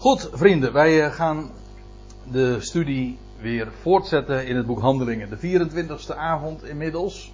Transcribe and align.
Goed, 0.00 0.30
vrienden, 0.32 0.72
wij 0.72 1.04
eh, 1.04 1.12
gaan 1.12 1.50
de 2.30 2.56
studie 2.60 3.18
weer 3.40 3.68
voortzetten 3.80 4.46
in 4.46 4.56
het 4.56 4.66
boek 4.66 4.80
Handelingen. 4.80 5.28
De 5.30 5.38
24e 5.38 6.16
avond 6.16 6.64
inmiddels. 6.64 7.32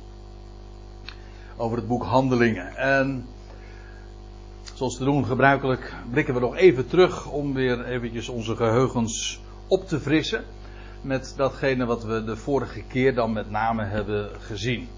Over 1.57 1.77
het 1.77 1.87
boek 1.87 2.05
Handelingen. 2.05 2.77
En 2.77 3.27
zoals 4.75 4.97
te 4.97 5.05
doen 5.05 5.25
gebruikelijk 5.25 5.95
blikken 6.11 6.35
we 6.35 6.41
nog 6.41 6.57
even 6.57 6.89
terug 6.89 7.31
om 7.31 7.55
weer 7.55 7.85
eventjes 7.85 8.29
onze 8.29 8.57
geheugens 8.57 9.41
op 9.67 9.89
te 9.89 10.01
frissen. 10.01 10.45
Met 11.01 11.35
datgene 11.37 11.87
wat 11.87 12.05
we 12.05 12.25
de 12.25 12.37
vorige 12.37 12.83
keer 12.83 13.15
dan 13.15 13.33
met 13.33 13.51
name 13.51 13.85
hebben 13.85 14.31
gezien. 14.41 14.89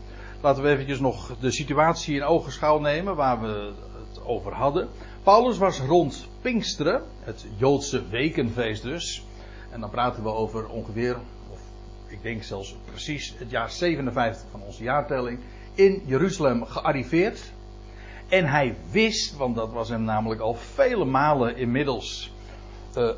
Laten 0.40 0.62
we 0.62 0.68
eventjes 0.68 1.00
nog 1.00 1.36
de 1.40 1.50
situatie 1.50 2.14
in 2.14 2.24
ogenschouw 2.24 2.78
nemen 2.78 3.16
waar 3.16 3.40
we 3.40 3.72
het 4.08 4.24
over 4.24 4.52
hadden. 4.52 4.88
Paulus 5.22 5.58
was 5.58 5.80
rond 5.80 6.28
Pinksteren, 6.40 7.02
het 7.20 7.46
Joodse 7.56 8.08
wekenfeest 8.08 8.82
dus. 8.82 9.24
En 9.70 9.80
dan 9.80 9.90
praten 9.90 10.22
we 10.22 10.28
over 10.28 10.68
ongeveer, 10.68 11.16
of 11.50 11.60
ik 12.06 12.22
denk 12.22 12.42
zelfs 12.42 12.76
precies, 12.84 13.34
het 13.38 13.50
jaar 13.50 13.70
57 13.70 14.50
van 14.50 14.62
onze 14.62 14.82
jaartelling. 14.82 15.38
In 15.74 16.02
Jeruzalem 16.06 16.64
gearriveerd. 16.64 17.52
En 18.28 18.44
hij 18.46 18.76
wist, 18.90 19.36
want 19.36 19.56
dat 19.56 19.72
was 19.72 19.88
hem 19.88 20.02
namelijk 20.02 20.40
al 20.40 20.54
vele 20.54 21.04
malen 21.04 21.56
inmiddels 21.56 22.32
uh, 22.96 23.10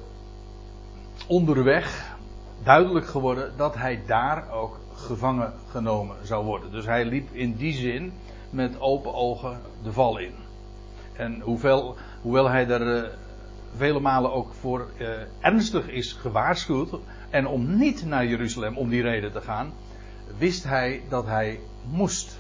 onderweg 1.27 2.17
duidelijk 2.63 3.07
geworden 3.07 3.53
dat 3.57 3.75
hij 3.75 4.03
daar 4.07 4.51
ook 4.53 4.79
gevangen 4.95 5.53
genomen 5.69 6.17
zou 6.27 6.45
worden. 6.45 6.71
Dus 6.71 6.85
hij 6.85 7.05
liep 7.05 7.29
in 7.33 7.57
die 7.57 7.73
zin 7.73 8.13
met 8.51 8.81
open 8.81 9.15
ogen 9.15 9.61
de 9.83 9.93
val 9.93 10.19
in. 10.19 10.35
En 11.21 11.41
hoewel, 12.23 12.49
hij 12.51 12.69
er 12.69 13.05
uh, 13.05 13.09
vele 13.77 14.01
malen 14.01 14.33
ook 14.33 14.53
voor 14.61 14.87
uh, 14.99 15.09
ernstig 15.41 15.89
is 15.89 16.13
gewaarschuwd. 16.13 16.99
En 17.31 17.47
om 17.47 17.77
niet 17.77 18.07
naar 18.07 18.27
Jeruzalem 18.27 18.77
om 18.77 18.89
die 18.89 19.03
reden 19.03 19.33
te 19.33 19.41
gaan. 19.41 19.73
Wist 20.39 20.65
hij 20.65 21.03
dat 21.09 21.27
hij 21.27 21.61
moest 21.91 22.39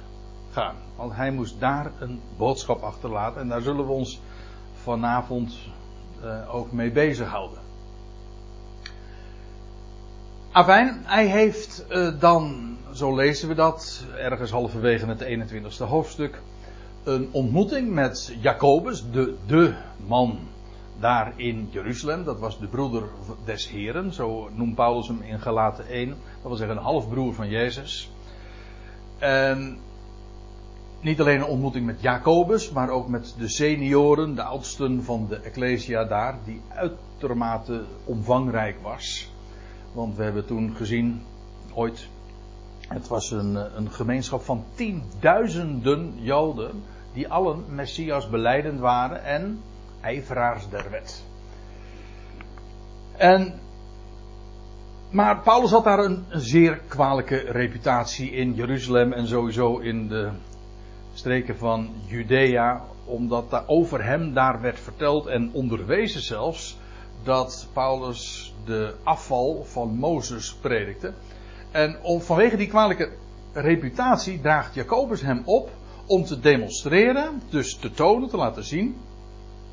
gaan. 0.50 0.75
Want 0.97 1.14
hij 1.14 1.31
moest 1.31 1.61
daar 1.61 1.91
een 1.98 2.20
boodschap 2.37 2.83
achterlaten. 2.83 3.41
En 3.41 3.48
daar 3.48 3.61
zullen 3.61 3.87
we 3.87 3.92
ons 3.92 4.20
vanavond 4.83 5.56
uh, 6.25 6.55
ook 6.55 6.72
mee 6.72 6.91
bezighouden. 6.91 7.59
Afijn, 10.53 11.00
hij 11.05 11.27
heeft 11.27 11.87
dan, 12.20 12.77
zo 12.92 13.15
lezen 13.15 13.48
we 13.48 13.55
dat, 13.55 14.05
ergens 14.17 14.50
halverwege 14.50 15.06
het 15.06 15.25
21ste 15.25 15.89
hoofdstuk 15.89 16.41
een 17.05 17.29
ontmoeting 17.31 17.91
met 17.91 18.37
Jacobus, 18.41 19.11
de, 19.11 19.34
de 19.47 19.75
man 20.06 20.39
daar 20.98 21.33
in 21.37 21.69
Jeruzalem. 21.70 22.25
Dat 22.25 22.39
was 22.39 22.59
de 22.59 22.67
broeder 22.67 23.03
des 23.45 23.69
Heren, 23.69 24.12
zo 24.12 24.48
noemt 24.55 24.75
Paulus 24.75 25.09
hem 25.09 25.23
in 25.23 25.41
Galaten 25.41 25.89
1. 25.89 26.09
Dat 26.09 26.17
wil 26.43 26.56
zeggen 26.56 26.77
een 26.77 26.83
halfbroer 26.83 27.34
van 27.34 27.48
Jezus. 27.48 28.11
En 29.19 29.78
niet 31.01 31.21
alleen 31.21 31.41
een 31.41 31.47
ontmoeting 31.47 31.87
met 31.87 32.01
Jacobus, 32.01 32.71
maar 32.71 32.91
ook 32.91 33.09
met 33.09 33.34
de 33.39 33.48
senioren, 33.48 34.34
de 34.34 34.43
oudsten 34.43 35.05
van 35.05 35.27
de 35.28 35.37
Ecclesia 35.37 36.05
daar, 36.05 36.39
die 36.45 36.61
uitermate 36.69 37.84
omvangrijk 38.05 38.77
was. 38.83 39.31
Want 39.93 40.17
we 40.17 40.23
hebben 40.23 40.47
toen 40.47 40.75
gezien, 40.77 41.23
ooit, 41.75 42.09
het 42.93 43.09
was 43.09 43.31
een, 43.31 43.55
een 43.77 43.91
gemeenschap 43.91 44.43
van 44.43 44.65
tienduizenden 44.75 46.15
Joden, 46.17 46.83
die 47.13 47.29
allen 47.29 47.65
Messias 47.69 48.29
beleidend 48.29 48.81
waren 48.81 49.25
en 49.25 49.63
ijveraars 50.01 50.69
der 50.69 50.91
wet. 50.91 51.25
En, 53.17 53.61
maar 55.11 55.39
Paulus 55.39 55.71
had 55.71 55.85
daar 55.85 55.99
een, 55.99 56.25
een 56.29 56.41
zeer 56.41 56.81
kwalijke 56.89 57.37
reputatie 57.37 58.31
in 58.31 58.55
Jeruzalem 58.55 59.13
en 59.13 59.27
sowieso 59.27 59.79
in 59.79 60.09
de 60.09 60.31
streken 61.15 61.56
van 61.56 61.91
Judea, 62.06 62.84
omdat 63.05 63.50
daar 63.50 63.65
over 63.67 64.05
hem 64.05 64.33
daar 64.34 64.61
werd 64.61 64.81
verteld 64.81 65.27
en 65.27 65.50
onderwezen 65.53 66.21
zelfs 66.21 66.79
dat 67.23 67.67
Paulus 67.73 68.55
de 68.65 68.95
afval 69.03 69.65
van 69.65 69.89
Mozes 69.89 70.55
predikte. 70.55 71.12
En 71.70 71.97
vanwege 72.19 72.56
die 72.56 72.69
kwalijke 72.69 73.10
reputatie 73.53 74.41
draagt 74.41 74.75
Jacobus 74.75 75.20
hem 75.20 75.42
op 75.44 75.70
om 76.06 76.25
te 76.25 76.41
demonstreren, 76.41 77.42
dus 77.48 77.76
te 77.76 77.91
tonen, 77.91 78.28
te 78.28 78.36
laten 78.36 78.64
zien, 78.64 78.97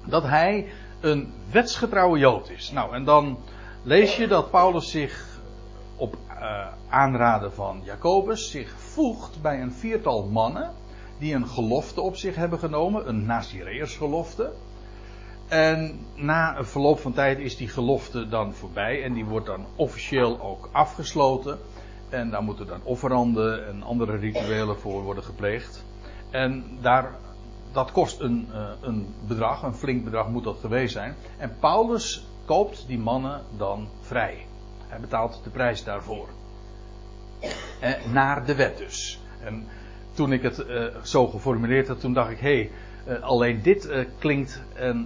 dat 0.06 0.24
hij 0.24 0.68
een 1.00 1.34
wetsgetrouwe 1.52 2.20
Jood 2.20 2.50
is. 2.50 2.72
Nou, 2.72 2.94
en 2.94 3.04
dan 3.04 3.38
lees 3.84 4.16
je 4.16 4.28
dat 4.28 4.52
Paulus 4.52 4.92
zich 4.92 5.40
op 5.96 6.18
uh, 6.30 6.68
aanraden 6.90 7.54
van 7.54 7.82
Jacobus 7.84 8.52
zich 8.52 8.76
voegt 8.78 9.42
bij 9.42 9.62
een 9.62 9.72
viertal 9.72 10.26
mannen 10.26 10.72
die 11.18 11.34
een 11.34 11.48
gelofte 11.48 12.02
op 12.02 12.16
zich 12.16 12.36
hebben 12.36 12.60
genomen, 12.60 13.08
een 13.08 13.26
Nazireërsgelofte. 13.26 14.52
En 15.48 16.00
na 16.16 16.58
een 16.58 16.66
verloop 16.66 17.00
van 17.00 17.14
tijd 17.14 17.40
is 17.40 17.58
die 17.58 17.68
gelofte 17.68 18.28
dan 18.28 18.54
voorbij 18.54 19.04
en 19.04 19.14
die 19.14 19.26
wordt 19.26 19.46
dan 19.46 19.66
officieel 19.76 20.42
ook 20.42 20.70
afgesloten. 20.72 21.60
En 22.10 22.30
daar 22.30 22.44
moeten 22.44 22.68
dan 22.68 22.82
offeranden 22.84 23.68
en 23.68 23.84
andere 23.84 24.18
rituelen 24.18 24.80
voor 24.80 25.02
worden 25.04 25.24
gepleegd. 25.24 25.84
En 26.30 26.64
daar, 26.82 27.12
dat 27.72 27.92
kost 27.92 28.20
een, 28.20 28.48
uh, 28.52 28.70
een 28.82 29.14
bedrag, 29.28 29.64
een 29.64 29.74
flink 29.74 30.04
bedrag 30.04 30.30
moet 30.30 30.44
dat 30.44 30.58
geweest 30.62 30.94
zijn. 30.94 31.16
En 31.38 31.56
Paulus 31.60 32.26
koopt 32.46 32.88
die 32.88 33.00
mannen 33.00 33.42
dan 33.58 33.88
vrij. 34.02 34.46
Hij 34.88 35.00
betaalt 35.00 35.42
de 35.44 35.50
prijs 35.50 35.84
daarvoor. 35.84 36.28
Eh, 37.80 37.92
naar 38.12 38.46
de 38.46 38.56
wet 38.56 38.78
dus. 38.78 39.20
En 39.44 39.68
toen 40.14 40.32
ik 40.32 40.42
het 40.42 40.60
uh, 40.60 40.86
zo 41.04 41.28
geformuleerd 41.28 41.88
had, 41.88 42.00
toen 42.00 42.14
dacht 42.14 42.32
ik, 42.32 42.40
hé, 42.40 42.70
hey, 43.06 43.20
alleen 43.22 43.62
dit 43.62 43.86
uh, 43.86 44.06
klinkt 44.18 44.62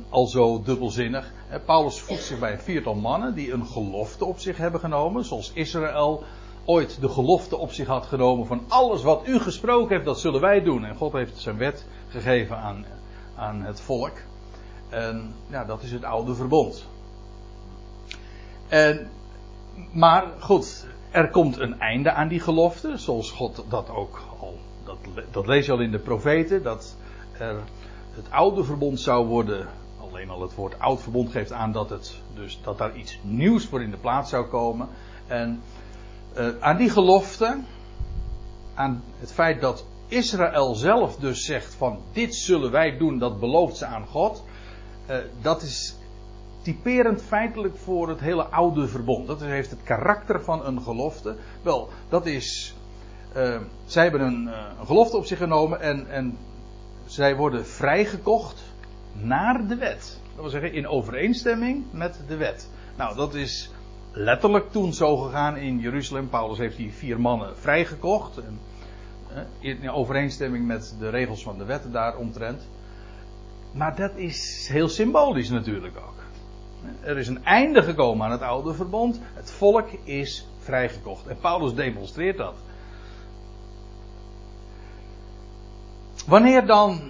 al 0.10 0.28
zo 0.28 0.62
dubbelzinnig. 0.62 1.32
Paulus 1.66 2.00
voegt 2.00 2.24
zich 2.24 2.40
bij 2.40 2.52
een 2.52 2.60
viertal 2.60 2.96
mannen 2.96 3.34
die 3.34 3.52
een 3.52 3.66
gelofte 3.66 4.26
op 4.26 4.40
zich 4.40 4.58
hebben 4.58 4.80
genomen, 4.80 5.26
zoals 5.26 5.52
Israël 5.54 6.24
ooit 6.66 7.02
de 7.02 7.10
gelofte 7.10 7.58
op 7.58 7.72
zich 7.72 7.88
had 7.88 8.06
genomen 8.06 8.48
van 8.48 8.64
alles 8.68 9.04
wat 9.04 9.28
u 9.28 9.40
gesproken 9.40 9.94
heeft, 9.94 10.06
dat 10.06 10.20
zullen 10.20 10.42
wij 10.42 10.62
doen. 10.62 10.86
En 10.86 10.96
God 10.96 11.12
heeft 11.12 11.40
zijn 11.40 11.58
wet 11.58 11.86
gegeven 12.08 12.58
aan, 12.58 12.86
aan 13.36 13.62
het 13.62 13.82
volk. 13.82 14.18
En 14.90 15.34
ja, 15.48 15.66
dat 15.66 15.84
is 15.84 15.92
het 15.92 16.04
oude 16.04 16.36
verbond. 16.36 16.86
En, 18.68 19.10
maar 19.92 20.26
goed, 20.40 20.86
er 21.12 21.30
komt 21.30 21.60
een 21.60 21.80
einde 21.80 22.12
aan 22.12 22.28
die 22.28 22.40
gelofte, 22.40 22.98
zoals 22.98 23.32
God 23.32 23.66
dat 23.70 23.90
ook 23.90 24.22
al, 24.40 24.58
dat, 24.84 24.98
dat 25.32 25.48
lees 25.48 25.66
je 25.66 25.72
al 25.72 25.80
in 25.80 25.92
de 25.92 26.00
profeten, 26.00 26.64
dat 26.64 26.96
er 27.38 27.56
het 28.12 28.32
oude 28.32 28.64
verbond 28.64 29.00
zou 29.00 29.28
worden, 29.28 29.68
alleen 30.02 30.30
al 30.30 30.42
het 30.42 30.56
woord 30.56 30.80
oud 30.80 31.02
verbond 31.02 31.32
geeft 31.32 31.52
aan 31.52 31.72
dat 31.72 31.90
het, 31.90 32.16
dus 32.34 32.60
dat 32.64 32.78
daar 32.78 32.96
iets 32.96 33.20
nieuws 33.22 33.66
voor 33.66 33.82
in 33.82 33.92
de 33.92 33.98
plaats 33.98 34.30
zou 34.30 34.46
komen. 34.46 34.88
En 35.28 35.62
uh, 36.38 36.48
aan 36.60 36.78
die 36.78 36.90
gelofte, 36.90 37.58
aan 38.74 39.04
het 39.20 39.32
feit 39.32 39.62
dat 39.62 39.86
Israël 40.08 40.76
zelf 40.76 41.16
dus 41.16 41.46
zegt 41.46 41.74
van 41.74 42.00
dit 42.12 42.36
zullen 42.36 42.72
wij 42.72 42.98
doen, 42.98 43.20
dat 43.20 43.40
belooft 43.40 43.78
ze 43.78 43.86
aan 43.86 44.06
God. 44.06 44.44
Uh, 45.10 45.16
dat 45.42 45.62
is 45.62 45.96
typerend 46.62 47.22
feitelijk 47.22 47.78
voor 47.78 48.10
het 48.10 48.20
hele 48.20 48.44
oude 48.44 48.88
verbond. 48.88 49.28
Dat 49.28 49.42
heeft 49.42 49.70
het 49.70 49.84
karakter 49.84 50.44
van 50.44 50.66
een 50.66 50.82
gelofte. 50.82 51.36
Wel, 51.62 51.90
dat 52.10 52.26
is. 52.26 52.76
Uh, 53.38 53.58
zij 53.86 54.04
hebben 54.04 54.22
een, 54.22 54.48
een, 54.80 54.86
gelofte 54.86 55.18
op 55.18 55.26
zich 55.26 55.38
genomen 55.38 55.82
en, 55.82 56.10
en 56.10 56.38
zij 57.06 57.36
worden 57.36 57.66
vrijgekocht 57.66 58.62
naar 59.14 59.68
de 59.68 59.76
wet. 59.76 60.20
Dat 60.36 60.42
wil 60.42 60.50
zeggen 60.50 60.74
in 60.74 60.88
overeenstemming 60.88 61.84
met 61.92 62.20
de 62.28 62.36
wet. 62.36 62.70
Nou, 62.98 63.16
dat 63.16 63.34
is 63.34 63.72
letterlijk 64.12 64.72
toen 64.72 64.94
zo 64.94 65.18
gegaan 65.18 65.58
in 65.58 65.80
Jeruzalem. 65.80 66.30
Paulus 66.30 66.58
heeft 66.58 66.78
die 66.78 66.92
vier 66.92 67.20
mannen 67.20 67.58
vrijgekocht. 67.58 68.38
En, 68.38 68.60
in 69.60 69.92
overeenstemming 69.92 70.66
met 70.66 70.96
de 71.00 71.10
regels 71.10 71.44
van 71.44 71.58
de 71.58 71.66
wetten 71.66 71.92
daaromtrent. 71.92 72.68
Maar 73.72 73.96
dat 73.96 74.16
is 74.16 74.68
heel 74.72 74.90
symbolisch 74.90 75.50
natuurlijk 75.50 75.98
ook. 75.98 76.24
Er 77.02 77.18
is 77.18 77.28
een 77.28 77.44
einde 77.46 77.84
gekomen 77.84 78.26
aan 78.26 78.32
het 78.32 78.42
oude 78.42 78.74
verbond. 78.74 79.20
Het 79.34 79.52
volk 79.52 79.90
is 80.04 80.48
vrijgekocht. 80.60 81.28
En 81.28 81.38
Paulus 81.42 81.74
demonstreert 81.74 82.38
dat. 82.38 82.56
Wanneer 86.28 86.66
dan 86.66 87.02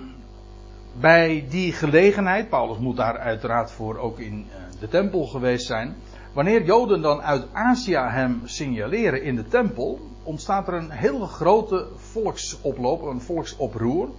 bij 1.00 1.45
die 1.50 1.74
gelegenheid, 1.74 2.50
Paulus 2.50 2.77
moet 2.77 2.98
daar 2.98 3.18
uiteraard 3.18 3.71
voor 3.71 3.98
ook 3.98 4.19
in 4.19 4.48
de 4.80 4.88
tempel 4.88 5.25
geweest 5.25 5.65
zijn. 5.65 5.95
Wanneer 6.33 6.63
Joden 6.63 7.01
dan 7.01 7.22
uit 7.22 7.45
Azië 7.51 7.95
hem 7.95 8.42
signaleren 8.45 9.24
in 9.24 9.36
de 9.36 9.48
tempel, 9.48 10.00
ontstaat 10.24 10.68
er 10.68 10.74
een 10.74 10.92
hele 10.92 11.25
grote 11.25 11.88
volksoploop, 11.95 13.01
een 13.01 13.22
volksoproer. 13.22 14.10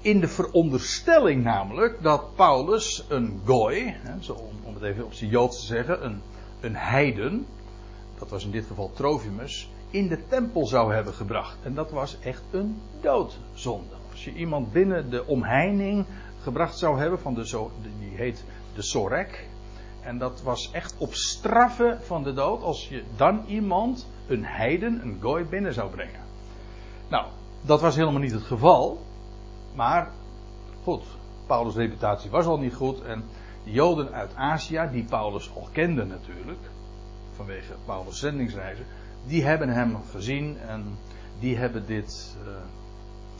in 0.00 0.20
de 0.20 0.28
veronderstelling 0.28 1.44
namelijk 1.44 2.02
dat 2.02 2.34
Paulus 2.34 3.04
een 3.08 3.40
gooi, 3.44 3.94
om, 4.62 4.74
het 4.74 4.82
even 4.82 5.04
op 5.04 5.12
zijn 5.12 5.30
Joods 5.30 5.60
te 5.60 5.66
zeggen, 5.66 6.04
een, 6.04 6.20
een 6.60 6.76
heiden, 6.76 7.46
dat 8.18 8.30
was 8.30 8.44
in 8.44 8.50
dit 8.50 8.66
geval 8.66 8.90
Trofimus, 8.94 9.70
in 9.90 10.08
de 10.08 10.26
tempel 10.28 10.66
zou 10.66 10.94
hebben 10.94 11.14
gebracht. 11.14 11.56
En 11.62 11.74
dat 11.74 11.90
was 11.90 12.18
echt 12.20 12.42
een 12.50 12.80
doodzonde. 13.00 13.94
Als 14.10 14.24
je 14.24 14.32
iemand 14.32 14.72
binnen 14.72 15.10
de 15.10 15.26
omheining 15.26 16.04
gebracht 16.42 16.78
zou 16.78 16.98
hebben, 16.98 17.18
van 17.18 17.34
de, 17.34 17.68
die 17.98 18.16
heet 18.16 18.44
de 18.74 18.82
Sorek. 18.82 19.48
En 20.06 20.18
dat 20.18 20.42
was 20.42 20.70
echt 20.70 20.94
op 20.98 21.14
straffen 21.14 22.02
van 22.02 22.22
de 22.22 22.32
dood 22.32 22.62
als 22.62 22.88
je 22.88 23.04
dan 23.16 23.44
iemand, 23.46 24.06
een 24.26 24.44
heiden, 24.44 25.00
een 25.02 25.18
gooi 25.20 25.44
binnen 25.44 25.74
zou 25.74 25.90
brengen. 25.90 26.20
Nou, 27.08 27.26
dat 27.60 27.80
was 27.80 27.96
helemaal 27.96 28.20
niet 28.20 28.32
het 28.32 28.42
geval. 28.42 29.00
Maar, 29.74 30.10
goed, 30.82 31.02
Paulus' 31.46 31.74
reputatie 31.74 32.30
was 32.30 32.46
al 32.46 32.58
niet 32.58 32.74
goed. 32.74 33.02
En 33.02 33.24
de 33.64 33.70
Joden 33.70 34.12
uit 34.12 34.34
Azië, 34.34 34.88
die 34.92 35.04
Paulus 35.04 35.50
al 35.54 35.68
kende 35.72 36.04
natuurlijk, 36.04 36.70
vanwege 37.36 37.72
Paulus' 37.84 38.18
zendingsreizen, 38.18 38.86
die 39.26 39.44
hebben 39.44 39.68
hem 39.68 39.96
gezien 40.10 40.58
en 40.58 40.98
die 41.38 41.56
hebben 41.56 41.86
dit, 41.86 42.36
uh, 42.44 42.48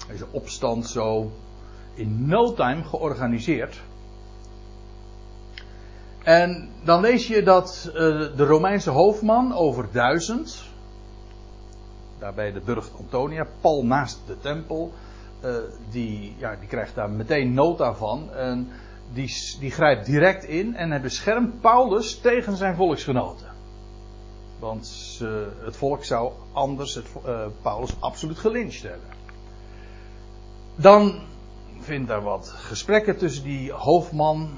deze 0.09 0.27
opstand 0.31 0.87
zo 0.87 1.31
in 1.95 2.27
no 2.27 2.53
time 2.53 2.85
georganiseerd. 2.85 3.83
En 6.27 6.69
dan 6.85 7.01
lees 7.01 7.27
je 7.27 7.43
dat 7.43 7.89
uh, 7.89 7.95
de 8.37 8.45
Romeinse 8.45 8.91
hoofdman 8.91 9.55
over 9.55 9.89
duizend, 9.93 10.63
daarbij 12.19 12.53
de 12.53 12.61
burcht 12.61 12.91
Antonia, 12.99 13.47
pal 13.61 13.85
naast 13.85 14.21
de 14.27 14.39
tempel, 14.39 14.93
uh, 15.45 15.57
die, 15.91 16.35
ja, 16.39 16.57
die 16.57 16.69
krijgt 16.69 16.95
daar 16.95 17.11
meteen 17.11 17.55
nota 17.55 17.95
van. 17.95 18.33
En 18.35 18.69
die, 19.13 19.57
die 19.61 19.71
grijpt 19.71 20.07
direct 20.07 20.45
in 20.45 20.77
en 20.77 20.91
hij 20.91 21.01
beschermt 21.01 21.61
Paulus 21.61 22.19
tegen 22.21 22.57
zijn 22.57 22.77
volksgenoten. 22.77 23.51
Want 24.59 25.21
het 25.65 25.77
volk 25.77 26.05
zou 26.05 26.33
anders 26.53 26.95
het, 26.95 27.07
Paulus 27.63 28.01
absoluut 28.01 28.39
gelyncht 28.39 28.83
hebben. 28.83 29.09
Dan 30.77 31.21
vindt 31.81 32.09
daar 32.09 32.23
wat 32.23 32.49
gesprekken 32.49 33.17
tussen 33.17 33.45
die 33.45 33.73
hoofdman, 33.73 34.51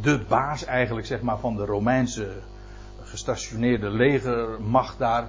de 0.00 0.24
baas 0.28 0.64
eigenlijk 0.64 1.06
zeg 1.06 1.20
maar 1.20 1.38
van 1.38 1.56
de 1.56 1.64
Romeinse 1.64 2.32
gestationeerde 3.02 3.90
legermacht 3.90 4.98
daar, 4.98 5.28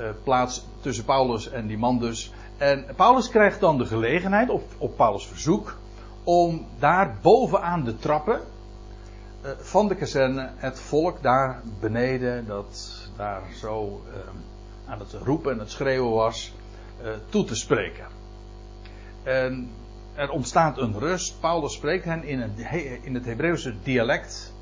uh, 0.00 0.08
plaats 0.22 0.66
tussen 0.80 1.04
Paulus 1.04 1.50
en 1.50 1.66
die 1.66 1.78
man 1.78 1.98
dus. 1.98 2.32
En 2.56 2.84
Paulus 2.96 3.28
krijgt 3.28 3.60
dan 3.60 3.78
de 3.78 3.86
gelegenheid, 3.86 4.50
op, 4.50 4.62
op 4.78 4.96
Paulus' 4.96 5.26
verzoek, 5.26 5.76
om 6.24 6.66
daar 6.78 7.16
bovenaan 7.22 7.84
de 7.84 7.96
trappen 7.96 8.40
uh, 9.44 9.50
van 9.58 9.88
de 9.88 9.94
kazerne 9.94 10.50
het 10.56 10.80
volk 10.80 11.22
daar 11.22 11.60
beneden, 11.80 12.46
dat 12.46 12.92
daar 13.16 13.42
zo 13.60 14.02
uh, 14.08 14.90
aan 14.90 14.98
het 14.98 15.12
roepen 15.12 15.52
en 15.52 15.58
het 15.58 15.70
schreeuwen 15.70 16.12
was, 16.12 16.54
toe 17.28 17.44
te 17.44 17.54
spreken. 17.54 18.06
En 19.22 19.70
er 20.16 20.30
ontstaat 20.30 20.78
een 20.78 20.98
rust. 20.98 21.40
Paulus 21.40 21.72
spreekt 21.72 22.04
hen 22.04 22.24
in, 22.24 22.40
een, 22.40 22.52
in 23.02 23.14
het 23.14 23.24
Hebreeuwse 23.24 23.74
dialect 23.82 24.54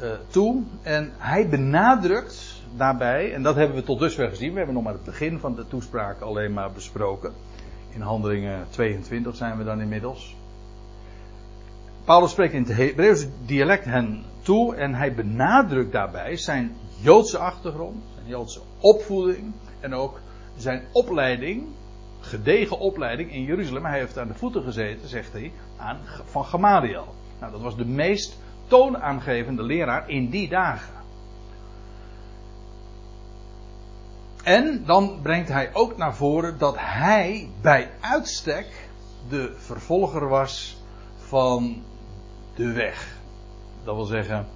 uh, 0.00 0.10
toe. 0.28 0.62
En 0.82 1.12
hij 1.16 1.48
benadrukt 1.48 2.62
daarbij, 2.76 3.32
en 3.32 3.42
dat 3.42 3.54
hebben 3.54 3.76
we 3.76 3.82
tot 3.82 3.98
dusver 3.98 4.28
gezien. 4.28 4.50
We 4.50 4.56
hebben 4.56 4.74
nog 4.74 4.84
maar 4.84 4.92
het 4.92 5.04
begin 5.04 5.38
van 5.38 5.54
de 5.54 5.68
toespraak 5.68 6.20
alleen 6.20 6.52
maar 6.52 6.72
besproken. 6.72 7.32
In 7.90 8.00
handelingen 8.00 8.66
22 8.70 9.36
zijn 9.36 9.58
we 9.58 9.64
dan 9.64 9.80
inmiddels. 9.80 10.36
Paulus 12.04 12.30
spreekt 12.30 12.52
in 12.52 12.62
het 12.62 12.76
Hebreeuwse 12.76 13.28
dialect 13.46 13.84
hen 13.84 14.24
toe 14.42 14.74
en 14.74 14.94
hij 14.94 15.14
benadrukt 15.14 15.92
daarbij 15.92 16.36
zijn 16.36 16.76
Joodse 17.00 17.38
achtergrond, 17.38 18.02
zijn 18.14 18.26
Joodse 18.26 18.60
opvoeding 18.80 19.52
en 19.80 19.94
ook 19.94 20.20
zijn 20.56 20.82
opleiding 20.92 21.66
gedegen 22.26 22.78
opleiding 22.78 23.32
in 23.32 23.42
Jeruzalem. 23.42 23.84
Hij 23.84 23.98
heeft 23.98 24.18
aan 24.18 24.28
de 24.28 24.34
voeten 24.34 24.62
gezeten, 24.62 25.08
zegt 25.08 25.32
hij, 25.32 25.52
aan, 25.76 25.98
van 26.24 26.44
Gamaliel. 26.44 27.14
Nou, 27.40 27.52
dat 27.52 27.60
was 27.60 27.76
de 27.76 27.86
meest 27.86 28.38
toonaangevende 28.66 29.62
leraar 29.62 30.08
in 30.08 30.30
die 30.30 30.48
dagen. 30.48 30.94
En 34.42 34.82
dan 34.84 35.18
brengt 35.22 35.48
hij 35.48 35.74
ook 35.74 35.96
naar 35.96 36.14
voren 36.14 36.58
dat 36.58 36.74
hij 36.78 37.48
bij 37.60 37.90
uitstek 38.00 38.88
de 39.28 39.54
vervolger 39.56 40.28
was 40.28 40.76
van 41.16 41.82
de 42.54 42.72
weg. 42.72 43.16
Dat 43.84 43.94
wil 43.94 44.04
zeggen, 44.04 44.46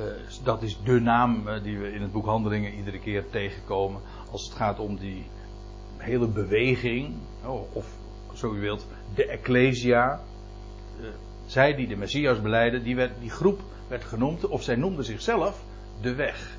uh, 0.00 0.06
dat 0.42 0.62
is 0.62 0.78
de 0.84 1.00
naam 1.00 1.48
uh, 1.48 1.62
die 1.62 1.78
we 1.78 1.92
in 1.92 2.02
het 2.02 2.12
boek 2.12 2.26
Handelingen 2.26 2.74
iedere 2.74 2.98
keer 2.98 3.30
tegenkomen 3.30 4.00
als 4.30 4.44
het 4.44 4.54
gaat 4.54 4.78
om 4.78 4.96
die 4.96 5.26
hele 6.08 6.28
beweging, 6.28 7.14
oh, 7.44 7.76
of 7.76 7.86
zo 8.34 8.54
u 8.54 8.60
wilt, 8.60 8.86
de 9.14 9.26
Ecclesia. 9.26 10.20
Eh, 11.00 11.06
zij 11.46 11.74
die 11.74 11.86
de 11.86 11.96
Messias 11.96 12.40
beleiden, 12.40 12.82
die, 12.82 12.96
werd, 12.96 13.12
die 13.20 13.30
groep 13.30 13.60
werd 13.88 14.04
genoemd, 14.04 14.46
of 14.46 14.62
zij 14.62 14.76
noemden 14.76 15.04
zichzelf 15.04 15.62
de 16.00 16.14
weg. 16.14 16.56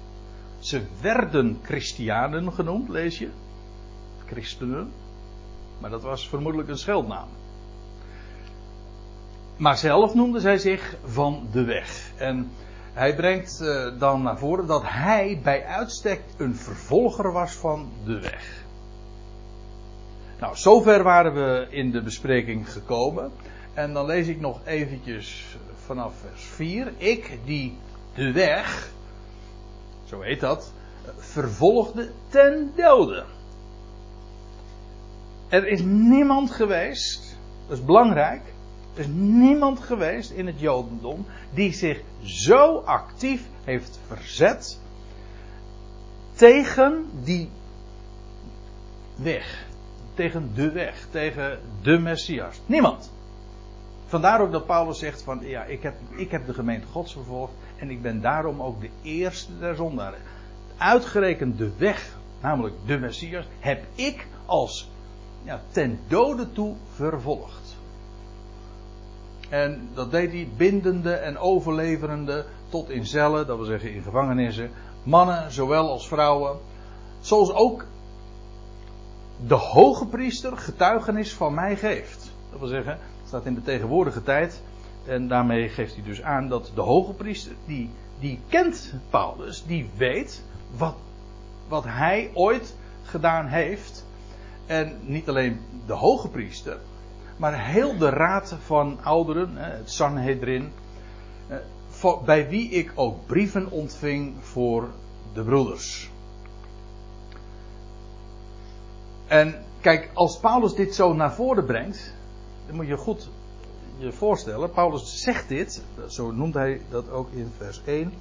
Ze 0.60 0.82
werden 1.02 1.60
Christianen 1.64 2.54
genoemd, 2.54 2.90
lees 2.90 3.18
je. 3.18 3.30
Christenen. 4.26 4.92
Maar 5.80 5.90
dat 5.90 6.04
was 6.04 6.30
vermoedelijk 6.30 6.70
een 6.70 6.78
scheldnaam. 6.78 7.28
Maar 9.58 9.78
zelf 9.78 10.14
noemden 10.14 10.42
zij 10.42 10.58
zich 10.58 10.96
van 11.06 11.48
de 11.52 11.64
weg. 11.64 12.12
En 12.18 12.52
hij 12.94 13.16
brengt 13.16 13.60
uh, 13.62 14.00
dan 14.00 14.22
naar 14.22 14.38
voren 14.38 14.68
dat 14.68 14.84
hij 14.86 15.40
bij 15.44 15.66
uitstek 15.66 16.22
een 16.38 16.56
vervolger 16.56 17.32
was 17.32 17.54
van 17.54 17.92
de 18.06 18.20
weg. 18.20 18.59
Nou, 20.40 20.56
zover 20.56 21.04
waren 21.04 21.34
we 21.34 21.68
in 21.70 21.92
de 21.92 22.02
bespreking 22.02 22.72
gekomen. 22.72 23.32
En 23.74 23.94
dan 23.94 24.06
lees 24.06 24.28
ik 24.28 24.40
nog 24.40 24.60
eventjes 24.66 25.58
vanaf 25.86 26.14
vers 26.16 26.44
4. 26.44 26.94
Ik 26.98 27.40
die 27.46 27.78
de 28.14 28.32
weg, 28.32 28.92
zo 30.06 30.22
heet 30.22 30.40
dat, 30.40 30.74
vervolgde 31.18 32.12
ten 32.30 32.72
dode. 32.76 33.26
Er 35.48 35.68
is 35.68 35.82
niemand 35.82 36.52
geweest, 36.52 37.38
dat 37.68 37.78
is 37.78 37.86
belangrijk, 37.86 38.42
er 38.94 39.00
is 39.00 39.08
niemand 39.18 39.80
geweest 39.80 40.32
in 40.32 40.48
het 40.48 40.60
Jodendom 40.60 41.26
die 41.54 41.74
zich 41.74 42.02
zo 42.24 42.78
actief 42.78 43.42
heeft 43.64 44.00
verzet 44.08 44.80
tegen 46.34 47.10
die 47.24 47.50
weg 49.16 49.68
tegen 50.20 50.52
de 50.56 50.72
weg, 50.72 51.08
tegen 51.12 51.60
de 51.82 51.98
Messias. 51.98 52.62
Niemand. 52.66 53.12
Vandaar 54.06 54.42
ook 54.42 54.52
dat 54.52 54.66
Paulus 54.66 55.00
zegt 55.00 55.22
van 55.22 55.40
ja, 55.42 55.64
ik 55.64 55.84
heb, 55.84 55.94
ik 56.16 56.32
heb 56.32 56.46
de 56.46 56.54
gemeente 56.54 56.88
Gods 56.88 57.14
vervolgd 57.14 57.54
en 57.78 57.90
ik 57.90 58.02
ben 58.02 58.22
daarom 58.22 58.62
ook 58.62 58.82
de 58.82 58.90
eerste 59.02 59.60
der 59.60 59.76
zondaren. 59.76 60.20
Uitgerekend 60.78 61.58
de 61.58 61.72
weg, 61.78 62.18
namelijk 62.42 62.76
de 62.86 62.98
Messias, 62.98 63.46
heb 63.60 63.84
ik 63.96 64.28
als 64.46 64.90
ja, 65.44 65.62
ten 65.72 66.00
dode 66.08 66.52
toe 66.52 66.76
vervolgd. 66.94 67.76
En 69.50 69.90
dat 69.94 70.12
deed 70.12 70.32
hij 70.32 70.48
bindende 70.58 71.14
en 71.14 71.38
overleverende 71.38 72.46
tot 72.70 72.90
in 72.90 73.06
cellen, 73.06 73.48
dat 73.48 73.58
wil 73.58 73.66
zeggen 73.66 73.94
in 73.94 74.02
gevangenissen, 74.02 74.72
mannen 75.04 75.52
zowel 75.52 75.90
als 75.90 76.08
vrouwen. 76.08 76.58
Zoals 77.20 77.54
ook 77.54 77.86
de 79.48 79.56
hoge 79.56 80.06
priester 80.06 80.58
getuigenis 80.58 81.34
van 81.34 81.54
mij 81.54 81.76
geeft. 81.76 82.32
Dat 82.50 82.60
wil 82.60 82.70
zeggen, 82.70 82.92
het 82.92 83.28
staat 83.28 83.46
in 83.46 83.54
de 83.54 83.62
tegenwoordige 83.62 84.24
tijd. 84.24 84.62
En 85.06 85.28
daarmee 85.28 85.70
geeft 85.70 85.94
hij 85.94 86.04
dus 86.04 86.22
aan 86.22 86.50
dat 86.50 86.72
de 86.76 86.82
hoge 86.82 87.14
priester, 87.14 87.52
die, 87.66 87.90
die 88.20 88.40
kent 88.48 88.94
Paulus, 89.10 89.64
die 89.68 89.90
weet 89.98 90.44
wat, 90.78 90.96
wat 91.68 91.84
hij 91.84 92.32
ooit 92.34 92.76
gedaan 93.04 93.46
heeft. 93.46 94.06
En 94.66 94.98
niet 95.02 95.30
alleen 95.30 95.60
de 95.86 95.94
hoge 95.94 96.28
priester, 96.28 96.78
maar 97.38 97.66
heel 97.66 97.98
de 97.98 98.10
raad 98.10 98.56
van 98.66 98.98
ouderen, 99.04 99.50
het 99.56 99.92
Sanhedrin, 99.92 100.72
bij 102.26 102.50
wie 102.50 102.70
ik 102.70 102.92
ook 102.96 103.26
brieven 103.26 103.72
ontving 103.72 104.34
voor 104.40 104.90
de 105.34 105.44
broeders. 105.44 106.09
En 109.30 109.56
kijk, 109.82 110.10
als 110.14 110.40
Paulus 110.40 110.74
dit 110.74 110.96
zo 110.96 111.14
naar 111.14 111.34
voren 111.34 111.66
brengt, 111.66 112.14
dan 112.68 112.76
moet 112.76 112.88
je 112.88 112.98
goed 112.98 113.30
je 113.98 114.12
voorstellen. 114.12 114.72
Paulus 114.72 115.22
zegt 115.22 115.48
dit, 115.48 115.84
zo 116.08 116.32
noemt 116.32 116.54
hij 116.54 116.82
dat 116.90 117.10
ook 117.10 117.32
in 117.32 117.52
vers 117.58 117.82
1. 117.86 118.14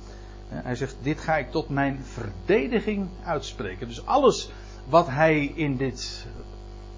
Hij 0.49 0.75
zegt: 0.75 0.97
Dit 1.03 1.21
ga 1.21 1.37
ik 1.37 1.51
tot 1.51 1.69
mijn 1.69 2.05
verdediging 2.05 3.09
uitspreken. 3.25 3.89
Dus 3.89 4.07
alles 4.07 4.51
wat 4.89 5.07
hij 5.07 5.45
in 5.45 5.77
dit 5.77 6.27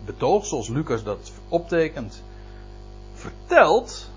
betoog, 0.04 0.46
zoals 0.46 0.68
Lucas 0.68 1.04
dat 1.04 1.32
optekent, 1.48 2.22
vertelt, 3.12 4.10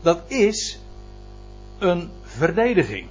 dat 0.00 0.22
is 0.26 0.80
een 1.78 2.10
verdediging. 2.22 3.08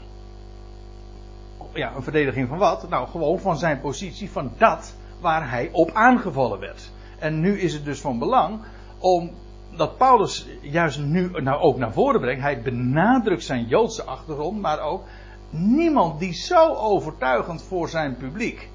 Ja, 1.74 1.96
een 1.96 2.04
verdediging 2.04 2.48
van 2.48 2.58
wat? 2.58 2.90
Nou, 2.90 3.08
gewoon 3.08 3.40
van 3.40 3.58
zijn 3.58 3.80
positie, 3.80 4.32
van 4.32 4.52
dat 4.58 4.96
waar 5.20 5.50
hij 5.50 5.70
op 5.72 5.92
aangevallen 5.94 6.60
werd. 6.60 6.92
En 7.20 7.40
nu 7.40 7.60
is 7.60 7.74
het 7.74 7.86
dus 7.86 8.02
van 8.02 8.20
belang 8.20 8.60
om 8.98 9.32
dat 9.76 9.98
Paulus 9.98 10.48
juist 10.62 11.00
nu 11.00 11.30
nou 11.42 11.62
ook 11.62 11.78
naar 11.78 11.94
voren 11.94 12.22
brengt. 12.22 12.42
Hij 12.42 12.62
benadrukt 12.62 13.44
zijn 13.44 13.66
Joodse 13.68 14.04
achtergrond, 14.04 14.62
maar 14.62 14.80
ook 14.80 15.04
niemand 15.50 16.20
die 16.20 16.34
zo 16.34 16.74
overtuigend 16.74 17.64
voor 17.64 17.90
zijn 17.90 18.18
publiek. 18.18 18.70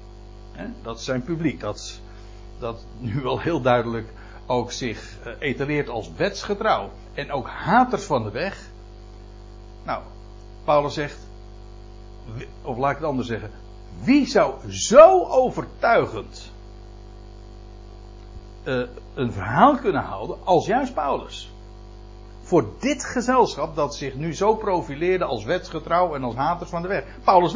Hè, 0.51 0.65
dat 0.81 0.97
is 0.97 1.05
zijn 1.05 1.23
publiek, 1.23 1.59
dat, 1.59 1.99
dat 2.59 2.85
nu 2.99 3.21
wel 3.21 3.39
heel 3.39 3.61
duidelijk 3.61 4.13
ook 4.45 4.71
zich 4.71 5.17
uh, 5.25 5.33
etaleert 5.39 5.89
als 5.89 6.11
wetsgetrouw. 6.15 6.89
En 7.13 7.31
ook 7.31 7.47
haters 7.47 8.03
van 8.03 8.23
de 8.23 8.31
weg. 8.31 8.69
Nou, 9.83 10.01
Paulus 10.63 10.93
zegt, 10.93 11.27
of 12.61 12.77
laat 12.77 12.91
ik 12.91 12.97
het 12.97 13.05
anders 13.05 13.27
zeggen. 13.27 13.51
Wie 14.01 14.25
zou 14.25 14.71
zo 14.71 15.25
overtuigend 15.25 16.51
uh, 18.63 18.83
een 19.13 19.31
verhaal 19.31 19.77
kunnen 19.77 20.01
houden 20.01 20.37
als 20.43 20.65
juist 20.65 20.93
Paulus? 20.93 21.51
Voor 22.41 22.65
dit 22.79 23.05
gezelschap 23.05 23.75
dat 23.75 23.95
zich 23.95 24.15
nu 24.15 24.33
zo 24.33 24.55
profileerde 24.55 25.23
als 25.23 25.43
wetsgetrouw 25.43 26.15
en 26.15 26.23
als 26.23 26.35
haters 26.35 26.69
van 26.69 26.81
de 26.81 26.87
weg. 26.87 27.03
Paulus 27.23 27.55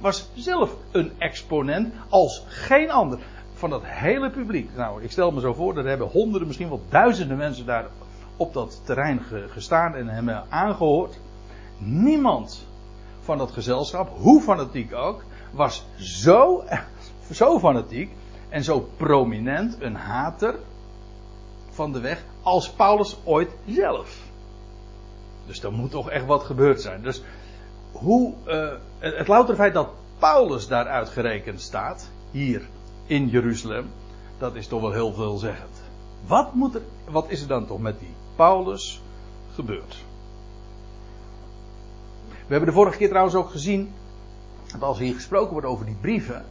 was 0.00 0.30
zelf 0.34 0.70
een 0.90 1.12
exponent 1.18 1.94
als 2.08 2.44
geen 2.46 2.90
ander 2.90 3.18
van 3.54 3.70
dat 3.70 3.82
hele 3.84 4.30
publiek. 4.30 4.70
Nou, 4.76 5.02
ik 5.02 5.10
stel 5.10 5.30
me 5.30 5.40
zo 5.40 5.52
voor, 5.52 5.78
er 5.78 5.86
hebben 5.86 6.06
honderden, 6.08 6.46
misschien 6.46 6.68
wel 6.68 6.82
duizenden 6.88 7.36
mensen 7.36 7.66
daar 7.66 7.86
op 8.36 8.52
dat 8.52 8.80
terrein 8.84 9.22
gestaan 9.48 9.94
en 9.94 10.08
hem 10.08 10.28
aangehoord. 10.48 11.18
Niemand 11.78 12.66
van 13.20 13.38
dat 13.38 13.50
gezelschap, 13.50 14.08
hoe 14.18 14.40
fanatiek 14.40 14.94
ook, 14.94 15.24
was 15.50 15.86
zo, 15.96 16.64
zo 17.32 17.58
fanatiek 17.58 18.10
en 18.48 18.64
zo 18.64 18.88
prominent 18.96 19.76
een 19.80 19.94
hater 19.94 20.58
van 21.70 21.92
de 21.92 22.00
weg 22.00 22.24
als 22.42 22.70
Paulus 22.70 23.16
ooit 23.24 23.50
zelf. 23.66 24.26
Dus 25.46 25.62
er 25.62 25.72
moet 25.72 25.90
toch 25.90 26.10
echt 26.10 26.26
wat 26.26 26.42
gebeurd 26.42 26.80
zijn. 26.80 27.02
Dus 27.02 27.22
hoe, 27.92 28.34
uh, 28.46 28.72
het, 28.98 29.28
louter 29.28 29.54
feit 29.54 29.74
dat 29.74 29.88
Paulus 30.18 30.68
daaruit 30.68 31.08
gerekend 31.08 31.60
staat, 31.60 32.10
hier 32.30 32.68
in 33.06 33.28
Jeruzalem, 33.28 33.90
dat 34.38 34.54
is 34.54 34.66
toch 34.66 34.80
wel 34.80 34.92
heel 34.92 35.12
veelzeggend. 35.12 35.82
Wat, 36.26 36.54
moet 36.54 36.74
er, 36.74 36.82
wat 37.10 37.30
is 37.30 37.40
er 37.40 37.48
dan 37.48 37.66
toch 37.66 37.80
met 37.80 37.98
die 37.98 38.14
Paulus 38.36 39.02
gebeurd? 39.54 39.96
We 42.28 42.54
hebben 42.54 42.68
de 42.68 42.74
vorige 42.74 42.96
keer 42.96 43.08
trouwens 43.08 43.34
ook 43.34 43.50
gezien, 43.50 43.92
dat 44.72 44.82
als 44.82 44.98
hier 44.98 45.14
gesproken 45.14 45.52
wordt 45.52 45.66
over 45.66 45.86
die 45.86 45.96
brieven, 46.00 46.44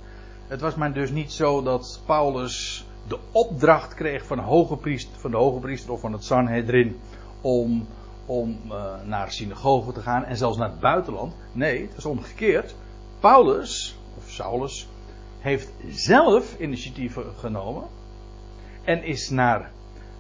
het 0.47 0.61
was 0.61 0.75
maar 0.75 0.93
dus 0.93 1.11
niet 1.11 1.31
zo 1.31 1.61
dat 1.63 2.01
Paulus 2.05 2.85
de 3.07 3.19
opdracht 3.31 3.93
kreeg 3.93 4.25
van, 4.25 4.39
hoge 4.39 4.99
van 5.17 5.31
de 5.31 5.37
hoge 5.37 5.59
priester 5.59 5.91
of 5.91 5.99
van 5.99 6.13
het 6.13 6.23
Sanhedrin 6.23 6.99
om, 7.41 7.87
om 8.25 8.59
uh, 8.65 8.93
naar 9.05 9.31
synagoge 9.31 9.91
te 9.91 10.01
gaan 10.01 10.23
en 10.23 10.37
zelfs 10.37 10.57
naar 10.57 10.69
het 10.69 10.79
buitenland. 10.79 11.33
Nee, 11.51 11.81
het 11.81 11.97
is 11.97 12.05
omgekeerd. 12.05 12.75
Paulus, 13.19 13.97
of 14.17 14.29
Saulus, 14.29 14.87
heeft 15.39 15.71
zelf 15.89 16.59
initiatief 16.59 17.17
genomen 17.37 17.83
en 18.83 19.03
is 19.03 19.29
naar 19.29 19.71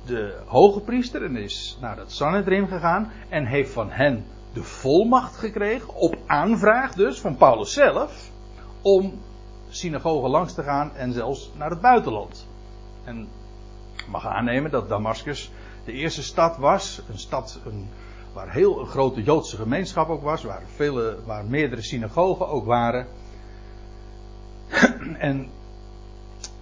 de 0.05 0.37
hoge 0.45 0.79
priester 0.79 1.23
en 1.23 1.35
is 1.35 1.77
naar 1.81 1.97
het 1.97 2.11
Sanhedrin 2.11 2.67
gegaan 2.67 3.11
en 3.29 3.45
heeft 3.45 3.71
van 3.71 3.91
hen 3.91 4.25
de 4.57 4.63
volmacht 4.63 5.35
gekregen, 5.35 5.93
op 5.93 6.17
aanvraag 6.25 6.93
dus 6.93 7.19
van 7.19 7.35
Paulus 7.35 7.73
zelf, 7.73 8.29
om 8.81 9.13
synagogen 9.69 10.29
langs 10.29 10.53
te 10.53 10.63
gaan 10.63 10.95
en 10.95 11.13
zelfs 11.13 11.51
naar 11.57 11.69
het 11.69 11.81
buitenland. 11.81 12.47
En 13.03 13.27
mag 14.09 14.25
aannemen 14.25 14.71
dat 14.71 14.89
Damascus 14.89 15.51
de 15.85 15.91
eerste 15.91 16.23
stad 16.23 16.57
was, 16.57 17.01
een 17.09 17.19
stad 17.19 17.59
een, 17.65 17.89
waar 18.33 18.51
heel 18.51 18.79
een 18.79 18.87
grote 18.87 19.23
Joodse 19.23 19.55
gemeenschap 19.55 20.09
ook 20.09 20.23
was, 20.23 20.43
waar, 20.43 20.63
waar 21.25 21.45
meerdere 21.45 21.81
synagogen 21.81 22.47
ook 22.47 22.65
waren. 22.65 23.07
en 25.29 25.49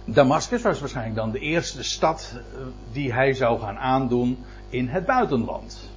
Damascus 0.04 0.62
was 0.62 0.80
waarschijnlijk 0.80 1.16
dan 1.16 1.30
de 1.30 1.38
eerste 1.38 1.84
stad 1.84 2.34
eh, 2.34 2.60
die 2.92 3.12
hij 3.12 3.32
zou 3.32 3.60
gaan 3.60 3.78
aandoen 3.78 4.44
in 4.68 4.88
het 4.88 5.06
buitenland. 5.06 5.94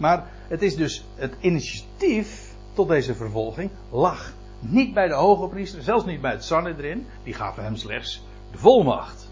Maar 0.00 0.30
het 0.48 0.62
is 0.62 0.76
dus 0.76 1.04
het 1.14 1.34
initiatief 1.40 2.54
tot 2.72 2.88
deze 2.88 3.14
vervolging 3.14 3.70
lag 3.90 4.32
niet 4.58 4.94
bij 4.94 5.08
de 5.08 5.14
hoge 5.14 5.48
priester, 5.48 5.82
zelfs 5.82 6.04
niet 6.04 6.20
bij 6.20 6.30
het 6.30 6.44
Sanhedrin. 6.44 7.06
Die 7.22 7.34
gaven 7.34 7.62
hem 7.62 7.76
slechts 7.76 8.22
de 8.50 8.58
volmacht. 8.58 9.30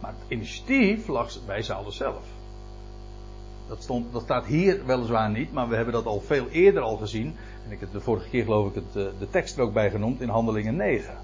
Maar 0.00 0.10
het 0.18 0.30
initiatief 0.30 1.06
lag 1.08 1.44
bij 1.46 1.62
Saulus 1.62 1.96
zelf. 1.96 2.24
Dat, 3.68 3.82
stond, 3.82 4.12
dat 4.12 4.22
staat 4.22 4.46
hier 4.46 4.86
weliswaar 4.86 5.30
niet, 5.30 5.52
maar 5.52 5.68
we 5.68 5.76
hebben 5.76 5.94
dat 5.94 6.06
al 6.06 6.20
veel 6.20 6.48
eerder 6.48 6.82
al 6.82 6.96
gezien. 6.96 7.36
En 7.66 7.72
ik 7.72 7.80
heb 7.80 7.92
de 7.92 8.00
vorige 8.00 8.28
keer 8.28 8.44
geloof 8.44 8.68
ik 8.68 8.74
het, 8.74 8.96
eh, 8.96 9.18
de 9.18 9.30
tekst 9.30 9.56
er 9.56 9.62
ook 9.62 9.72
bij 9.72 9.90
genoemd 9.90 10.20
in 10.20 10.28
Handelingen 10.28 10.76
9. 10.76 11.18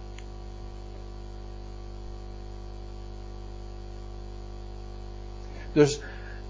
Dus 5.73 6.01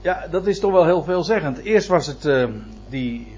ja, 0.03 0.27
dat 0.31 0.47
is 0.47 0.61
toch 0.61 0.73
wel 0.73 0.85
heel 0.85 1.03
veelzeggend. 1.03 1.59
Eerst 1.59 1.89
was 1.89 2.07
het 2.07 2.25
uh, 2.25 2.49
die, 2.89 3.37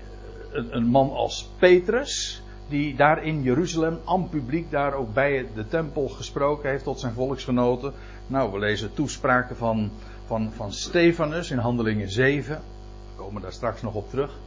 een, 0.52 0.76
een, 0.76 0.86
man 0.86 1.10
als 1.12 1.50
Petrus, 1.58 2.42
die 2.68 2.96
daar 2.96 3.24
in 3.24 3.42
Jeruzalem 3.42 3.98
aan 4.04 4.28
publiek 4.28 4.70
daar 4.70 4.94
ook 4.94 5.14
bij 5.14 5.46
de 5.54 5.66
tempel 5.66 6.08
gesproken 6.08 6.70
heeft 6.70 6.84
tot 6.84 7.00
zijn 7.00 7.14
volksgenoten. 7.14 7.92
Nou, 8.26 8.52
we 8.52 8.58
lezen 8.58 8.94
toespraken 8.94 9.56
van, 9.56 9.90
van, 10.26 10.52
van 10.52 10.72
Stefanus 10.72 11.50
in 11.50 11.58
Handelingen 11.58 12.10
7. 12.10 12.54
We 12.54 13.22
komen 13.22 13.42
daar 13.42 13.52
straks 13.52 13.82
nog 13.82 13.94
op 13.94 14.10
terug. 14.10 14.38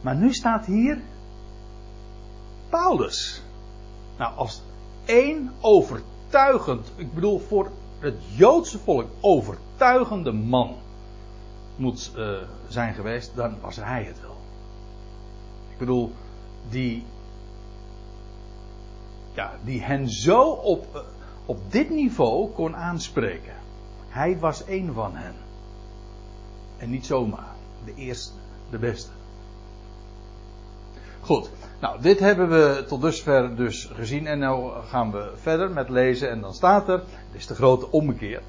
Maar 0.00 0.16
nu 0.16 0.32
staat 0.32 0.66
hier 0.66 1.00
Paulus. 2.68 3.42
Nou, 4.18 4.36
als 4.36 4.62
één 5.04 5.52
overtuigend, 5.60 6.92
ik 6.96 7.14
bedoel 7.14 7.38
voor 7.38 7.70
het 7.98 8.14
Joodse 8.34 8.78
volk 8.78 9.06
overtuigende 9.20 10.32
man 10.32 10.76
moet 11.82 12.12
uh, 12.16 12.36
zijn 12.68 12.94
geweest, 12.94 13.30
dan 13.34 13.60
was 13.60 13.76
hij 13.76 14.04
het 14.04 14.20
wel. 14.20 14.36
Ik 15.70 15.78
bedoel, 15.78 16.12
die, 16.68 17.04
ja, 19.34 19.52
die 19.64 19.82
hen 19.82 20.08
zo 20.08 20.42
op, 20.50 20.86
uh, 20.94 21.00
op 21.46 21.72
dit 21.72 21.90
niveau 21.90 22.50
kon 22.50 22.76
aanspreken. 22.76 23.54
Hij 24.08 24.38
was 24.38 24.64
één 24.64 24.94
van 24.94 25.14
hen. 25.14 25.34
En 26.78 26.90
niet 26.90 27.06
zomaar. 27.06 27.54
De 27.84 27.94
eerste, 27.94 28.32
de 28.70 28.78
beste. 28.78 29.10
Goed, 31.20 31.50
nou, 31.80 32.00
dit 32.00 32.18
hebben 32.18 32.48
we 32.48 32.84
tot 32.88 33.00
dusver 33.00 33.56
dus 33.56 33.90
gezien. 33.94 34.26
En 34.26 34.38
nu 34.38 34.70
gaan 34.88 35.10
we 35.10 35.32
verder 35.36 35.70
met 35.70 35.88
lezen. 35.88 36.30
En 36.30 36.40
dan 36.40 36.54
staat 36.54 36.88
er, 36.88 36.98
dit 36.98 37.40
is 37.40 37.46
de 37.46 37.54
grote 37.54 37.90
ommekeer. 37.90 38.42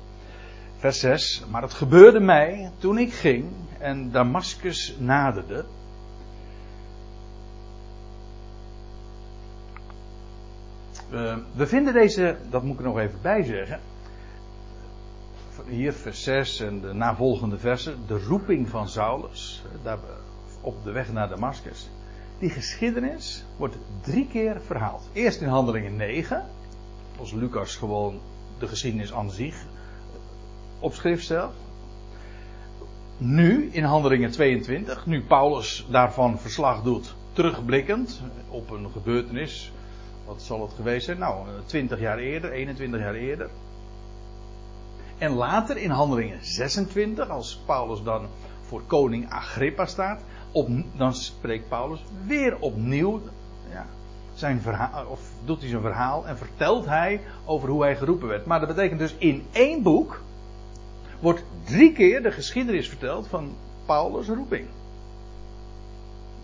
Vers 0.84 1.00
6. 1.00 1.44
Maar 1.50 1.62
het 1.62 1.74
gebeurde 1.74 2.20
mij 2.20 2.72
toen 2.78 2.98
ik 2.98 3.14
ging 3.14 3.46
en 3.80 4.12
Damascus 4.12 4.96
naderde. 5.00 5.66
Uh, 11.12 11.38
we 11.56 11.68
vinden 11.68 11.94
deze, 11.94 12.38
dat 12.50 12.64
moet 12.64 12.74
ik 12.74 12.80
er 12.80 12.86
nog 12.86 13.00
even 13.00 13.20
bij 13.22 13.44
zeggen. 13.44 13.80
Hier 15.68 15.94
vers 15.94 16.24
6 16.24 16.60
en 16.60 16.82
de 16.82 16.94
navolgende 16.94 17.58
versen. 17.58 17.98
De 18.08 18.20
roeping 18.20 18.70
van 18.70 18.90
Saulus. 18.90 19.64
Daar, 19.84 19.98
op 20.62 20.84
de 20.84 20.92
weg 20.92 21.12
naar 21.12 21.30
Damascus. 21.30 21.90
Die 22.40 22.50
geschiedenis 22.50 23.44
wordt 23.58 23.76
drie 24.02 24.28
keer 24.28 24.62
verhaald. 24.62 25.10
Eerst 25.14 25.42
in 25.42 25.48
handelingen 25.48 25.96
9. 25.96 26.46
Als 27.20 27.32
Lucas 27.32 27.76
gewoon 27.76 28.20
de 28.60 28.68
geschiedenis 28.68 29.14
aan 29.14 29.32
zich 29.32 29.66
op 30.84 30.94
schrift 30.94 31.24
stelt. 31.24 31.54
Nu 33.18 33.70
in 33.72 33.84
handelingen 33.84 34.32
22. 34.32 35.06
Nu 35.06 35.22
Paulus 35.22 35.86
daarvan 35.90 36.40
verslag 36.40 36.82
doet. 36.82 37.16
Terugblikkend 37.34 38.22
op 38.50 38.70
een 38.70 38.90
gebeurtenis. 38.92 39.72
Wat 40.26 40.42
zal 40.42 40.62
het 40.62 40.74
geweest 40.74 41.06
zijn? 41.06 41.20
Nou, 41.20 41.48
20 41.66 42.00
jaar 42.00 42.18
eerder, 42.18 42.52
21 42.52 43.00
jaar 43.00 43.14
eerder. 43.14 43.50
En 45.18 45.32
later 45.32 45.78
in 45.78 45.90
handelingen 45.90 46.46
26, 46.46 47.30
als 47.30 47.62
Paulus 47.66 48.04
dan 48.04 48.28
voor 48.62 48.82
koning 48.88 49.30
Agrippa 49.30 49.86
staat, 49.86 50.22
op, 50.52 50.70
dan 50.96 51.14
spreekt 51.14 51.70
Paulus 51.70 52.04
weer 52.26 52.58
opnieuw 52.60 53.22
ja, 53.72 53.86
zijn 54.34 54.62
verhaal, 54.62 55.06
of 55.06 55.22
doet 55.46 55.60
hij 55.60 55.70
zijn 55.70 55.82
verhaal 55.82 56.28
en 56.28 56.38
vertelt 56.38 56.86
hij 56.86 57.22
over 57.46 57.70
hoe 57.70 57.84
hij 57.84 57.96
geroepen 57.96 58.28
werd. 58.28 58.46
Maar 58.46 58.60
dat 58.60 58.76
betekent 58.76 59.00
dus 59.00 59.16
in 59.18 59.46
één 59.52 59.84
boek 59.84 60.22
wordt 61.24 61.44
drie 61.64 61.94
keer 61.94 62.24
de 62.24 62.32
geschiedenis 62.32 62.90
verteld 62.90 63.28
van 63.28 63.56
Paulus' 63.86 64.28
roeping. 64.28 64.68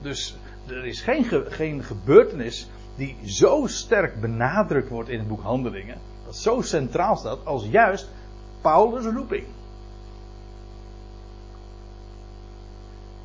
Dus 0.01 0.35
er 0.67 0.85
is 0.85 1.01
geen, 1.01 1.25
geen 1.49 1.83
gebeurtenis 1.83 2.67
die 2.95 3.15
zo 3.25 3.67
sterk 3.67 4.21
benadrukt 4.21 4.89
wordt 4.89 5.09
in 5.09 5.19
het 5.19 5.27
boek 5.27 5.41
Handelingen, 5.41 5.97
dat 6.25 6.35
zo 6.35 6.61
centraal 6.61 7.17
staat 7.17 7.45
als 7.45 7.65
juist 7.65 8.09
Paulus' 8.61 9.05
roeping. 9.05 9.43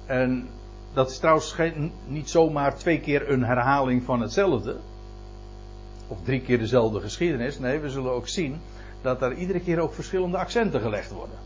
En 0.06 0.48
dat 0.92 1.10
is 1.10 1.18
trouwens 1.18 1.52
geen, 1.52 1.92
niet 2.06 2.30
zomaar 2.30 2.76
twee 2.76 3.00
keer 3.00 3.30
een 3.30 3.44
herhaling 3.44 4.02
van 4.02 4.20
hetzelfde. 4.20 4.76
Of 6.08 6.18
drie 6.22 6.40
keer 6.40 6.58
dezelfde 6.58 7.00
geschiedenis. 7.00 7.58
Nee, 7.58 7.78
we 7.78 7.90
zullen 7.90 8.12
ook 8.12 8.28
zien 8.28 8.60
dat 9.04 9.22
er 9.22 9.34
iedere 9.34 9.60
keer 9.60 9.78
ook 9.78 9.94
verschillende 9.94 10.36
accenten 10.36 10.80
gelegd 10.80 11.10
worden. 11.10 11.38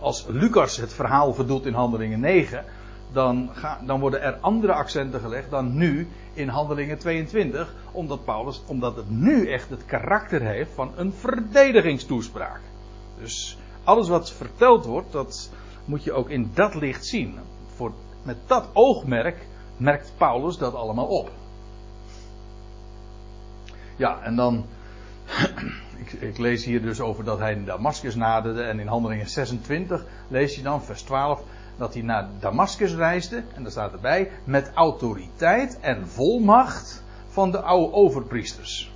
Als 0.00 0.26
Lucas 0.28 0.76
het 0.76 0.92
verhaal 0.92 1.34
verdoet 1.34 1.66
in 1.66 1.74
Handelingen 1.74 2.20
9, 2.20 2.64
dan, 3.12 3.50
ga, 3.52 3.80
dan 3.86 4.00
worden 4.00 4.22
er 4.22 4.38
andere 4.40 4.72
accenten 4.72 5.20
gelegd 5.20 5.50
dan 5.50 5.76
nu 5.76 6.08
in 6.32 6.48
Handelingen 6.48 6.98
22, 6.98 7.74
omdat, 7.92 8.24
Paulus, 8.24 8.62
omdat 8.66 8.96
het 8.96 9.10
nu 9.10 9.50
echt 9.50 9.70
het 9.70 9.84
karakter 9.84 10.40
heeft 10.40 10.70
van 10.74 10.92
een 10.96 11.12
verdedigingstoespraak. 11.12 12.60
Dus 13.18 13.58
alles 13.84 14.08
wat 14.08 14.32
verteld 14.32 14.84
wordt, 14.84 15.12
dat 15.12 15.50
moet 15.84 16.04
je 16.04 16.12
ook 16.12 16.30
in 16.30 16.50
dat 16.54 16.74
licht 16.74 17.06
zien. 17.06 17.38
Voor, 17.74 17.92
met 18.22 18.36
dat 18.46 18.68
oogmerk 18.72 19.46
merkt 19.76 20.12
Paulus 20.16 20.56
dat 20.56 20.74
allemaal 20.74 21.06
op. 21.06 21.30
Ja, 23.96 24.22
en 24.22 24.36
dan. 24.36 24.64
Ik, 25.96 26.12
ik, 26.12 26.38
lees 26.38 26.64
hier 26.64 26.82
dus 26.82 27.00
over 27.00 27.24
dat 27.24 27.38
hij 27.38 27.52
in 27.52 27.64
Damascus 27.64 28.14
naderde. 28.14 28.62
En 28.62 28.80
in 28.80 28.86
Handelingen 28.86 29.28
26 29.28 30.04
lees 30.28 30.56
je 30.56 30.62
dan, 30.62 30.82
vers 30.82 31.02
12 31.02 31.42
dat 31.76 31.94
hij 31.94 32.02
naar 32.02 32.28
Damascus 32.40 32.94
reisde, 32.94 33.42
en 33.54 33.62
daar 33.62 33.70
staat 33.70 33.92
erbij, 33.92 34.30
met 34.44 34.70
autoriteit 34.74 35.80
en 35.80 36.08
volmacht 36.08 37.02
van 37.28 37.50
de 37.50 37.60
oude 37.60 37.92
overpriesters. 37.92 38.92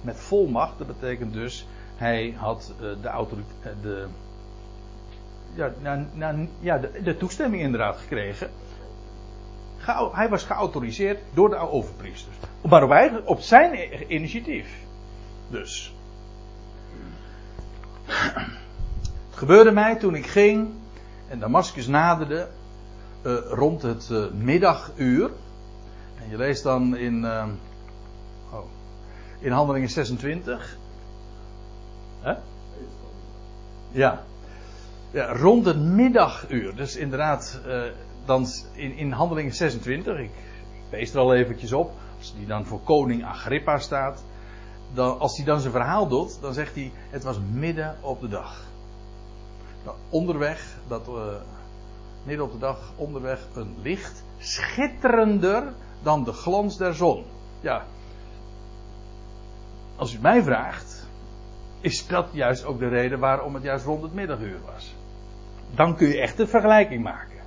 Met 0.00 0.16
volmacht, 0.16 0.78
dat 0.78 0.86
betekent 0.86 1.32
dus, 1.32 1.66
hij 1.96 2.34
had 2.36 2.72
uh, 2.80 3.02
de 3.02 3.08
autoriteit, 3.08 3.74
uh, 3.76 3.82
de, 3.82 4.06
ja, 5.54 5.72
ja 6.60 6.78
de, 6.78 7.16
toestemming 7.16 7.62
inderdaad 7.62 7.96
gekregen. 7.96 8.50
Ge, 9.78 10.10
hij 10.12 10.28
was 10.28 10.44
geautoriseerd 10.44 11.18
door 11.34 11.48
de 11.48 11.56
oude 11.56 11.72
overpriesters. 11.72 12.36
Maar 12.68 12.82
op, 12.82 13.22
op 13.24 13.40
zijn 13.40 14.12
initiatief. 14.12 14.88
Dus. 15.50 15.94
Het 18.04 19.38
gebeurde 19.38 19.70
mij 19.70 19.96
toen 19.96 20.14
ik 20.14 20.26
ging 20.26 20.68
en 21.28 21.38
Damascus 21.38 21.86
naderde 21.86 22.48
uh, 23.22 23.36
rond 23.48 23.82
het 23.82 24.08
uh, 24.12 24.30
middaguur. 24.30 25.30
En 26.22 26.30
je 26.30 26.36
leest 26.36 26.62
dan 26.62 26.96
in, 26.96 27.22
uh, 27.22 27.44
oh, 28.52 28.64
in 29.38 29.52
Handelingen 29.52 29.88
26. 29.88 30.78
Hè? 32.20 32.34
Ja. 33.90 34.22
ja. 35.10 35.32
Rond 35.32 35.66
het 35.66 35.78
middaguur. 35.78 36.74
Dus 36.76 36.96
inderdaad, 36.96 37.60
dan 38.24 38.46
in, 38.72 38.96
in 38.96 39.12
Handelingen 39.12 39.54
26. 39.54 40.18
Ik, 40.18 40.24
ik 40.24 40.30
wees 40.90 41.12
er 41.12 41.18
al 41.18 41.34
eventjes 41.34 41.72
op. 41.72 41.92
Als 42.18 42.34
die 42.34 42.46
dan 42.46 42.66
voor 42.66 42.80
koning 42.80 43.24
Agrippa 43.24 43.78
staat. 43.78 44.24
Dan, 44.92 45.18
als 45.18 45.36
hij 45.36 45.46
dan 45.46 45.60
zijn 45.60 45.72
verhaal 45.72 46.08
doet, 46.08 46.38
dan 46.40 46.52
zegt 46.52 46.74
hij: 46.74 46.92
Het 47.10 47.22
was 47.22 47.36
midden 47.52 47.96
op 48.00 48.20
de 48.20 48.28
dag. 48.28 48.64
Nou, 49.84 49.96
onderweg, 50.08 50.78
dat, 50.88 51.08
uh, 51.08 51.14
midden 52.22 52.44
op 52.44 52.52
de 52.52 52.58
dag, 52.58 52.92
onderweg 52.96 53.46
een 53.54 53.76
licht, 53.82 54.24
schitterender 54.38 55.72
dan 56.02 56.24
de 56.24 56.32
glans 56.32 56.76
der 56.76 56.94
zon. 56.94 57.24
Ja, 57.60 57.84
als 59.96 60.14
u 60.14 60.18
mij 60.20 60.42
vraagt, 60.42 61.08
is 61.80 62.06
dat 62.06 62.28
juist 62.32 62.64
ook 62.64 62.78
de 62.78 62.88
reden 62.88 63.18
waarom 63.18 63.54
het 63.54 63.62
juist 63.62 63.84
rond 63.84 64.02
het 64.02 64.14
middaguur 64.14 64.58
was. 64.74 64.94
Dan 65.74 65.96
kun 65.96 66.08
je 66.08 66.20
echt 66.20 66.38
een 66.38 66.48
vergelijking 66.48 67.02
maken. 67.02 67.38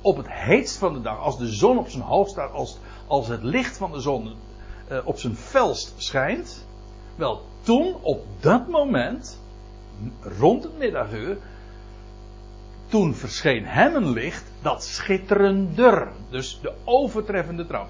Op 0.00 0.16
het 0.16 0.30
heetst 0.30 0.76
van 0.76 0.92
de 0.92 1.00
dag, 1.00 1.18
als 1.18 1.38
de 1.38 1.46
zon 1.46 1.78
op 1.78 1.88
zijn 1.88 2.02
hoofd 2.02 2.30
staat, 2.30 2.52
als, 2.52 2.78
als 3.06 3.28
het 3.28 3.42
licht 3.42 3.76
van 3.76 3.92
de 3.92 4.00
zon 4.00 4.34
uh, 4.90 4.98
op 5.04 5.18
zijn 5.18 5.36
felst 5.36 5.94
schijnt, 5.96 6.66
wel 7.16 7.42
toen, 7.62 7.96
op 8.00 8.26
dat 8.40 8.68
moment, 8.68 9.40
rond 10.38 10.62
het 10.62 10.78
middaguur. 10.78 11.36
Toen 12.88 13.14
verscheen 13.14 13.64
hem 13.64 13.94
een 13.94 14.12
licht 14.12 14.44
dat 14.62 14.84
schitterender, 14.84 16.08
dus 16.30 16.58
de 16.62 16.72
overtreffende 16.84 17.66
trap, 17.66 17.88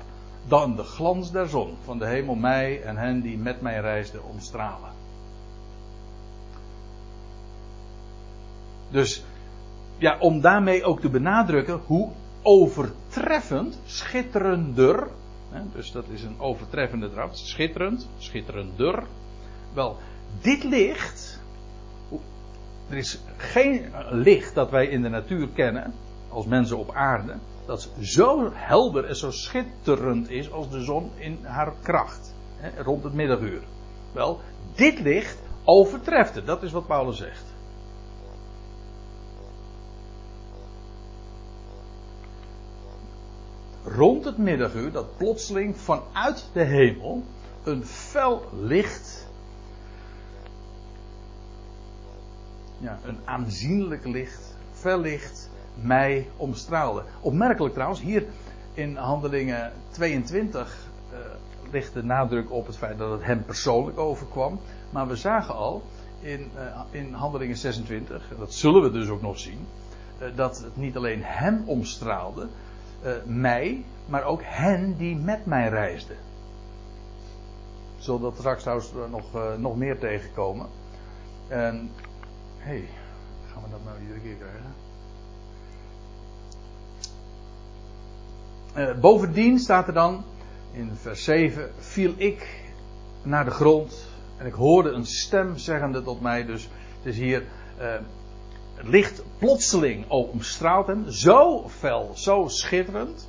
dan 0.49 0.77
de 0.77 0.83
glans 0.83 1.31
der 1.31 1.49
zon 1.49 1.77
van 1.85 1.99
de 1.99 2.07
hemel 2.07 2.35
mij 2.35 2.83
en 2.83 2.97
hen 2.97 3.21
die 3.21 3.39
met 3.39 3.61
mij 3.61 3.81
reisden 3.81 4.25
omstralen. 4.25 4.91
Dus 8.91 9.25
ja, 9.99 10.19
om 10.19 10.41
daarmee 10.41 10.85
ook 10.85 11.01
te 11.01 11.09
benadrukken 11.09 11.81
hoe 11.87 12.09
overtreffend, 12.43 13.79
schitterender, 13.87 15.09
dus 15.73 15.93
dat 15.93 16.05
is 16.09 16.23
een 16.23 16.41
overtreffende 16.41 17.11
trap, 17.11 17.35
schitterend, 17.35 18.09
schitterender. 18.19 19.03
Wel, 19.75 19.97
dit 20.41 20.65
licht 20.65 21.41
er 22.91 22.97
is 22.97 23.21
geen 23.37 23.93
licht 24.11 24.55
dat 24.55 24.71
wij 24.71 24.87
in 24.87 25.03
de 25.03 25.09
natuur 25.09 25.49
kennen, 25.49 25.95
als 26.29 26.47
mensen 26.47 26.79
op 26.79 26.91
aarde, 26.95 27.35
dat 27.67 27.91
zo 28.01 28.51
helder 28.53 29.05
en 29.05 29.17
zo 29.17 29.31
schitterend 29.31 30.31
is 30.31 30.53
als 30.53 30.71
de 30.71 30.83
zon 30.83 31.11
in 31.17 31.39
haar 31.43 31.73
kracht. 31.83 32.35
Rond 32.77 33.05
het 33.05 33.13
middaguur. 33.13 33.63
Wel, 34.13 34.41
dit 34.75 35.01
licht 35.01 35.39
overtreft 35.65 36.35
het. 36.35 36.47
Dat 36.47 36.63
is 36.63 36.73
wat 36.73 36.87
Paulus 36.87 37.17
zegt. 37.17 37.50
Rond 44.01 44.25
het 44.25 44.39
middaguur, 44.39 44.93
dat 44.93 45.17
plotseling 45.17 45.77
vanuit 45.77 46.49
de 46.53 46.63
hemel 46.63 47.23
een 47.65 47.85
fel 47.85 48.43
licht 48.61 49.29
ja, 52.79 52.99
een 53.05 53.19
aanzienlijk 53.25 54.05
licht, 54.07 54.57
verlicht, 54.73 55.51
mij 55.75 56.29
omstraalde. 56.37 57.03
Opmerkelijk 57.21 57.75
trouwens, 57.75 58.01
hier 58.01 58.25
in 58.75 58.97
Handelingen 58.97 59.73
22 59.91 60.89
uh, 61.13 61.19
eh, 61.19 61.25
ligt 61.73 61.93
de 61.93 62.03
nadruk 62.03 62.51
op 62.51 62.67
het 62.67 62.77
feit 62.77 62.99
dat 62.99 63.11
het 63.11 63.25
hem 63.25 63.45
persoonlijk 63.45 63.99
overkwam. 63.99 64.61
Maar 64.91 65.09
we 65.09 65.17
zagen 65.17 65.55
al 65.55 65.83
in, 66.21 66.51
uh, 66.57 66.81
in 66.91 67.13
Handelingen 67.13 67.57
26, 67.57 68.33
dat 68.39 68.55
zullen 68.55 68.83
we 68.83 68.91
dus 68.91 69.09
ook 69.09 69.23
nog 69.23 69.39
zien, 69.39 69.67
uh, 70.23 70.29
dat 70.35 70.59
het 70.59 70.77
niet 70.77 70.97
alleen 70.97 71.21
hem 71.23 71.63
omstraalde, 71.67 72.49
mij, 73.25 73.85
maar 74.07 74.25
ook 74.25 74.41
hen 74.45 74.97
die 74.97 75.17
met 75.17 75.47
mij 75.47 75.69
reisden. 75.69 76.17
Zullen 77.99 78.21
dat 78.21 78.37
straks 78.37 78.63
trouwens 78.63 78.93
nog, 79.11 79.59
nog 79.59 79.77
meer 79.77 79.99
tegenkomen. 79.99 80.67
En 81.49 81.91
Hé, 82.61 82.71
hey, 82.71 82.89
gaan 83.53 83.63
we 83.63 83.71
dat 83.71 83.85
nou 83.85 84.01
iedere 84.01 84.21
keer 84.21 84.37
krijgen? 88.75 89.01
Bovendien 89.01 89.59
staat 89.59 89.87
er 89.87 89.93
dan 89.95 90.25
in 90.73 90.91
vers 90.95 91.25
7: 91.25 91.71
viel 91.79 92.15
ik 92.17 92.65
naar 93.23 93.45
de 93.45 93.51
grond 93.51 94.09
en 94.37 94.47
ik 94.47 94.53
hoorde 94.53 94.91
een 94.91 95.07
stem 95.07 95.57
zeggende 95.57 96.03
tot 96.03 96.21
mij. 96.21 96.45
Dus 96.45 96.69
het 96.97 97.07
is 97.07 97.17
hier. 97.19 97.45
Licht 98.83 99.23
plotseling 99.39 100.09
omstraalt 100.09 100.87
hem. 100.87 101.11
Zo 101.11 101.69
fel, 101.69 102.11
zo 102.15 102.45
schitterend. 102.49 103.29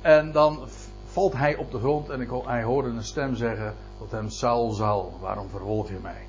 En 0.00 0.32
dan 0.32 0.68
valt 1.04 1.32
hij 1.32 1.56
op 1.56 1.70
de 1.70 1.78
grond 1.78 2.08
en 2.08 2.20
ik, 2.20 2.30
hij 2.44 2.62
hoorde 2.62 2.88
een 2.88 3.04
stem 3.04 3.34
zeggen 3.34 3.74
tot 3.98 4.10
hem: 4.10 4.30
Saul, 4.30 4.72
Saul, 4.72 5.18
waarom 5.20 5.48
vervolg 5.48 5.88
je 5.88 5.98
mij? 6.02 6.26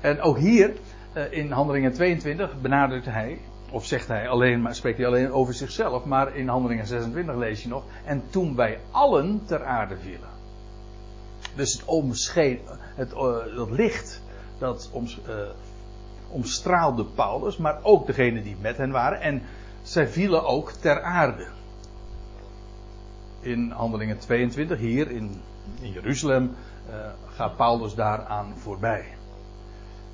En 0.00 0.20
ook 0.20 0.38
hier 0.38 0.76
eh, 1.12 1.32
in 1.32 1.50
Handelingen 1.50 1.92
22 1.92 2.60
benadrukt 2.60 3.04
hij, 3.04 3.40
of 3.70 3.86
zegt 3.86 4.08
hij 4.08 4.28
alleen, 4.28 4.62
maar 4.62 4.74
spreekt 4.74 4.98
hij 4.98 5.06
alleen 5.06 5.32
over 5.32 5.54
zichzelf, 5.54 6.04
maar 6.04 6.36
in 6.36 6.48
Handelingen 6.48 6.86
26 6.86 7.34
lees 7.36 7.62
je 7.62 7.68
nog, 7.68 7.84
en 8.04 8.22
toen 8.30 8.56
wij 8.56 8.78
allen 8.90 9.42
ter 9.46 9.64
aarde 9.64 9.96
vielen. 9.96 10.28
Dus 11.54 11.72
het, 11.72 11.84
omscheen, 11.84 12.60
het, 12.94 13.10
dat 13.56 13.70
licht, 13.70 14.22
dat 14.58 14.90
oms, 14.92 15.18
uh, 15.28 15.34
omstraalde 16.30 17.04
Paulus, 17.04 17.56
maar 17.56 17.78
ook 17.82 18.06
degenen 18.06 18.42
die 18.42 18.56
met 18.60 18.76
hen 18.76 18.90
waren, 18.90 19.20
en 19.20 19.42
zij 19.82 20.08
vielen 20.08 20.44
ook 20.44 20.72
ter 20.72 21.02
aarde. 21.02 21.46
in 23.40 23.70
Handelingen 23.70 24.18
22, 24.18 24.78
hier 24.78 25.10
in, 25.10 25.40
in 25.80 25.90
Jeruzalem, 25.92 26.56
uh, 26.90 26.94
gaat 27.34 27.56
Paulus 27.56 27.94
daaraan 27.94 28.52
voorbij. 28.56 29.04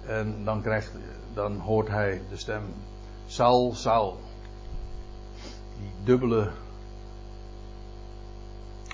En 0.06 0.44
dan, 0.44 0.62
krijgt, 0.62 0.92
dan 1.34 1.58
hoort 1.58 1.88
hij 1.88 2.22
de 2.30 2.36
stem: 2.36 2.62
Saul, 3.26 3.74
Saul. 3.74 4.20
Die 5.78 5.90
dubbele 6.04 6.50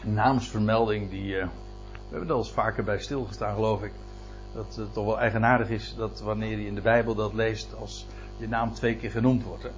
naamsvermelding, 0.05 1.11
die. 1.11 1.35
Uh, 1.35 1.45
we 1.93 2.19
hebben 2.19 2.29
er 2.29 2.35
al 2.35 2.41
eens 2.41 2.53
vaker 2.53 2.85
bij 2.85 2.99
stilgestaan, 2.99 3.55
geloof 3.55 3.83
ik. 3.83 3.93
Dat 4.55 4.77
het 4.77 4.93
toch 4.93 5.05
wel 5.05 5.19
eigenaardig 5.19 5.69
is 5.69 5.95
dat 5.97 6.21
wanneer 6.21 6.59
je 6.59 6.67
in 6.67 6.75
de 6.75 6.81
Bijbel 6.81 7.15
dat 7.15 7.35
leest, 7.35 7.75
als 7.81 8.07
je 8.37 8.49
naam 8.49 8.75
twee 8.75 8.97
keer 8.97 9.11
genoemd 9.11 9.45
wordt. 9.45 9.63
Dat 9.63 9.73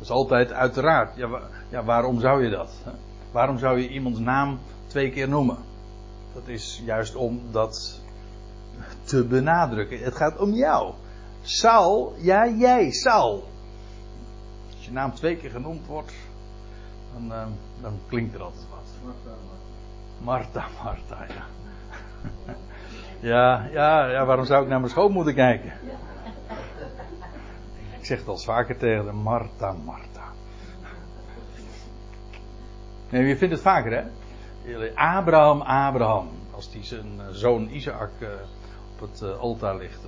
is 0.00 0.10
altijd 0.10 0.52
uiteraard. 0.52 1.16
Ja, 1.16 1.40
ja, 1.68 1.84
waarom 1.84 2.20
zou 2.20 2.44
je 2.44 2.50
dat? 2.50 2.70
Waarom 3.30 3.58
zou 3.58 3.80
je 3.80 3.88
iemands 3.88 4.18
naam 4.18 4.58
twee 4.86 5.10
keer 5.10 5.28
noemen? 5.28 5.56
Dat 6.34 6.48
is 6.48 6.82
juist 6.84 7.14
om 7.14 7.40
dat 7.50 8.00
te 9.02 9.24
benadrukken. 9.24 9.98
Het 9.98 10.16
gaat 10.16 10.38
om 10.38 10.52
jou. 10.52 10.94
Saul, 11.42 12.14
ja 12.16 12.48
jij, 12.48 12.90
Saul. 12.90 13.48
Als 14.74 14.84
je 14.84 14.92
naam 14.92 15.14
twee 15.14 15.36
keer 15.36 15.50
genoemd 15.50 15.86
wordt, 15.86 16.12
dan, 17.12 17.38
uh, 17.38 17.46
dan 17.82 17.98
klinkt 18.06 18.34
er 18.34 18.42
altijd 18.42 18.66
wat. 18.70 19.14
Martha, 20.22 20.66
Martha, 20.84 21.24
ja. 21.28 21.57
Ja, 23.20 23.68
ja, 23.72 24.06
ja, 24.06 24.24
waarom 24.24 24.44
zou 24.44 24.62
ik 24.62 24.68
naar 24.68 24.78
mijn 24.78 24.90
schoonmoeder 24.90 25.34
kijken? 25.34 25.72
Ik 27.98 28.04
zeg 28.04 28.18
het 28.18 28.28
al 28.28 28.38
vaker 28.38 28.76
tegen 28.76 29.14
Martha, 29.14 29.72
Martha. 29.84 30.32
Nee, 33.10 33.26
je 33.26 33.36
vindt 33.36 33.54
het 33.54 33.62
vaker, 33.62 33.92
hè? 33.92 34.04
Abraham, 34.94 35.60
Abraham. 35.60 36.28
Als 36.54 36.70
die 36.70 36.84
zijn 36.84 37.20
eh, 37.20 37.26
zoon 37.30 37.68
Isaac 37.68 38.10
uh, 38.18 38.28
op 38.94 39.00
het 39.00 39.20
uh, 39.22 39.38
altaar 39.38 39.76
ligt. 39.76 40.06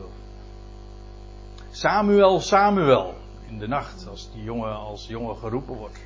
Samuel, 1.71 2.41
Samuel. 2.41 3.15
In 3.49 3.59
de 3.59 3.69
nacht, 3.69 4.07
als 4.09 4.33
die 4.33 4.43
jongen 4.43 4.77
als 4.77 5.07
jongen 5.07 5.37
geroepen 5.37 5.77
wordt. 5.77 5.99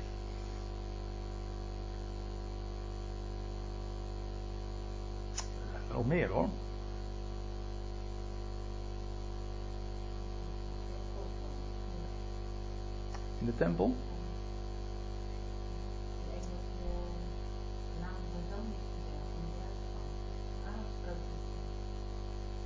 Nog 5.91 6.05
meer 6.05 6.29
hoor. 6.29 6.47
In 13.45 13.51
de 13.51 13.57
tempel? 13.57 13.95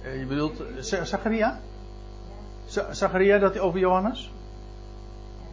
Je 0.03 0.25
bedoelt 0.27 0.63
Zacharia? 0.79 1.59
Zacharia 2.91 3.37
dat 3.37 3.59
over 3.59 3.79
Johannes? 3.79 4.31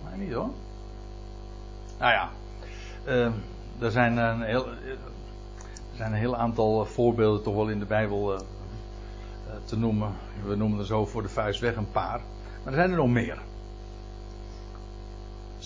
Nee, 0.08 0.26
niet 0.26 0.34
hoor. 0.34 0.50
Nou 1.98 2.12
ja, 2.12 2.30
uh, 3.06 3.32
er 3.78 3.90
zijn 3.90 4.16
een 4.16 4.42
heel, 4.42 4.68
er 4.68 4.98
zijn 5.94 6.12
een 6.12 6.18
heel 6.18 6.36
aantal 6.36 6.84
voorbeelden 6.84 7.42
toch 7.42 7.54
wel 7.54 7.68
in 7.68 7.78
de 7.78 7.86
Bijbel 7.86 8.34
uh, 8.34 8.40
te 9.64 9.78
noemen. 9.78 10.12
We 10.44 10.56
noemen 10.56 10.78
er 10.78 10.86
zo 10.86 11.06
voor 11.06 11.22
de 11.22 11.28
vuist 11.28 11.60
weg 11.60 11.76
een 11.76 11.90
paar. 11.90 12.20
Maar 12.64 12.72
er 12.72 12.78
zijn 12.78 12.90
er 12.90 12.96
nog 12.96 13.08
meer. 13.08 13.38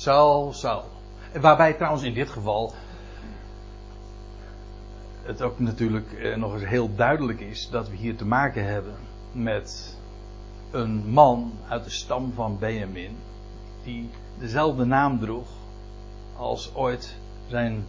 Saul, 0.00 0.52
Saul. 0.52 0.84
Waarbij 1.40 1.72
trouwens 1.72 2.02
in 2.02 2.14
dit 2.14 2.30
geval 2.30 2.72
het 5.22 5.42
ook 5.42 5.58
natuurlijk 5.58 6.12
eh, 6.12 6.36
nog 6.36 6.52
eens 6.52 6.64
heel 6.64 6.94
duidelijk 6.94 7.40
is 7.40 7.68
dat 7.70 7.88
we 7.88 7.96
hier 7.96 8.16
te 8.16 8.26
maken 8.26 8.64
hebben 8.64 8.94
met 9.32 9.96
een 10.70 11.10
man 11.10 11.52
uit 11.68 11.84
de 11.84 11.90
stam 11.90 12.32
van 12.32 12.58
Benjamin, 12.58 13.16
die 13.84 14.10
dezelfde 14.38 14.84
naam 14.84 15.18
droeg 15.18 15.48
als 16.36 16.74
ooit 16.74 17.16
zijn 17.48 17.86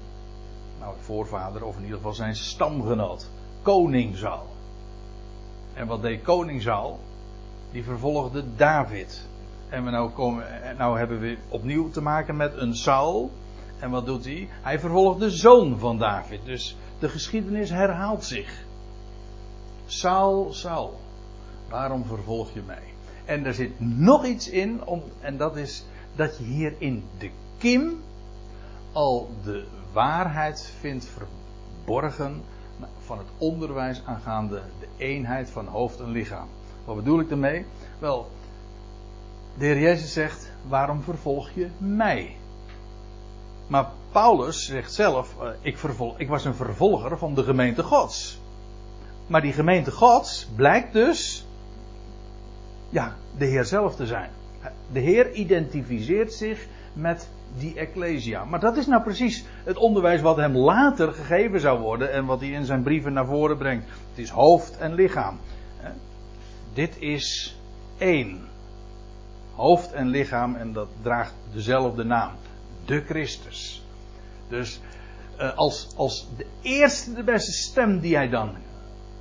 nou, 0.79 0.95
voorvader, 0.99 1.65
of 1.65 1.75
in 1.75 1.81
ieder 1.81 1.97
geval 1.97 2.13
zijn 2.13 2.35
stamgenoot, 2.35 3.29
koning 3.61 4.17
Saul. 4.17 4.47
En 5.73 5.87
wat 5.87 6.01
deed 6.01 6.21
koning 6.21 6.61
Saul? 6.61 6.99
Die 7.71 7.83
vervolgde 7.83 8.43
David. 8.55 9.29
En 9.71 9.83
we 9.83 9.89
nou, 9.89 10.09
komen, 10.09 10.45
nou 10.77 10.97
hebben 10.97 11.19
we 11.19 11.37
opnieuw 11.47 11.89
te 11.89 12.01
maken 12.01 12.35
met 12.35 12.57
een 12.57 12.75
Saul. 12.75 13.31
En 13.79 13.89
wat 13.89 14.05
doet 14.05 14.25
hij? 14.25 14.49
Hij 14.61 14.79
vervolgt 14.79 15.19
de 15.19 15.29
zoon 15.29 15.79
van 15.79 15.97
David. 15.97 16.39
Dus 16.45 16.77
de 16.99 17.09
geschiedenis 17.09 17.69
herhaalt 17.69 18.23
zich. 18.23 18.63
Saul, 19.85 20.53
Saul, 20.53 20.99
waarom 21.69 22.05
vervolg 22.05 22.53
je 22.53 22.61
mij? 22.65 22.83
En 23.25 23.45
er 23.45 23.53
zit 23.53 23.79
nog 23.79 24.25
iets 24.25 24.49
in, 24.49 24.85
om, 24.85 25.03
en 25.19 25.37
dat 25.37 25.55
is 25.57 25.85
dat 26.15 26.37
je 26.37 26.43
hier 26.43 26.73
in 26.77 27.03
de 27.17 27.29
kim 27.57 28.01
al 28.91 29.29
de 29.43 29.65
waarheid 29.93 30.73
vindt 30.79 31.05
verborgen 31.05 32.41
van 33.05 33.17
het 33.17 33.27
onderwijs 33.37 34.01
aangaande 34.05 34.61
de 34.79 34.87
eenheid 34.97 35.49
van 35.49 35.67
hoofd 35.67 35.99
en 35.99 36.11
lichaam. 36.11 36.47
Wat 36.85 36.95
bedoel 36.95 37.19
ik 37.19 37.29
daarmee? 37.29 37.65
Wel, 37.99 38.29
de 39.61 39.67
Heer 39.67 39.79
Jezus 39.79 40.13
zegt: 40.13 40.51
Waarom 40.67 41.01
vervolg 41.01 41.49
je 41.49 41.67
mij? 41.77 42.35
Maar 43.67 43.89
Paulus 44.11 44.65
zegt 44.65 44.93
zelf: 44.93 45.35
eh, 45.41 45.49
ik, 45.61 45.77
vervol, 45.77 46.13
ik 46.17 46.27
was 46.27 46.45
een 46.45 46.55
vervolger 46.55 47.17
van 47.17 47.33
de 47.33 47.43
gemeente 47.43 47.83
Gods. 47.83 48.39
Maar 49.27 49.41
die 49.41 49.53
gemeente 49.53 49.91
Gods 49.91 50.47
blijkt 50.55 50.93
dus. 50.93 51.45
Ja, 52.89 53.15
de 53.37 53.45
Heer 53.45 53.65
zelf 53.65 53.95
te 53.95 54.05
zijn. 54.05 54.29
De 54.91 54.99
Heer 54.99 55.31
identificeert 55.31 56.33
zich 56.33 56.67
met 56.93 57.29
die 57.57 57.75
Ecclesia. 57.75 58.45
Maar 58.45 58.59
dat 58.59 58.77
is 58.77 58.87
nou 58.87 59.03
precies 59.03 59.45
het 59.63 59.77
onderwijs 59.77 60.21
wat 60.21 60.37
hem 60.37 60.57
later 60.57 61.13
gegeven 61.13 61.59
zou 61.59 61.79
worden 61.79 62.11
en 62.11 62.25
wat 62.25 62.39
hij 62.39 62.49
in 62.49 62.65
zijn 62.65 62.83
brieven 62.83 63.13
naar 63.13 63.25
voren 63.25 63.57
brengt. 63.57 63.85
Het 64.09 64.19
is 64.23 64.29
hoofd 64.29 64.77
en 64.77 64.93
lichaam. 64.93 65.39
Dit 66.73 66.95
is 66.99 67.57
één. 67.97 68.49
Hoofd 69.55 69.91
en 69.91 70.07
lichaam 70.07 70.55
en 70.55 70.73
dat 70.73 70.87
draagt 71.01 71.33
dezelfde 71.53 72.03
naam. 72.03 72.31
De 72.85 73.01
Christus. 73.01 73.83
Dus 74.47 74.81
eh, 75.37 75.57
als, 75.57 75.87
als 75.95 76.27
de 76.37 76.45
eerste, 76.61 77.13
de 77.13 77.23
beste 77.23 77.51
stem 77.51 77.99
die 77.99 78.15
hij 78.15 78.29
dan 78.29 78.55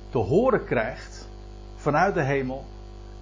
te 0.09 0.17
horen 0.17 0.65
krijgt 0.65 1.27
vanuit 1.75 2.13
de 2.13 2.23
hemel, 2.23 2.65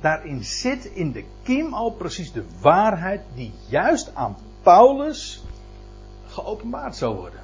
daarin 0.01 0.43
zit 0.43 0.85
in 0.85 1.11
de 1.11 1.25
kiem 1.43 1.73
al 1.73 1.91
precies 1.91 2.31
de 2.31 2.45
waarheid 2.61 3.21
die 3.35 3.53
juist 3.67 4.15
aan 4.15 4.37
Paulus 4.61 5.43
geopenbaard 6.27 6.95
zou 6.95 7.15
worden. 7.15 7.39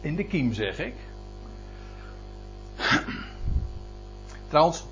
In 0.00 0.16
de 0.16 0.24
kiem 0.24 0.52
zeg 0.52 0.78
ik. 0.78 0.94
Trouwens, 4.48 4.86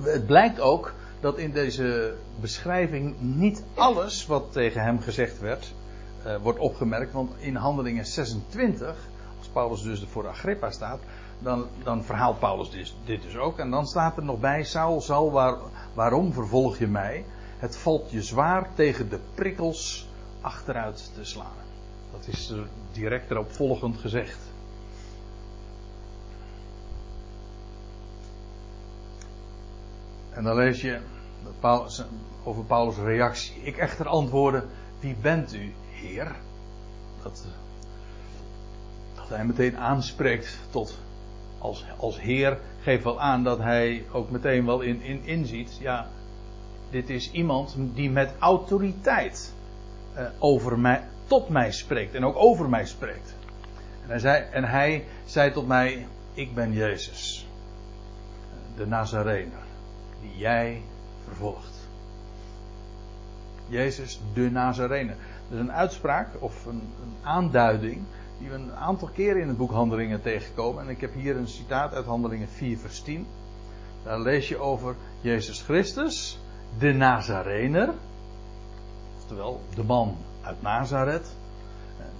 het 0.00 0.26
blijkt 0.26 0.60
ook 0.60 0.92
dat 1.22 1.38
in 1.38 1.50
deze 1.50 2.14
beschrijving 2.40 3.14
niet 3.20 3.64
alles 3.74 4.26
wat 4.26 4.52
tegen 4.52 4.82
hem 4.82 5.00
gezegd 5.00 5.40
werd, 5.40 5.74
uh, 6.26 6.36
wordt 6.36 6.58
opgemerkt. 6.58 7.12
Want 7.12 7.32
in 7.38 7.56
Handelingen 7.56 8.06
26, 8.06 8.96
als 9.38 9.48
Paulus 9.48 9.82
dus 9.82 10.04
voor 10.10 10.28
Agrippa 10.28 10.70
staat, 10.70 11.00
dan, 11.38 11.66
dan 11.82 12.04
verhaalt 12.04 12.38
Paulus 12.38 12.70
dit, 12.70 12.94
dit, 13.04 13.22
dus 13.22 13.36
ook. 13.36 13.58
En 13.58 13.70
dan 13.70 13.86
staat 13.86 14.16
er 14.16 14.24
nog 14.24 14.40
bij: 14.40 14.64
Saul, 14.64 15.30
waar, 15.30 15.56
waarom 15.94 16.32
vervolg 16.32 16.78
je 16.78 16.86
mij? 16.86 17.24
Het 17.58 17.76
valt 17.76 18.10
je 18.10 18.22
zwaar 18.22 18.74
tegen 18.74 19.08
de 19.08 19.18
prikkels 19.34 20.08
achteruit 20.40 21.10
te 21.14 21.24
slaan. 21.24 21.60
Dat 22.12 22.26
is 22.26 22.50
er 22.50 22.66
direct 22.92 23.30
erop 23.30 23.52
volgend 23.52 23.96
gezegd. 23.98 24.38
En 30.34 30.44
dan 30.44 30.56
lees 30.56 30.80
je 30.80 30.98
over 32.44 32.64
Paulus' 32.64 32.96
reactie. 32.96 33.62
Ik 33.62 33.76
echter 33.76 34.08
antwoordde: 34.08 34.64
Wie 35.00 35.16
bent 35.20 35.54
u, 35.54 35.72
Heer? 35.90 36.36
Dat, 37.22 37.46
dat 39.14 39.28
hij 39.28 39.44
meteen 39.44 39.76
aanspreekt 39.76 40.58
tot 40.70 40.98
als, 41.58 41.84
als 41.96 42.20
Heer, 42.20 42.58
geeft 42.82 43.04
wel 43.04 43.20
aan 43.20 43.44
dat 43.44 43.58
hij 43.58 44.04
ook 44.12 44.30
meteen 44.30 44.66
wel 44.66 44.80
in, 44.80 45.02
in, 45.02 45.24
inziet. 45.24 45.76
Ja, 45.80 46.06
dit 46.90 47.10
is 47.10 47.30
iemand 47.30 47.76
die 47.94 48.10
met 48.10 48.32
autoriteit 48.38 49.52
uh, 50.16 50.26
over 50.38 50.78
mij, 50.78 51.02
tot 51.26 51.48
mij 51.48 51.72
spreekt 51.72 52.14
en 52.14 52.24
ook 52.24 52.36
over 52.36 52.68
mij 52.68 52.86
spreekt. 52.86 53.34
En 54.02 54.08
hij, 54.08 54.18
zei, 54.18 54.44
en 54.52 54.64
hij 54.64 55.04
zei 55.24 55.52
tot 55.52 55.66
mij: 55.66 56.06
Ik 56.34 56.54
ben 56.54 56.72
Jezus, 56.72 57.46
de 58.76 58.86
Nazarener, 58.86 59.62
die 60.22 60.36
jij 60.36 60.82
vervolgt. 61.24 61.88
Jezus, 63.68 64.20
de 64.34 64.50
Nazarener. 64.50 65.16
is 65.50 65.58
een 65.58 65.72
uitspraak 65.72 66.28
of 66.38 66.66
een, 66.66 66.82
een 67.02 67.16
aanduiding 67.22 68.02
die 68.38 68.50
we 68.50 68.54
een 68.54 68.74
aantal 68.74 69.08
keren 69.08 69.40
in 69.40 69.48
het 69.48 69.56
boek 69.56 69.70
Handelingen 69.70 70.22
tegenkomen. 70.22 70.82
En 70.82 70.88
ik 70.88 71.00
heb 71.00 71.14
hier 71.14 71.36
een 71.36 71.48
citaat 71.48 71.94
uit 71.94 72.04
Handelingen 72.04 72.48
4, 72.48 72.78
vers 72.78 73.00
10. 73.02 73.26
Daar 74.04 74.20
lees 74.20 74.48
je 74.48 74.58
over 74.58 74.96
Jezus 75.20 75.62
Christus, 75.62 76.38
de 76.78 76.92
Nazarener. 76.92 77.94
Oftewel, 79.16 79.60
de 79.74 79.84
man 79.84 80.16
uit 80.42 80.62
Nazareth. 80.62 81.36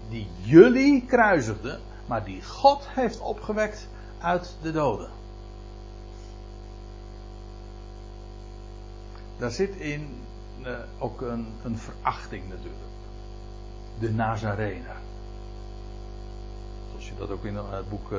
Die 0.09 0.27
jullie 0.43 1.05
kruisigde, 1.07 1.79
maar 2.07 2.25
die 2.25 2.43
God 2.45 2.89
heeft 2.89 3.21
opgewekt 3.21 3.89
uit 4.19 4.57
de 4.63 4.73
doden. 4.73 5.11
Daar 9.43 9.51
zit 9.51 9.75
in 9.75 10.09
uh, 10.61 10.69
ook 10.99 11.21
een, 11.21 11.47
een 11.65 11.79
verachting 11.79 12.49
natuurlijk. 12.49 12.83
De 13.99 14.11
Nazarener. 14.11 14.97
Zoals 16.91 17.09
je 17.09 17.15
dat 17.19 17.31
ook 17.31 17.45
in 17.45 17.57
het 17.57 17.89
boek 17.89 18.11
uh, 18.11 18.19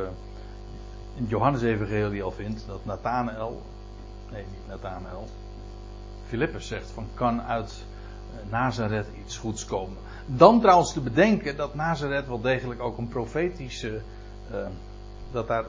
in 1.15 1.25
Johannes 1.27 1.61
Evangelie 1.61 2.23
al 2.23 2.31
vindt, 2.31 2.63
dat 2.67 2.85
Nathanael, 2.85 3.61
nee 4.31 4.45
niet 4.51 4.67
Nathanael, 4.67 5.27
Filippus 6.27 6.67
zegt 6.67 6.91
van 6.91 7.07
kan 7.13 7.41
uit 7.41 7.83
Nazareth 8.49 9.07
iets 9.25 9.37
goeds 9.37 9.65
komen. 9.65 9.97
Dan 10.25 10.59
trouwens 10.61 10.93
te 10.93 11.01
bedenken 11.01 11.57
dat 11.57 11.75
Nazareth 11.75 12.27
wel 12.27 12.41
degelijk 12.41 12.81
ook 12.81 12.97
een 12.97 13.07
profetische, 13.07 14.01
dat 15.31 15.47
daar 15.47 15.65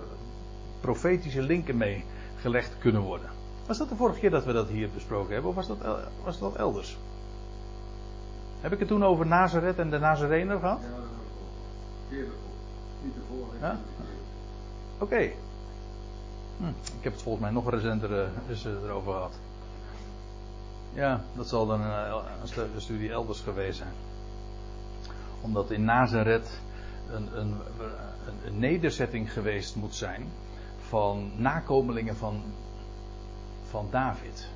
profetische 0.80 1.42
linken 1.42 1.76
mee 1.76 2.04
gelegd 2.36 2.78
kunnen 2.78 3.02
worden. 3.02 3.33
Was 3.66 3.78
dat 3.78 3.88
de 3.88 3.96
vorige 3.96 4.18
keer 4.18 4.30
dat 4.30 4.44
we 4.44 4.52
dat 4.52 4.68
hier 4.68 4.90
besproken 4.90 5.32
hebben, 5.32 5.50
of 5.50 5.56
was 5.56 5.66
dat, 5.66 5.78
was 6.24 6.38
dat 6.38 6.56
elders? 6.56 6.98
Heb 8.60 8.72
ik 8.72 8.78
het 8.78 8.88
toen 8.88 9.04
over 9.04 9.26
Nazareth 9.26 9.78
en 9.78 9.90
de 9.90 9.98
Nazarener 9.98 10.58
gehad? 10.58 10.80
Ja, 10.80 10.96
dat 10.96 12.28
Niet. 13.02 13.14
Ja? 13.60 13.78
Oké. 14.94 15.04
Okay. 15.04 15.36
Hm, 16.56 16.68
ik 16.68 17.02
heb 17.02 17.12
het 17.12 17.22
volgens 17.22 17.44
mij 17.44 17.52
nog 17.52 17.70
recenter 17.70 18.10
uh, 18.10 18.64
erover 18.84 19.12
gehad. 19.12 19.38
Ja, 20.92 21.20
dat 21.36 21.48
zal 21.48 21.66
dan 21.66 21.80
een, 21.80 22.24
een, 22.74 22.80
studie 22.80 23.10
elders 23.10 23.40
geweest 23.40 23.78
zijn. 23.78 23.92
Omdat 25.40 25.70
in 25.70 25.84
Nazareth 25.84 26.60
een, 27.10 27.38
een, 27.38 27.54
een, 28.44 28.58
nederzetting 28.58 29.32
geweest 29.32 29.76
moet 29.76 29.94
zijn 29.94 30.28
van 30.88 31.30
nakomelingen 31.36 32.16
van 32.16 32.42
van 33.74 33.88
David. 33.90 34.48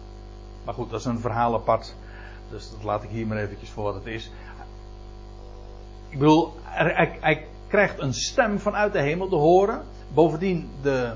Maar 0.65 0.75
goed, 0.75 0.91
dat 0.91 1.01
is 1.01 1.07
een 1.07 1.21
verhaal 1.21 1.55
apart. 1.55 1.95
Dus 2.51 2.71
dat 2.71 2.83
laat 2.83 3.03
ik 3.03 3.11
hier 3.11 3.27
maar 3.27 3.37
eventjes 3.37 3.71
voor 3.71 3.85
wat 3.85 3.95
het 3.95 4.07
is. 4.07 4.31
Ik 6.09 6.19
bedoel, 6.19 6.53
hij, 6.63 7.47
krijgt 7.67 7.99
een 7.99 8.15
stem 8.15 8.59
vanuit 8.59 8.93
de 8.93 9.01
hemel 9.01 9.29
te 9.29 9.35
horen. 9.35 9.83
Bovendien 10.15 10.71
de, 10.83 11.13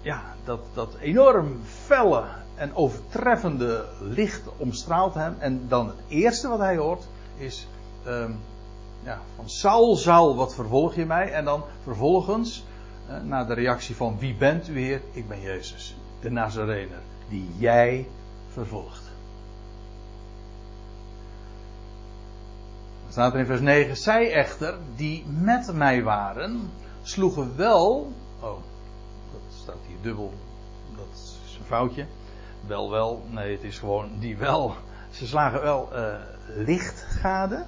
ja, 0.00 0.22
dat, 0.44 0.60
dat 0.74 0.96
enorm 1.00 1.60
felle 1.64 2.24
en 2.54 2.74
overtreffende 2.74 3.84
licht 4.00 4.42
omstraalt 4.56 5.14
hem. 5.14 5.36
En 5.38 5.68
dan 5.68 5.86
het 5.86 6.00
eerste 6.08 6.48
wat 6.48 6.58
hij 6.58 6.76
hoort 6.76 7.06
is 7.36 7.66
um, 8.06 8.38
ja, 9.02 9.20
van 9.36 9.50
Saul, 9.50 9.96
Saul, 9.96 10.36
wat 10.36 10.54
vervolg 10.54 10.94
je 10.94 11.06
mij? 11.06 11.32
En 11.32 11.44
dan 11.44 11.62
vervolgens, 11.82 12.64
uh, 13.10 13.20
na 13.20 13.44
de 13.44 13.54
reactie 13.54 13.96
van 13.96 14.18
wie 14.18 14.34
bent 14.34 14.68
u 14.68 14.78
heer? 14.78 15.00
Ik 15.12 15.28
ben 15.28 15.40
Jezus 15.40 15.96
de 16.26 16.32
Nazarener, 16.32 17.00
die 17.28 17.50
jij 17.58 18.08
vervolgt. 18.48 19.02
Staat 23.08 23.32
er 23.32 23.38
in 23.38 23.46
vers 23.46 23.60
9: 23.60 23.96
Zij 23.96 24.32
echter, 24.32 24.78
die 24.96 25.26
met 25.26 25.72
mij 25.72 26.02
waren, 26.02 26.70
sloegen 27.02 27.56
wel. 27.56 28.12
Oh, 28.40 28.58
dat 29.32 29.40
staat 29.62 29.78
hier 29.86 29.96
dubbel. 30.02 30.32
Dat 30.96 31.40
is 31.44 31.56
een 31.58 31.64
foutje. 31.64 32.06
Wel, 32.66 32.90
wel. 32.90 33.22
Nee, 33.30 33.52
het 33.52 33.62
is 33.62 33.78
gewoon 33.78 34.10
die 34.18 34.36
wel. 34.36 34.74
Ze 35.10 35.26
slagen 35.26 35.62
wel 35.62 35.88
uh, 35.92 36.14
licht 36.46 37.00
gade. 37.00 37.66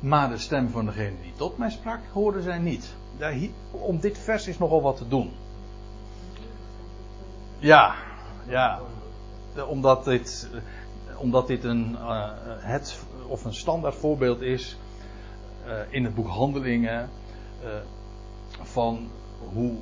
Maar 0.00 0.28
de 0.28 0.38
stem 0.38 0.68
van 0.68 0.86
degene 0.86 1.16
die 1.22 1.32
tot 1.36 1.58
mij 1.58 1.70
sprak, 1.70 2.00
hoorden 2.12 2.42
zij 2.42 2.58
niet. 2.58 2.94
Om 3.70 4.00
dit 4.00 4.18
vers 4.18 4.46
is 4.46 4.58
nogal 4.58 4.82
wat 4.82 4.96
te 4.96 5.08
doen. 5.08 5.32
Ja, 7.58 7.94
ja. 8.46 8.80
Omdat 9.66 10.04
dit, 10.04 10.48
omdat 11.16 11.46
dit 11.46 11.64
een, 11.64 11.90
uh, 11.90 12.30
het, 12.58 12.98
of 13.26 13.44
een 13.44 13.54
standaard 13.54 13.94
voorbeeld 13.94 14.40
is 14.40 14.76
uh, 15.66 15.72
in 15.88 16.04
het 16.04 16.14
boek 16.14 16.28
Handelingen 16.28 17.10
uh, 17.64 17.68
van 18.62 19.08
hoe 19.52 19.76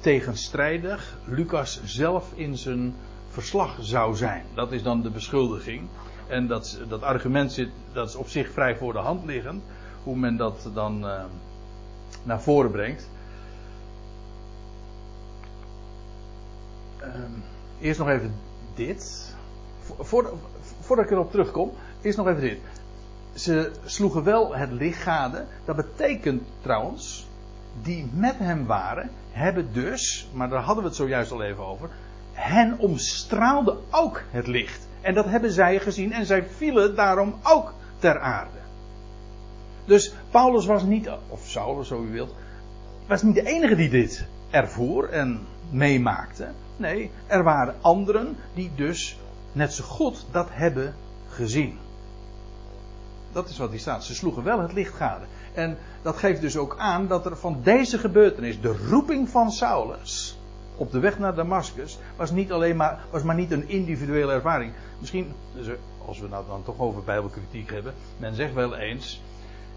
tegenstrijdig 0.00 1.16
Lucas 1.24 1.80
zelf 1.84 2.32
in 2.34 2.56
zijn 2.56 2.94
verslag 3.28 3.76
zou 3.80 4.16
zijn. 4.16 4.44
Dat 4.54 4.72
is 4.72 4.82
dan 4.82 5.02
de 5.02 5.10
beschuldiging. 5.10 5.88
En 6.26 6.46
dat, 6.46 6.78
dat 6.88 7.02
argument 7.02 7.52
zit, 7.52 7.68
dat 7.92 8.08
is 8.08 8.14
op 8.14 8.28
zich 8.28 8.50
vrij 8.50 8.76
voor 8.76 8.92
de 8.92 8.98
hand 8.98 9.24
liggend. 9.24 9.62
Hoe 10.02 10.16
men 10.16 10.36
dat 10.36 10.70
dan 10.74 11.06
naar 12.22 12.42
voren 12.42 12.70
brengt. 12.70 13.08
Um, 17.14 17.42
eerst 17.80 17.98
nog 17.98 18.08
even 18.08 18.34
dit. 18.74 19.34
Voor, 20.00 20.32
voordat 20.80 21.04
ik 21.04 21.10
erop 21.10 21.30
terugkom, 21.30 21.72
eerst 22.02 22.18
nog 22.18 22.28
even 22.28 22.40
dit. 22.40 22.58
Ze 23.34 23.72
sloegen 23.84 24.24
wel 24.24 24.56
het 24.56 24.70
licht. 24.70 25.04
Dat 25.64 25.76
betekent 25.76 26.42
trouwens, 26.60 27.26
die 27.82 28.10
met 28.12 28.38
hem 28.38 28.66
waren, 28.66 29.10
hebben 29.30 29.72
dus, 29.72 30.28
maar 30.32 30.48
daar 30.48 30.62
hadden 30.62 30.82
we 30.82 30.88
het 30.88 30.98
zojuist 30.98 31.32
al 31.32 31.42
even 31.42 31.64
over, 31.64 31.88
hen 32.32 32.78
omstraalde 32.78 33.76
ook 33.90 34.22
het 34.30 34.46
licht. 34.46 34.88
En 35.00 35.14
dat 35.14 35.24
hebben 35.24 35.50
zij 35.50 35.78
gezien 35.78 36.12
en 36.12 36.26
zij 36.26 36.44
vielen 36.56 36.94
daarom 36.94 37.34
ook 37.42 37.74
ter 37.98 38.20
aarde. 38.20 38.58
Dus 39.84 40.14
Paulus 40.30 40.66
was 40.66 40.82
niet, 40.82 41.10
of 41.28 41.48
Saulus 41.48 41.88
zo 41.88 42.02
u 42.02 42.10
wilt, 42.10 42.34
was 43.06 43.22
niet 43.22 43.34
de 43.34 43.46
enige 43.46 43.76
die 43.76 43.88
dit 43.88 44.26
ervoer 44.50 45.08
en 45.08 45.46
meemaakte. 45.70 46.48
Nee, 46.76 47.10
er 47.26 47.42
waren 47.42 47.74
anderen 47.80 48.36
die 48.54 48.70
dus 48.74 49.18
net 49.52 49.72
zo 49.72 49.84
goed 49.84 50.26
dat 50.30 50.48
hebben 50.50 50.94
gezien. 51.28 51.78
Dat 53.32 53.48
is 53.48 53.58
wat 53.58 53.70
hier 53.70 53.78
staat. 53.78 54.04
Ze 54.04 54.14
sloegen 54.14 54.42
wel 54.42 54.60
het 54.60 54.72
licht 54.72 54.94
gade. 54.94 55.24
En 55.54 55.78
dat 56.02 56.16
geeft 56.16 56.40
dus 56.40 56.56
ook 56.56 56.76
aan 56.78 57.06
dat 57.06 57.26
er 57.26 57.36
van 57.36 57.60
deze 57.62 57.98
gebeurtenis, 57.98 58.60
de 58.60 58.76
roeping 58.88 59.28
van 59.28 59.50
Saulus 59.50 60.38
op 60.76 60.92
de 60.92 60.98
weg 60.98 61.18
naar 61.18 61.34
Damascus, 61.34 61.98
was 62.16 62.30
niet 62.30 62.52
alleen 62.52 62.76
maar, 62.76 63.04
was 63.10 63.22
maar 63.22 63.34
niet 63.34 63.50
een 63.50 63.68
individuele 63.68 64.32
ervaring. 64.32 64.72
Misschien, 64.98 65.32
dus 65.54 65.66
als 66.06 66.18
we 66.18 66.28
nou 66.28 66.44
dan 66.46 66.62
toch 66.62 66.78
over 66.78 67.02
bijbelkritiek 67.04 67.70
hebben, 67.70 67.94
men 68.16 68.34
zegt 68.34 68.54
wel 68.54 68.76
eens, 68.76 69.22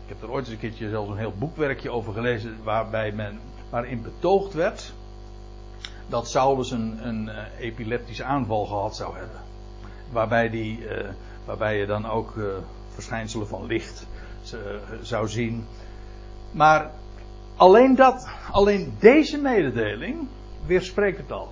ik 0.06 0.10
heb 0.10 0.22
er 0.22 0.30
ooit 0.30 0.46
eens 0.46 0.54
een 0.54 0.60
keertje 0.60 0.90
zelfs 0.90 1.10
een 1.10 1.18
heel 1.18 1.34
boekwerkje 1.38 1.92
over 1.92 2.14
gelezen, 2.14 2.58
waarbij 2.64 3.12
men, 3.12 3.40
waarin 3.70 4.02
betoogd 4.02 4.54
werd 4.54 4.94
dat 6.10 6.30
Saulus 6.30 6.72
een, 6.72 7.08
een 7.08 7.26
uh, 7.26 7.38
epileptische 7.60 8.24
aanval 8.24 8.66
gehad 8.66 8.96
zou 8.96 9.18
hebben. 9.18 9.42
Waarbij, 10.12 10.50
die, 10.50 10.80
uh, 10.80 11.10
waarbij 11.46 11.78
je 11.78 11.86
dan 11.86 12.10
ook 12.10 12.36
uh, 12.36 12.46
verschijnselen 12.94 13.48
van 13.48 13.66
licht 13.66 14.08
zou 15.02 15.28
zien. 15.28 15.66
Maar 16.52 16.92
alleen 17.56 17.96
dat, 17.96 18.28
alleen 18.52 18.94
deze 19.00 19.38
mededeling 19.38 20.28
weerspreekt 20.66 21.18
het 21.18 21.32
al. 21.32 21.50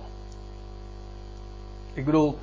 Ik 1.92 2.04
bedoel, 2.04 2.38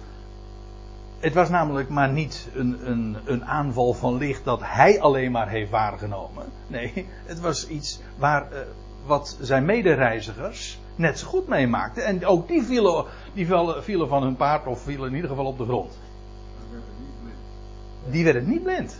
het 1.19 1.33
was 1.33 1.49
namelijk 1.49 1.89
maar 1.89 2.11
niet 2.11 2.47
een, 2.53 2.89
een, 2.91 3.17
een 3.25 3.45
aanval 3.45 3.93
van 3.93 4.17
licht 4.17 4.43
dat 4.43 4.59
hij 4.63 5.01
alleen 5.01 5.31
maar 5.31 5.49
heeft 5.49 5.71
waargenomen. 5.71 6.45
Nee, 6.67 7.07
het 7.25 7.39
was 7.39 7.67
iets 7.67 7.99
waar, 8.17 8.47
wat 9.05 9.37
zijn 9.41 9.65
medereizigers 9.65 10.79
net 10.95 11.19
zo 11.19 11.27
goed 11.27 11.47
meemaakten. 11.47 12.05
En 12.05 12.25
ook 12.25 12.47
die 12.47 12.63
vielen, 12.63 13.05
die 13.33 13.47
vielen 13.79 14.07
van 14.07 14.23
hun 14.23 14.35
paard 14.35 14.67
of 14.67 14.81
vielen 14.81 15.09
in 15.09 15.15
ieder 15.15 15.29
geval 15.29 15.45
op 15.45 15.57
de 15.57 15.65
grond. 15.65 15.97
Die 18.09 18.23
werden 18.23 18.49
niet 18.49 18.63
blind. 18.63 18.97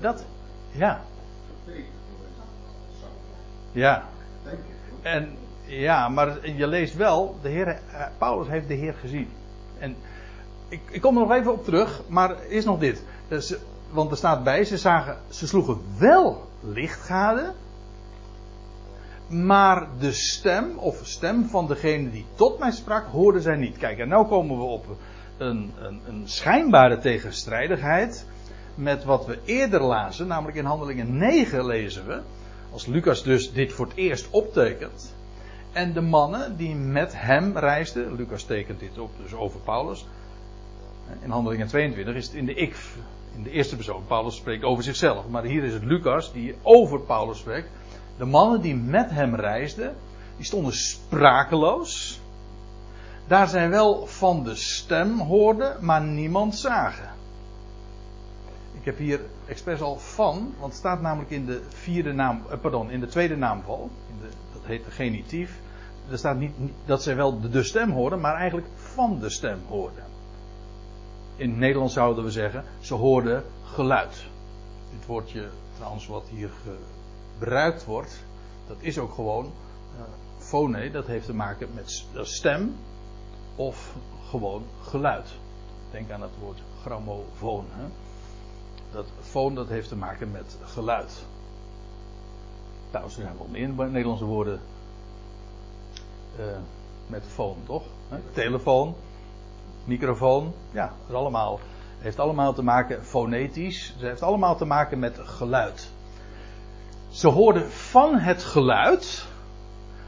Dat, 0.00 0.24
ja. 0.72 1.00
Ja. 3.72 4.04
En 5.02 5.36
ja, 5.66 6.08
maar 6.08 6.48
je 6.50 6.66
leest 6.66 6.96
wel, 6.96 7.38
de 7.42 7.48
Heer, 7.48 7.68
eh, 7.68 8.06
Paulus 8.18 8.48
heeft 8.48 8.68
de 8.68 8.74
Heer 8.74 8.94
gezien. 8.94 9.28
En 9.78 9.96
ik, 10.68 10.80
ik 10.90 11.00
kom 11.00 11.14
er 11.14 11.20
nog 11.20 11.32
even 11.32 11.52
op 11.52 11.64
terug, 11.64 12.02
maar 12.08 12.44
is 12.48 12.64
nog 12.64 12.78
dit. 12.78 13.02
Dus, 13.28 13.54
want 13.90 14.10
er 14.10 14.16
staat 14.16 14.44
bij, 14.44 14.64
ze, 14.64 14.78
zagen, 14.78 15.18
ze 15.28 15.46
sloegen 15.46 15.80
wel 15.98 16.48
lichtgade, 16.60 17.52
maar 19.28 19.88
de 19.98 20.12
stem, 20.12 20.78
of 20.78 21.00
stem 21.02 21.44
van 21.48 21.66
degene 21.66 22.10
die 22.10 22.24
tot 22.34 22.58
mij 22.58 22.70
sprak, 22.70 23.06
hoorden 23.06 23.42
zij 23.42 23.56
niet. 23.56 23.76
Kijk, 23.76 23.98
en 23.98 24.08
nu 24.08 24.24
komen 24.24 24.58
we 24.58 24.64
op 24.64 24.86
een, 25.36 25.72
een, 25.78 26.00
een 26.06 26.22
schijnbare 26.24 26.98
tegenstrijdigheid 26.98 28.26
met 28.74 29.04
wat 29.04 29.26
we 29.26 29.38
eerder 29.44 29.82
lazen, 29.82 30.26
namelijk 30.26 30.56
in 30.56 30.64
Handelingen 30.64 31.16
9 31.16 31.66
lezen 31.66 32.06
we, 32.06 32.20
als 32.72 32.86
Lucas 32.86 33.22
dus 33.22 33.52
dit 33.52 33.72
voor 33.72 33.86
het 33.86 33.96
eerst 33.96 34.30
optekent, 34.30 35.14
en 35.72 35.92
de 35.92 36.00
mannen 36.00 36.56
die 36.56 36.74
met 36.74 37.12
hem 37.16 37.58
reisden, 37.58 38.14
Lucas 38.14 38.42
tekent 38.42 38.80
dit 38.80 38.98
op, 38.98 39.10
dus 39.22 39.34
over 39.34 39.60
Paulus, 39.60 40.06
in 41.22 41.30
Handelingen 41.30 41.66
22 41.66 42.14
is 42.14 42.26
het 42.26 42.34
in 42.34 42.46
de 42.46 42.54
ik, 42.54 42.76
in 43.36 43.42
de 43.42 43.50
eerste 43.50 43.76
persoon. 43.76 44.02
Paulus 44.06 44.36
spreekt 44.36 44.64
over 44.64 44.84
zichzelf, 44.84 45.28
maar 45.28 45.44
hier 45.44 45.64
is 45.64 45.72
het 45.72 45.84
Lucas 45.84 46.32
die 46.32 46.54
over 46.62 47.00
Paulus 47.00 47.38
spreekt. 47.38 47.68
De 48.16 48.24
mannen 48.24 48.60
die 48.60 48.76
met 48.76 49.10
hem 49.10 49.34
reisden, 49.34 49.94
die 50.36 50.44
stonden 50.44 50.72
sprakeloos. 50.72 52.20
Daar 53.26 53.48
zij 53.48 53.68
wel 53.68 54.06
van 54.06 54.44
de 54.44 54.54
stem 54.54 55.20
hoorden, 55.20 55.84
maar 55.84 56.02
niemand 56.02 56.56
zagen. 56.56 57.08
Ik 58.72 58.84
heb 58.84 58.98
hier 58.98 59.20
expres 59.46 59.80
al 59.80 59.98
van, 59.98 60.54
want 60.58 60.72
het 60.72 60.80
staat 60.80 61.00
namelijk 61.00 61.30
in 61.30 61.46
de 61.46 61.62
vierde 61.68 62.12
naam, 62.12 62.42
eh, 62.50 62.58
pardon, 62.58 62.90
in 62.90 63.00
de 63.00 63.06
tweede 63.06 63.36
naamval. 63.36 63.90
In 64.08 64.18
de, 64.20 64.36
dat 64.52 64.62
heet 64.64 64.84
de 64.84 64.90
genitief. 64.90 65.58
Er 66.10 66.18
staat 66.18 66.38
niet 66.38 66.52
dat 66.84 67.02
zij 67.02 67.16
wel 67.16 67.40
de, 67.40 67.62
stem 67.62 67.90
hoorden, 67.90 68.20
maar 68.20 68.34
eigenlijk 68.34 68.66
van 68.74 69.18
de 69.20 69.28
stem 69.28 69.60
hoorden. 69.68 70.04
In 71.36 71.50
het 71.50 71.58
Nederlands 71.58 71.94
zouden 71.94 72.24
we 72.24 72.30
zeggen, 72.30 72.64
ze 72.80 72.94
hoorden 72.94 73.44
geluid. 73.64 74.24
Dit 74.90 75.06
woordje 75.06 75.48
trouwens 75.76 76.06
wat 76.06 76.24
hier 76.28 76.50
gebruikt 77.38 77.84
wordt, 77.84 78.24
dat 78.66 78.76
is 78.80 78.98
ook 78.98 79.14
gewoon 79.14 79.52
uh, 80.56 80.92
dat 80.92 81.06
heeft 81.06 81.26
te 81.26 81.34
maken 81.34 81.68
met 81.74 82.04
stem 82.22 82.76
of 83.56 83.94
gewoon 84.28 84.64
geluid. 84.82 85.28
Denk 85.90 86.10
aan 86.10 86.22
het 86.22 86.38
woord 86.40 86.62
grammofoon. 86.82 87.64
Hè? 87.70 87.84
Dat 88.92 89.06
foon 89.20 89.54
dat 89.54 89.68
heeft 89.68 89.88
te 89.88 89.96
maken 89.96 90.30
met 90.30 90.56
geluid. 90.64 91.24
Trouwens, 92.88 93.16
er 93.16 93.22
zijn 93.22 93.36
wel 93.36 93.46
meer 93.50 93.90
Nederlandse 93.90 94.24
woorden 94.24 94.60
uh, 96.38 96.44
met 97.06 97.22
foon, 97.26 97.56
toch? 97.66 97.82
Hè? 98.08 98.18
Telefoon, 98.32 98.94
microfoon, 99.84 100.52
ja, 100.70 100.92
dat 101.06 101.16
allemaal, 101.16 101.60
heeft 101.98 102.18
allemaal 102.18 102.54
te 102.54 102.62
maken 102.62 103.04
fonetisch. 103.04 103.92
Het 103.92 104.00
heeft 104.00 104.22
allemaal 104.22 104.56
te 104.56 104.64
maken 104.64 104.98
met 104.98 105.18
geluid. 105.18 105.90
Ze 107.14 107.28
hoorden 107.28 107.70
van 107.70 108.18
het 108.18 108.42
geluid, 108.42 109.26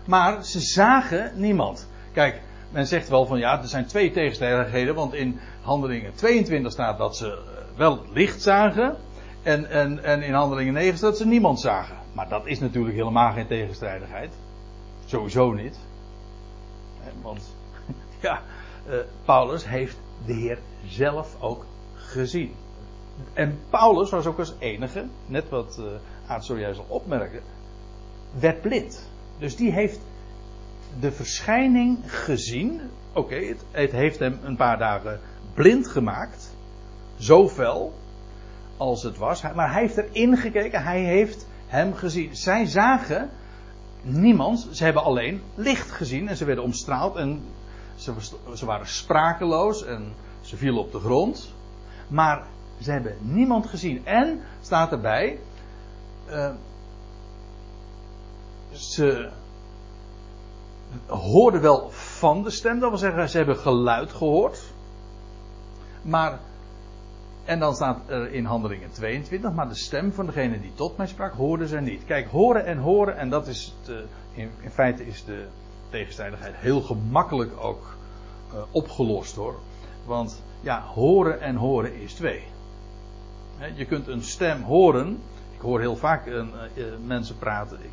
maar 0.06 0.44
ze 0.44 0.60
zagen 0.60 1.32
niemand. 1.34 1.88
Kijk, 2.12 2.40
men 2.70 2.86
zegt 2.86 3.08
wel 3.08 3.26
van 3.26 3.38
ja, 3.38 3.60
er 3.60 3.68
zijn 3.68 3.86
twee 3.86 4.10
tegenstrijdigheden, 4.10 4.94
want 4.94 5.14
in 5.14 5.40
Handelingen 5.62 6.14
22 6.14 6.72
staat 6.72 6.98
dat 6.98 7.16
ze 7.16 7.26
eh, 7.26 7.78
wel 7.78 8.02
licht 8.12 8.42
zagen. 8.42 8.96
En, 9.42 9.70
en, 9.70 10.04
en 10.04 10.22
in 10.22 10.32
Handelingen 10.32 10.72
9 10.72 10.96
staat 10.96 11.10
dat 11.10 11.18
ze 11.18 11.26
niemand 11.26 11.60
zagen. 11.60 11.96
Maar 12.12 12.28
dat 12.28 12.46
is 12.46 12.58
natuurlijk 12.58 12.96
helemaal 12.96 13.32
geen 13.32 13.46
tegenstrijdigheid. 13.46 14.32
Sowieso 15.04 15.52
niet. 15.52 15.78
Want 17.22 17.54
ja, 18.22 18.42
uh, 18.88 18.94
Paulus 19.24 19.68
heeft 19.68 19.96
de 20.26 20.32
Heer 20.32 20.58
zelf 20.86 21.36
ook 21.40 21.66
gezien. 21.94 22.54
En 23.32 23.58
Paulus 23.70 24.10
was 24.10 24.26
ook 24.26 24.38
als 24.38 24.54
enige, 24.58 25.06
net 25.26 25.48
wat 25.48 25.76
uh, 25.80 25.86
Aad 26.26 26.44
zojuist 26.44 26.78
al 26.78 26.86
opmerkte, 26.88 27.40
werd 28.38 28.60
blind. 28.60 29.10
Dus 29.38 29.56
die 29.56 29.72
heeft 29.72 30.00
de 31.00 31.12
verschijning 31.12 31.98
gezien. 32.06 32.80
Oké, 33.12 33.54
het, 33.70 33.92
heeft 33.92 34.18
hem 34.18 34.38
een 34.42 34.56
paar 34.56 34.78
dagen 34.78 35.20
blind 35.54 35.88
gemaakt. 35.88 36.54
Zo 37.18 37.48
fel 37.48 37.92
als 38.76 39.02
het 39.02 39.16
was. 39.16 39.42
Maar 39.42 39.72
hij 39.72 39.80
heeft 39.80 39.96
erin 39.96 40.36
gekeken, 40.36 40.82
hij 40.82 41.04
heeft 41.04 41.46
hem 41.66 41.94
gezien. 41.94 42.36
Zij 42.36 42.66
zagen 42.66 43.30
niemand, 44.02 44.68
ze 44.72 44.84
hebben 44.84 45.02
alleen 45.02 45.42
licht 45.54 45.90
gezien 45.90 46.28
en 46.28 46.36
ze 46.36 46.44
werden 46.44 46.64
omstraald 46.64 47.16
en 47.16 47.42
ze, 47.94 48.12
ze 48.54 48.66
waren 48.66 48.88
sprakeloos 48.88 49.84
en 49.84 50.12
ze 50.40 50.56
vielen 50.56 50.80
op 50.80 50.92
de 50.92 50.98
grond. 50.98 51.52
Maar 52.08 52.46
ze 52.80 52.90
hebben 52.90 53.16
niemand 53.20 53.66
gezien. 53.66 54.06
En 54.06 54.40
staat 54.60 54.92
erbij. 54.92 55.38
Uh, 56.28 56.50
ze 58.70 59.30
hoorden 61.06 61.60
wel 61.60 61.90
van 61.90 62.42
de 62.42 62.50
stem, 62.50 62.78
dat 62.78 62.88
wil 62.88 62.98
zeggen, 62.98 63.28
ze 63.28 63.36
hebben 63.36 63.56
geluid 63.56 64.12
gehoord. 64.12 64.62
Maar, 66.02 66.38
en 67.44 67.58
dan 67.58 67.74
staat 67.74 67.98
er 68.06 68.32
in 68.32 68.44
Handelingen 68.44 68.90
22, 68.92 69.52
maar 69.52 69.68
de 69.68 69.74
stem 69.74 70.12
van 70.12 70.26
degene 70.26 70.60
die 70.60 70.72
tot 70.74 70.96
mij 70.96 71.06
sprak, 71.06 71.32
hoorden 71.32 71.68
ze 71.68 71.80
niet. 71.80 72.04
Kijk, 72.04 72.28
horen 72.28 72.66
en 72.66 72.78
horen, 72.78 73.16
en 73.16 73.30
dat 73.30 73.46
is, 73.46 73.74
in, 74.32 74.50
feite 74.70 75.06
is 75.06 75.24
de 75.24 75.46
tegenstrijdigheid 75.90 76.54
heel 76.56 76.80
gemakkelijk 76.80 77.52
ook 77.60 77.96
uh, 78.54 78.60
opgelost 78.70 79.36
hoor. 79.36 79.54
Want 80.04 80.42
ja, 80.60 80.82
horen 80.82 81.40
en 81.40 81.56
horen 81.56 81.94
is 81.94 82.14
twee. 82.14 82.42
Je 83.74 83.84
kunt 83.84 84.08
een 84.08 84.22
stem 84.22 84.62
horen. 84.62 85.18
Ik 85.54 85.60
hoor 85.60 85.80
heel 85.80 85.96
vaak 85.96 86.26
uh, 86.26 86.44
mensen 87.06 87.38
praten. 87.38 87.78
Ik, 87.82 87.90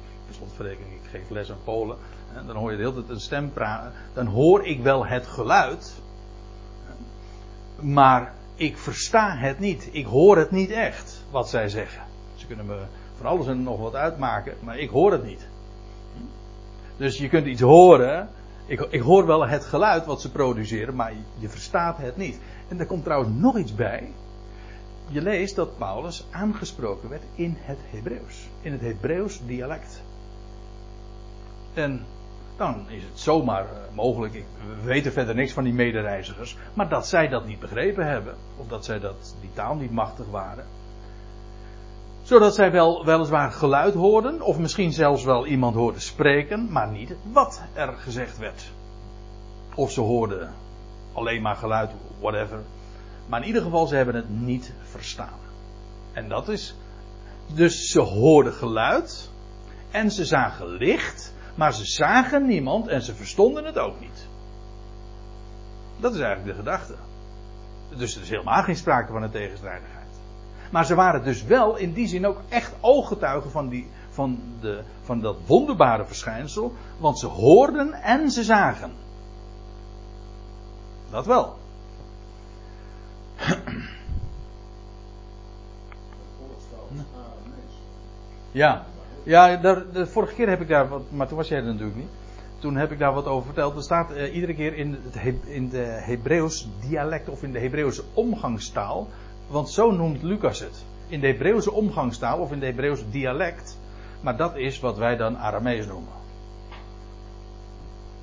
ik 0.70 1.10
geef 1.12 1.30
les 1.30 1.52
aan 1.52 1.64
Polen. 1.64 1.98
En 2.36 2.46
dan 2.48 2.56
hoor 2.56 2.72
je 2.72 2.78
de 2.78 2.84
hele 2.84 2.96
tijd 2.96 3.10
een 3.10 3.20
stem 3.20 3.54
praten. 3.54 3.92
Dan 4.14 4.26
hoor 4.26 4.66
ik 4.66 4.82
wel 4.82 5.06
het 5.06 5.28
geluid. 5.28 5.94
Maar 7.80 8.34
ik 8.56 8.78
versta 8.78 9.38
het 9.38 9.60
niet. 9.60 9.90
Ik 9.92 10.06
hoor 10.06 10.38
het 10.38 10.52
niet 10.52 10.70
echt, 10.70 11.24
wat 11.32 11.50
zij 11.50 11.70
zeggen. 11.70 12.04
Ze 12.36 12.46
kunnen 12.46 12.66
me 12.66 12.80
van 13.18 13.26
alles 13.26 13.48
en 13.48 13.64
nog 13.64 13.80
wat 13.80 13.96
uitmaken, 13.96 14.54
maar 14.60 14.78
ik 14.78 14.90
hoor 14.90 15.12
het 15.12 15.24
niet. 15.24 15.48
Dus 16.98 17.18
je 17.18 17.30
kunt 17.30 17.46
iets 17.46 17.62
horen. 17.62 18.30
Ik, 18.66 18.80
ik 18.90 19.02
hoor 19.02 19.26
wel 19.26 19.48
het 19.48 19.66
geluid 19.66 20.06
wat 20.06 20.22
ze 20.22 20.32
produceren, 20.32 20.96
maar 20.96 21.14
je 21.38 21.50
verstaat 21.50 21.98
het 21.98 22.18
niet. 22.18 22.40
En 22.68 22.80
er 22.80 22.86
komt 22.86 23.04
trouwens 23.04 23.32
nog 23.36 23.58
iets 23.58 23.76
bij. 23.76 24.12
Je 25.14 25.22
leest 25.22 25.56
dat 25.56 25.78
Paulus 25.78 26.26
aangesproken 26.32 27.10
werd 27.10 27.24
in 27.36 27.58
het 27.60 27.78
Hebreeuws. 27.90 28.48
In 28.62 28.72
het 28.72 28.82
Hebreeuws 28.82 29.42
dialect. 29.46 30.04
En 31.74 32.06
dan 32.58 32.90
is 32.90 33.04
het 33.04 33.20
zomaar 33.20 33.64
eh, 33.64 33.96
mogelijk, 33.96 34.34
ik, 34.34 34.46
we 34.68 34.84
weten 34.84 35.12
verder 35.12 35.36
niks 35.36 35.54
van 35.54 35.64
die 35.64 35.74
medereizigers, 35.74 36.58
maar 36.74 36.90
dat 36.90 37.08
zij 37.08 37.28
dat 37.28 37.46
niet 37.46 37.60
begrepen 37.60 38.06
hebben, 38.06 38.36
of 38.58 38.68
dat 38.68 38.86
zij 38.86 39.00
dat, 39.00 39.36
die 39.42 39.50
taal 39.54 39.76
niet 39.76 39.92
machtig 39.92 40.26
waren. 40.30 40.66
Zodat 42.22 42.56
zij 42.56 42.72
wel 42.72 43.06
weliswaar 43.06 43.52
geluid 43.52 43.94
hoorden, 43.94 44.42
of 44.42 44.60
misschien 44.60 44.94
zelfs 44.94 45.24
wel 45.24 45.46
iemand 45.46 45.76
hoorden 45.76 46.02
spreken, 46.02 46.72
maar 46.72 46.92
niet 46.92 47.16
wat 47.32 47.62
er 47.74 47.94
gezegd 47.94 48.38
werd. 48.38 48.72
Of 49.76 49.92
ze 49.92 50.02
hoorden 50.02 50.54
alleen 51.14 51.42
maar 51.42 51.56
geluid, 51.56 51.92
whatever. 52.20 52.60
Maar 53.26 53.42
in 53.42 53.48
ieder 53.48 53.62
geval, 53.62 53.88
ze 53.88 53.96
hebben 53.96 54.16
het 54.16 54.30
niet 54.30 54.74
verstaan. 54.84 55.40
En 56.14 56.30
dat 56.30 56.50
is. 56.50 56.76
Dus 57.54 57.92
ze 57.92 58.00
hoorden 58.00 58.54
geluid. 58.54 59.30
En 59.92 60.12
ze 60.12 60.26
zagen 60.26 60.68
licht. 60.68 61.34
Maar 61.56 61.74
ze 61.74 61.86
zagen 61.86 62.46
niemand 62.46 62.88
en 62.88 63.02
ze 63.02 63.16
verstonden 63.16 63.66
het 63.66 63.78
ook 63.78 64.00
niet. 64.00 64.28
Dat 66.00 66.14
is 66.14 66.20
eigenlijk 66.20 66.58
de 66.58 66.64
gedachte. 66.64 66.96
Dus 67.96 68.16
er 68.16 68.22
is 68.22 68.30
helemaal 68.30 68.64
geen 68.64 68.76
sprake 68.76 69.12
van 69.12 69.24
een 69.24 69.32
tegenstrijdigheid. 69.32 70.04
Maar 70.72 70.86
ze 70.86 70.96
waren 70.96 71.24
dus 71.24 71.44
wel 71.44 71.76
in 71.76 71.94
die 71.94 72.08
zin 72.08 72.26
ook 72.26 72.42
echt 72.50 72.74
ooggetuigen 72.80 73.52
van, 73.52 73.70
die, 73.70 73.88
van, 74.10 74.40
de, 74.60 74.84
van 75.02 75.20
dat 75.20 75.38
wonderbare 75.46 76.06
verschijnsel. 76.06 76.74
Want 76.98 77.20
ze 77.20 77.28
hoorden 77.28 77.94
en 77.94 78.32
ze 78.32 78.44
zagen. 78.44 78.92
Dat 81.10 81.26
wel. 81.26 81.58
Ja, 88.54 88.86
ja 89.24 89.56
de, 89.58 89.86
de, 89.94 90.08
vorige 90.08 90.34
keer 90.34 90.50
heb 90.50 90.62
ik 90.62 90.68
daar 90.68 90.90
wat, 90.90 91.02
maar 91.12 91.28
toen 91.28 91.38
was 91.38 91.48
jij 91.48 91.58
er 91.58 91.64
natuurlijk 91.64 91.96
niet. 91.96 92.10
Toen 92.60 92.76
heb 92.76 92.92
ik 92.92 93.00
daar 93.00 93.14
wat 93.14 93.26
over 93.26 93.46
verteld. 93.46 93.76
Er 93.76 93.84
staat 93.84 94.12
uh, 94.12 94.36
iedere 94.36 94.54
keer 94.54 94.74
in, 94.74 94.98
het 95.10 95.36
in 95.46 95.70
de 95.70 95.84
Hebreeuws 95.84 96.68
dialect 96.88 97.30
of 97.30 97.44
in 97.44 97.52
de 97.52 97.60
Hebreeuwse 97.60 98.04
omgangstaal. 98.14 99.08
Want 99.48 99.70
zo 99.70 99.92
noemt 99.92 100.24
Lucas 100.24 100.60
het. 100.60 100.86
In 101.08 101.20
de 101.20 101.28
Hebreeuwse 101.28 101.72
omgangstaal 101.72 102.40
of 102.40 102.52
in 102.52 102.60
de 102.60 102.66
Hebreeuwse 102.66 103.10
dialect. 103.10 103.78
Maar 104.22 104.38
dat 104.38 104.56
is 104.56 104.80
wat 104.80 104.98
wij 104.98 105.16
dan 105.16 105.38
Aramees 105.38 105.86
noemen. 105.86 106.14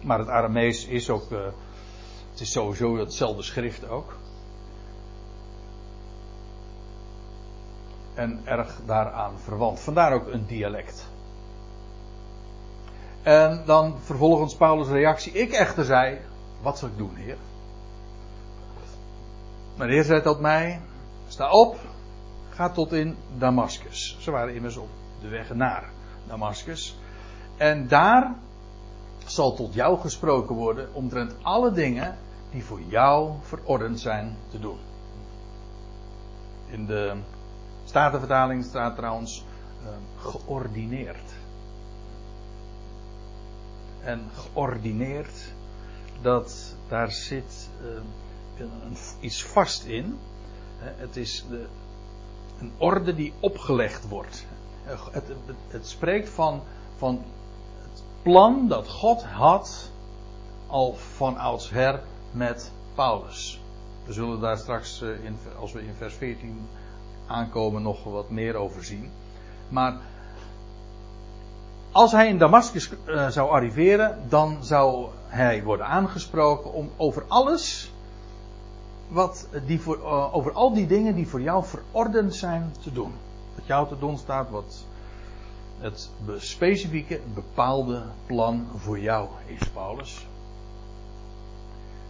Maar 0.02 0.18
het 0.18 0.28
Aramees 0.28 0.86
is 0.86 1.10
ook. 1.10 1.30
Uh, 1.30 1.38
het 2.30 2.40
is 2.40 2.52
sowieso 2.52 2.96
hetzelfde 2.96 3.42
schrift 3.42 3.88
ook. 3.88 4.16
En 8.20 8.40
erg 8.44 8.80
daaraan 8.86 9.38
verwant. 9.38 9.80
Vandaar 9.80 10.12
ook 10.12 10.26
een 10.26 10.46
dialect. 10.46 11.06
En 13.22 13.62
dan 13.66 13.94
vervolgens 14.00 14.56
Paulus' 14.56 14.88
reactie. 14.88 15.32
Ik 15.32 15.52
echter 15.52 15.84
zei: 15.84 16.18
Wat 16.62 16.78
zal 16.78 16.88
ik 16.88 16.96
doen, 16.96 17.14
Heer? 17.14 17.36
Maar 19.76 19.88
Heer 19.88 20.04
zei 20.04 20.22
tot 20.22 20.40
mij: 20.40 20.80
Sta 21.28 21.50
op, 21.50 21.76
ga 22.48 22.70
tot 22.70 22.92
in 22.92 23.16
Damascus. 23.38 24.16
Ze 24.20 24.30
waren 24.30 24.54
immers 24.54 24.76
op 24.76 24.88
de 25.20 25.28
weg 25.28 25.54
naar 25.54 25.90
Damascus. 26.26 26.96
En 27.56 27.88
daar 27.88 28.34
zal 29.26 29.54
tot 29.54 29.74
jou 29.74 29.98
gesproken 29.98 30.54
worden 30.54 30.94
omtrent 30.94 31.34
alle 31.42 31.72
dingen 31.72 32.16
die 32.50 32.64
voor 32.64 32.80
jou 32.80 33.32
verordend 33.42 34.00
zijn 34.00 34.36
te 34.50 34.58
doen. 34.58 34.78
In 36.66 36.86
de 36.86 37.16
Statenvertaling 37.90 38.64
staat 38.64 38.96
trouwens 38.96 39.44
uh, 39.82 39.88
geordineerd. 40.16 41.32
En 44.02 44.20
geordineerd, 44.34 45.52
dat 46.22 46.74
daar 46.88 47.10
zit 47.10 47.68
een, 48.58 48.96
iets 49.20 49.44
vast 49.44 49.84
in. 49.84 50.18
Het 50.78 51.16
is 51.16 51.44
de, 51.48 51.66
een 52.60 52.72
orde 52.76 53.14
die 53.14 53.32
opgelegd 53.40 54.08
wordt. 54.08 54.46
Het, 54.82 55.28
het, 55.28 55.56
het 55.68 55.88
spreekt 55.88 56.28
van, 56.28 56.62
van 56.96 57.24
het 57.82 58.02
plan 58.22 58.68
dat 58.68 58.88
God 58.88 59.24
had 59.24 59.90
al 60.66 60.94
van 60.94 61.36
oudsher 61.36 62.00
met 62.32 62.72
Paulus. 62.94 63.60
We 64.04 64.12
zullen 64.12 64.40
daar 64.40 64.58
straks, 64.58 65.02
uh, 65.02 65.24
in, 65.24 65.38
als 65.58 65.72
we 65.72 65.86
in 65.86 65.94
vers 65.98 66.14
14 66.14 66.68
aankomen, 67.30 67.82
nog 67.82 68.04
wat 68.04 68.30
meer 68.30 68.54
over 68.54 68.84
zien. 68.84 69.10
Maar 69.68 69.96
als 71.92 72.12
hij 72.12 72.28
in 72.28 72.38
Damascus 72.38 72.90
uh, 73.06 73.28
zou 73.28 73.50
arriveren, 73.50 74.18
dan 74.28 74.64
zou 74.64 75.08
hij 75.26 75.62
worden 75.62 75.86
aangesproken 75.86 76.72
om 76.72 76.90
over 76.96 77.24
alles, 77.28 77.92
wat 79.08 79.48
die 79.66 79.80
voor, 79.80 79.98
uh, 79.98 80.34
over 80.34 80.52
al 80.52 80.74
die 80.74 80.86
dingen 80.86 81.14
die 81.14 81.28
voor 81.28 81.40
jou 81.40 81.64
verordend 81.64 82.34
zijn 82.34 82.74
te 82.80 82.92
doen. 82.92 83.12
Wat 83.54 83.66
jou 83.66 83.88
te 83.88 83.98
doen 83.98 84.18
staat, 84.18 84.50
wat 84.50 84.84
het 85.78 86.10
specifieke, 86.38 87.20
bepaalde 87.34 88.02
plan 88.26 88.66
voor 88.76 88.98
jou 88.98 89.28
is, 89.46 89.68
Paulus. 89.68 90.26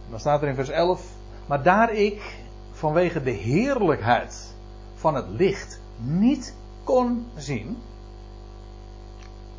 Dan 0.09 0.19
staat 0.19 0.41
er 0.41 0.47
in 0.47 0.55
vers 0.55 0.69
11, 0.69 1.05
maar 1.45 1.63
daar 1.63 1.93
ik 1.93 2.39
vanwege 2.71 3.23
de 3.23 3.31
heerlijkheid 3.31 4.50
van 5.01 5.15
het 5.15 5.29
licht 5.29 5.79
niet 5.97 6.55
kon 6.83 7.25
zien. 7.35 7.77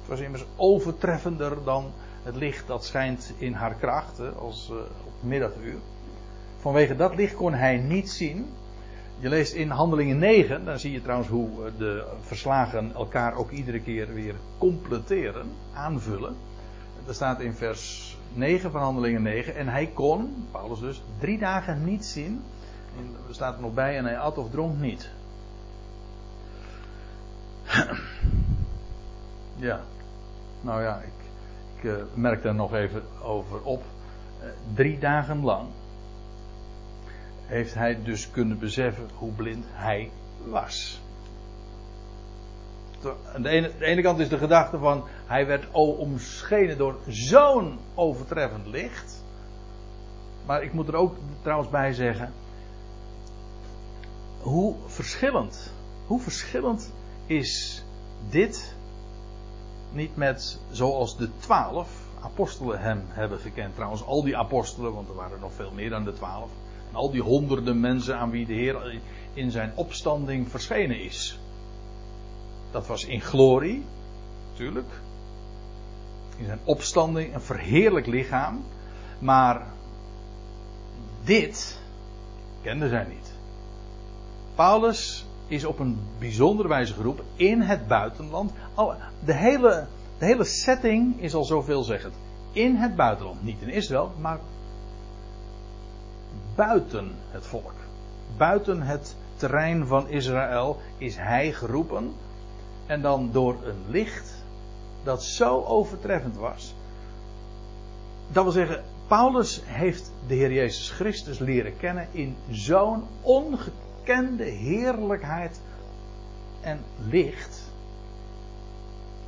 Het 0.01 0.09
was 0.09 0.21
immers 0.21 0.45
overtreffender 0.57 1.65
dan 1.65 1.91
het 2.23 2.37
licht 2.37 2.67
dat 2.67 2.85
schijnt 2.85 3.33
in 3.39 3.53
haar 3.53 3.75
kracht, 3.75 4.37
als 4.37 4.69
uh, 4.71 4.77
op 4.77 5.13
middaguur. 5.21 5.79
Vanwege 6.59 6.97
dat 6.97 7.15
licht 7.15 7.35
kon 7.35 7.55
hij 7.55 7.77
niet 7.77 8.11
zien. 8.11 8.47
Je 9.19 9.29
leest 9.29 9.53
in 9.53 9.71
Handelingen 9.71 10.19
9, 10.19 10.65
dan 10.65 10.79
zie 10.79 10.93
je 10.93 11.03
trouwens 11.03 11.29
hoe 11.29 11.49
eh, 11.49 11.73
de 11.79 12.05
verslagen 12.21 12.95
elkaar 12.95 13.37
ook 13.37 13.51
iedere 13.51 13.81
keer 13.81 14.15
weer 14.15 14.35
completeren, 14.59 15.47
aanvullen. 15.75 16.37
Er 17.07 17.15
staat 17.15 17.41
in 17.41 17.55
vers 17.55 18.17
9 18.33 18.71
van 18.71 18.81
Handelingen 18.81 19.23
9, 19.23 19.57
en 19.57 19.69
hij 19.69 19.87
kon, 19.87 20.47
Paulus 20.51 20.81
dus, 20.81 21.03
drie 21.19 21.39
dagen 21.39 21.85
niet 21.85 22.05
zien. 22.05 22.43
En 22.99 23.17
er 23.29 23.35
staat 23.35 23.55
er 23.55 23.63
nog 23.63 23.75
bij, 23.75 23.97
en 23.97 24.05
hij 24.05 24.19
at 24.19 24.39
of 24.39 24.51
dronk 24.51 24.79
niet. 24.79 25.11
Ja, 29.57 29.81
nou 30.61 30.83
ja, 30.83 31.01
ik, 31.01 31.13
ik 31.77 31.83
uh, 31.83 32.03
merk 32.15 32.43
daar 32.43 32.55
nog 32.55 32.75
even 32.75 33.03
over 33.23 33.63
op. 33.63 33.83
Uh, 34.43 34.49
drie 34.75 34.99
dagen 34.99 35.45
lang 35.45 35.69
heeft 37.47 37.75
hij 37.75 38.03
dus 38.03 38.31
kunnen 38.31 38.59
beseffen 38.59 39.09
hoe 39.15 39.33
blind 39.33 39.65
hij 39.69 40.11
was. 40.45 41.01
Aan 43.35 43.43
de 43.43 43.49
ene, 43.49 43.71
de 43.79 43.85
ene 43.85 44.03
kant 44.03 44.19
is 44.19 44.29
de 44.29 44.39
gedachte 44.39 44.79
van 44.79 45.05
hij 45.27 45.47
werd 45.47 45.71
omschenen 45.73 46.79
door 46.79 46.97
zo'n 47.09 47.79
overtreffend 47.95 48.67
licht. 48.67 49.23
Maar 50.47 50.63
ik 50.63 50.73
moet 50.73 50.89
er 50.89 50.95
ook 50.95 51.17
trouwens 51.43 51.71
bij 51.71 51.93
zeggen 51.93 52.33
hoe 54.41 54.75
verschillend, 54.87 55.73
hoe 56.07 56.21
verschillend 56.21 56.93
is 57.27 57.85
dit 58.31 58.75
niet 59.93 60.17
met 60.17 60.59
zoals 60.71 61.17
de 61.17 61.29
twaalf 61.39 61.89
apostelen 62.21 62.81
hem 62.81 63.03
hebben 63.09 63.39
gekend. 63.39 63.75
Trouwens, 63.75 64.05
al 64.05 64.23
die 64.23 64.37
apostelen, 64.37 64.95
want 64.95 65.09
er 65.09 65.15
waren 65.15 65.41
nog 65.41 65.53
veel 65.53 65.73
meer 65.73 65.91
dan 65.91 66.05
de 66.05 66.13
twaalf. 66.13 66.51
En 66.91 66.95
al 66.95 67.11
die 67.11 67.23
honderden 67.23 67.81
mensen 67.81 68.19
aan 68.19 68.31
wie 68.31 68.47
de 68.47 68.53
Heer 68.53 69.01
in 69.35 69.51
zijn 69.51 69.73
opstanding 69.75 70.49
verschenen 70.49 71.01
is. 71.01 71.39
Dat 72.71 72.87
was 72.87 73.05
in 73.05 73.21
glorie, 73.21 73.85
natuurlijk. 74.51 75.01
In 76.37 76.45
zijn 76.45 76.61
opstanding, 76.65 77.35
een 77.35 77.41
verheerlijk 77.41 78.07
lichaam. 78.07 78.65
Maar 79.19 79.67
dit 81.25 81.81
kenden 82.63 82.89
zij 82.89 83.05
niet. 83.05 83.33
Paulus 84.55 85.27
is 85.53 85.65
op 85.65 85.79
een 85.79 85.99
bijzondere 86.19 86.69
wijze 86.69 86.93
geroepen 86.93 87.25
in 87.37 87.61
het 87.61 87.87
buitenland. 87.87 88.53
De 89.25 89.35
hele, 89.35 89.87
de 90.19 90.25
hele 90.25 90.45
setting 90.45 91.21
is 91.21 91.35
al 91.35 91.45
zoveelzeggend. 91.45 92.15
In 92.53 92.77
het 92.77 92.97
buitenland. 92.97 93.43
Niet 93.43 93.61
in 93.61 93.69
Israël, 93.69 94.13
maar 94.21 94.39
buiten 96.55 97.11
het 97.31 97.47
volk. 97.47 97.75
Buiten 98.37 98.83
het 98.83 99.17
terrein 99.37 99.87
van 99.87 100.09
Israël 100.09 100.81
is 100.99 101.17
hij 101.17 101.53
geroepen. 101.53 102.13
En 102.87 103.03
dan 103.03 103.31
door 103.33 103.57
een 103.65 103.85
licht 103.89 104.45
dat 105.03 105.25
zo 105.25 105.65
overtreffend 105.65 106.37
was. 106.37 106.75
Dat 108.29 108.43
wil 108.43 108.53
zeggen, 108.53 108.85
Paulus 109.07 109.61
heeft 109.65 110.13
de 110.27 110.35
Heer 110.35 110.53
Jezus 110.53 110.91
Christus 110.91 111.39
leren 111.39 111.77
kennen 111.77 112.09
in 112.13 112.37
zo'n 112.51 113.03
ongekend 113.21 113.91
kende 114.05 114.45
heerlijkheid 114.45 115.61
en 116.61 116.85
licht. 116.97 117.71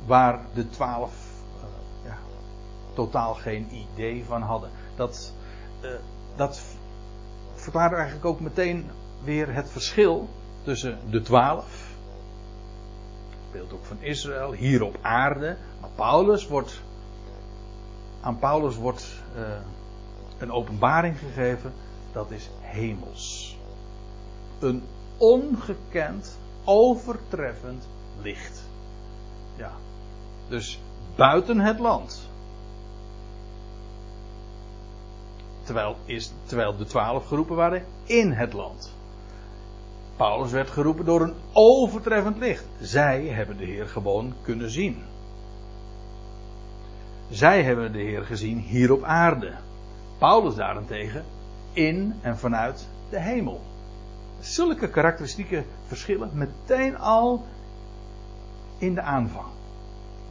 Waar 0.05 0.39
de 0.53 0.69
twaalf 0.69 1.13
uh, 1.57 2.09
ja, 2.09 2.17
totaal 2.93 3.33
geen 3.33 3.67
idee 3.71 4.25
van 4.25 4.41
hadden. 4.41 4.69
Dat, 4.95 5.33
uh, 5.81 5.89
dat 6.35 6.61
verklaart 7.55 7.93
eigenlijk 7.93 8.25
ook 8.25 8.39
meteen 8.39 8.89
weer 9.23 9.53
het 9.53 9.69
verschil 9.69 10.29
tussen 10.63 10.99
de 11.09 11.21
twaalf. 11.21 11.93
Beeld 13.51 13.73
ook 13.73 13.85
van 13.85 13.97
Israël, 13.99 14.51
hier 14.51 14.83
op 14.83 14.97
aarde. 15.01 15.57
Maar 15.81 15.89
Paulus 15.95 16.47
wordt. 16.47 16.81
Aan 18.21 18.39
Paulus 18.39 18.75
wordt 18.75 19.21
uh, 19.35 19.41
een 20.37 20.51
openbaring 20.51 21.19
gegeven. 21.19 21.73
Dat 22.11 22.31
is 22.31 22.49
hemels 22.61 23.54
een 24.65 24.83
ongekend, 25.17 26.37
overtreffend 26.63 27.87
licht. 28.21 28.63
Ja. 29.57 29.71
Dus 30.47 30.79
buiten 31.15 31.59
het 31.59 31.79
land. 31.79 32.29
Terwijl, 35.63 35.95
is, 36.05 36.31
terwijl 36.43 36.77
de 36.77 36.85
twaalf 36.85 37.25
geroepen 37.25 37.55
waren 37.55 37.85
in 38.03 38.31
het 38.31 38.53
land. 38.53 38.93
Paulus 40.15 40.51
werd 40.51 40.69
geroepen 40.69 41.05
door 41.05 41.21
een 41.21 41.35
overtreffend 41.53 42.37
licht. 42.37 42.65
Zij 42.79 43.25
hebben 43.25 43.57
de 43.57 43.65
Heer 43.65 43.87
gewoon 43.87 44.33
kunnen 44.41 44.69
zien. 44.69 45.03
Zij 47.29 47.63
hebben 47.63 47.91
de 47.91 47.99
Heer 47.99 48.23
gezien 48.23 48.57
hier 48.57 48.91
op 48.91 49.03
aarde. 49.03 49.53
Paulus 50.17 50.55
daarentegen 50.55 51.23
in 51.73 52.13
en 52.21 52.37
vanuit 52.37 52.87
de 53.09 53.19
hemel 53.19 53.61
zulke 54.39 54.89
karakteristieke 54.89 55.63
verschillen 55.87 56.29
meteen 56.33 56.97
al 56.97 57.45
in 58.77 58.93
de 58.93 59.01
aanvang. 59.01 59.47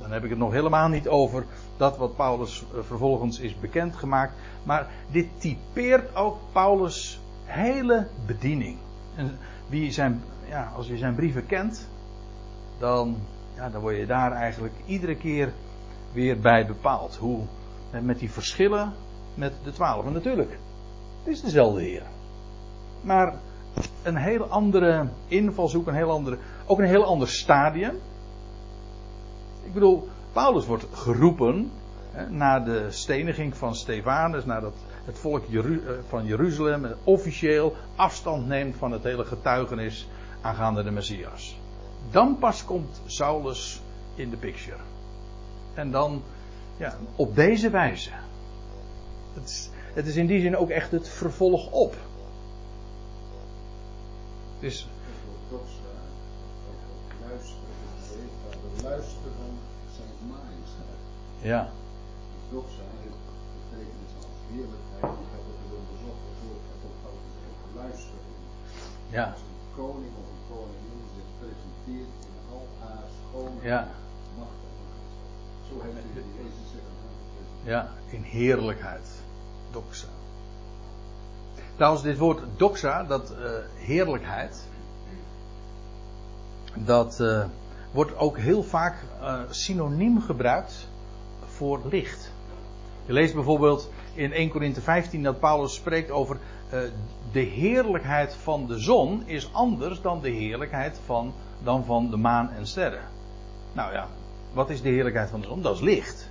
Dan 0.00 0.12
heb 0.12 0.24
ik 0.24 0.30
het 0.30 0.38
nog 0.38 0.52
helemaal 0.52 0.88
niet 0.88 1.08
over 1.08 1.44
dat 1.76 1.96
wat 1.96 2.16
Paulus 2.16 2.64
eh, 2.72 2.80
vervolgens 2.82 3.38
is 3.38 3.58
bekendgemaakt. 3.58 4.32
Maar 4.62 4.88
dit 5.10 5.26
typeert 5.38 6.16
ook 6.16 6.38
Paulus' 6.52 7.20
hele 7.44 8.06
bediening. 8.26 8.78
En 9.14 9.38
wie 9.66 9.92
zijn, 9.92 10.22
ja, 10.48 10.72
als 10.76 10.86
je 10.86 10.96
zijn 10.96 11.14
brieven 11.14 11.46
kent, 11.46 11.88
dan, 12.78 13.16
ja, 13.56 13.68
dan 13.68 13.80
word 13.80 13.96
je 13.96 14.06
daar 14.06 14.32
eigenlijk 14.32 14.74
iedere 14.86 15.16
keer 15.16 15.52
weer 16.12 16.40
bij 16.40 16.66
bepaald. 16.66 17.16
Hoe, 17.16 17.40
met 18.02 18.18
die 18.18 18.30
verschillen 18.30 18.92
met 19.34 19.52
de 19.64 19.72
twaalf. 19.72 20.10
Natuurlijk, 20.10 20.58
het 21.22 21.32
is 21.34 21.40
dezelfde 21.40 21.82
Heer. 21.82 22.02
Maar 23.00 23.34
een 24.02 24.16
heel 24.16 24.44
andere 24.44 25.08
invalshoek, 25.28 25.86
een 25.86 25.94
heel 25.94 26.10
andere, 26.10 26.38
ook 26.66 26.78
een 26.78 26.84
heel 26.84 27.04
ander 27.04 27.28
stadium. 27.28 27.98
Ik 29.64 29.72
bedoel, 29.72 30.08
Paulus 30.32 30.66
wordt 30.66 30.86
geroepen 30.92 31.70
hè, 32.10 32.30
na 32.30 32.60
de 32.60 32.86
steniging 32.90 33.56
van 33.56 33.74
Stefanus, 33.74 34.44
nadat 34.44 34.74
het 35.04 35.18
volk 35.18 35.44
van 36.08 36.24
Jeruzalem 36.24 36.94
officieel 37.04 37.76
afstand 37.96 38.46
neemt 38.46 38.76
van 38.76 38.92
het 38.92 39.02
hele 39.02 39.24
getuigenis 39.24 40.08
aangaande 40.40 40.82
de 40.82 40.90
Messias. 40.90 41.58
Dan 42.10 42.38
pas 42.38 42.64
komt 42.64 43.00
Saulus 43.06 43.82
in 44.14 44.30
de 44.30 44.36
picture. 44.36 44.76
En 45.74 45.90
dan, 45.90 46.22
ja, 46.76 46.96
op 47.16 47.34
deze 47.34 47.70
wijze. 47.70 48.10
Het 49.34 49.48
is, 49.48 49.70
het 49.94 50.06
is 50.06 50.16
in 50.16 50.26
die 50.26 50.40
zin 50.40 50.56
ook 50.56 50.70
echt 50.70 50.90
het 50.90 51.08
vervolg 51.08 51.70
op. 51.70 51.94
Het 54.53 54.53
is. 54.53 54.53
Luisteren 54.53 54.53
zijn 54.53 54.53
majesteit. 54.53 54.53
Ja. 54.53 54.53
Doxa 54.53 54.53
heeft 54.53 54.53
betekenis 54.53 54.53
als 54.53 54.53
heerlijkheid. 54.53 54.53
Ik 54.53 54.53
heb 54.53 54.53
het 54.53 54.53
onderzocht. 54.53 54.53
Ik 54.53 54.53
heb 54.53 54.53
ook 54.53 54.53
luisteren. 67.74 68.18
Ja. 69.10 69.24
Als 69.24 69.40
een 69.40 69.74
koning 69.76 70.12
of 70.20 70.26
een 70.32 70.44
koningin 70.56 71.02
zich 71.14 71.30
presenteert 71.38 72.14
in 72.28 72.36
al 72.52 72.66
haar 72.80 73.08
Ja. 73.62 73.88
macht 74.38 74.60
en 74.68 74.74
majesteit. 74.80 75.68
Zo 75.68 75.74
heeft 75.82 76.14
de 76.14 76.22
Jezus 76.36 76.70
zich 76.72 76.80
aan. 76.80 77.70
Ja, 77.72 77.88
in 78.10 78.22
heerlijkheid. 78.22 79.08
Doxa. 79.70 80.08
Trouwens, 81.76 82.02
dit 82.02 82.18
woord 82.18 82.42
doxa, 82.56 83.04
dat 83.04 83.30
eh, 83.30 83.50
heerlijkheid, 83.74 84.66
dat 86.74 87.20
eh, 87.20 87.44
wordt 87.90 88.18
ook 88.18 88.38
heel 88.38 88.62
vaak 88.62 88.96
eh, 89.20 89.40
synoniem 89.50 90.20
gebruikt 90.20 90.88
voor 91.46 91.80
licht. 91.90 92.30
Je 93.06 93.12
leest 93.12 93.34
bijvoorbeeld 93.34 93.90
in 94.14 94.32
1 94.32 94.50
Korinthe 94.50 94.80
15 94.80 95.22
dat 95.22 95.40
Paulus 95.40 95.74
spreekt 95.74 96.10
over 96.10 96.38
de 97.32 97.40
heerlijkheid 97.40 98.34
van 98.34 98.66
de 98.66 98.78
zon 98.78 99.22
is 99.26 99.52
anders 99.52 100.00
dan 100.00 100.20
de 100.20 100.30
heerlijkheid 100.30 101.00
van, 101.04 101.32
dan 101.62 101.84
van 101.84 102.10
de 102.10 102.16
maan 102.16 102.50
en 102.50 102.66
sterren. 102.66 103.08
Nou 103.72 103.92
ja, 103.92 104.08
wat 104.52 104.70
is 104.70 104.82
de 104.82 104.88
heerlijkheid 104.88 105.30
van 105.30 105.40
de 105.40 105.46
zon? 105.46 105.62
Dat 105.62 105.74
is 105.74 105.80
licht. 105.80 106.30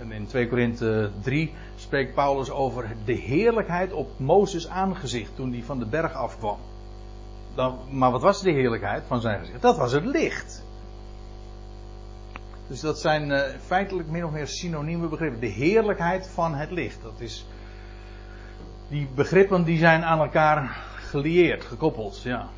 En 0.00 0.12
in 0.12 0.26
2 0.26 0.48
Korinthe 0.48 1.10
3 1.22 1.52
spreekt 1.94 2.14
Paulus 2.14 2.50
over 2.50 2.96
de 3.04 3.12
heerlijkheid 3.12 3.92
op 3.92 4.18
Mozes 4.18 4.68
aangezicht 4.68 5.36
toen 5.36 5.52
hij 5.52 5.62
van 5.62 5.78
de 5.78 5.86
berg 5.86 6.14
afkwam. 6.14 6.58
Dan, 7.54 7.78
maar 7.90 8.10
wat 8.10 8.22
was 8.22 8.42
de 8.42 8.50
heerlijkheid 8.50 9.04
van 9.06 9.20
zijn 9.20 9.38
gezicht? 9.38 9.62
Dat 9.62 9.76
was 9.76 9.92
het 9.92 10.04
licht. 10.04 10.64
Dus 12.66 12.80
dat 12.80 12.98
zijn 12.98 13.32
eh, 13.32 13.58
feitelijk 13.64 14.08
min 14.08 14.24
of 14.24 14.30
meer 14.30 14.46
synonieme 14.46 15.08
begrippen. 15.08 15.40
De 15.40 15.46
heerlijkheid 15.46 16.26
van 16.26 16.54
het 16.54 16.70
licht. 16.70 17.02
Dat 17.02 17.20
is, 17.20 17.46
die 18.88 19.08
begrippen 19.14 19.64
die 19.64 19.78
zijn 19.78 20.04
aan 20.04 20.18
elkaar 20.18 20.84
gelieerd, 20.96 21.64
gekoppeld. 21.64 22.22
Ja. 22.22 22.48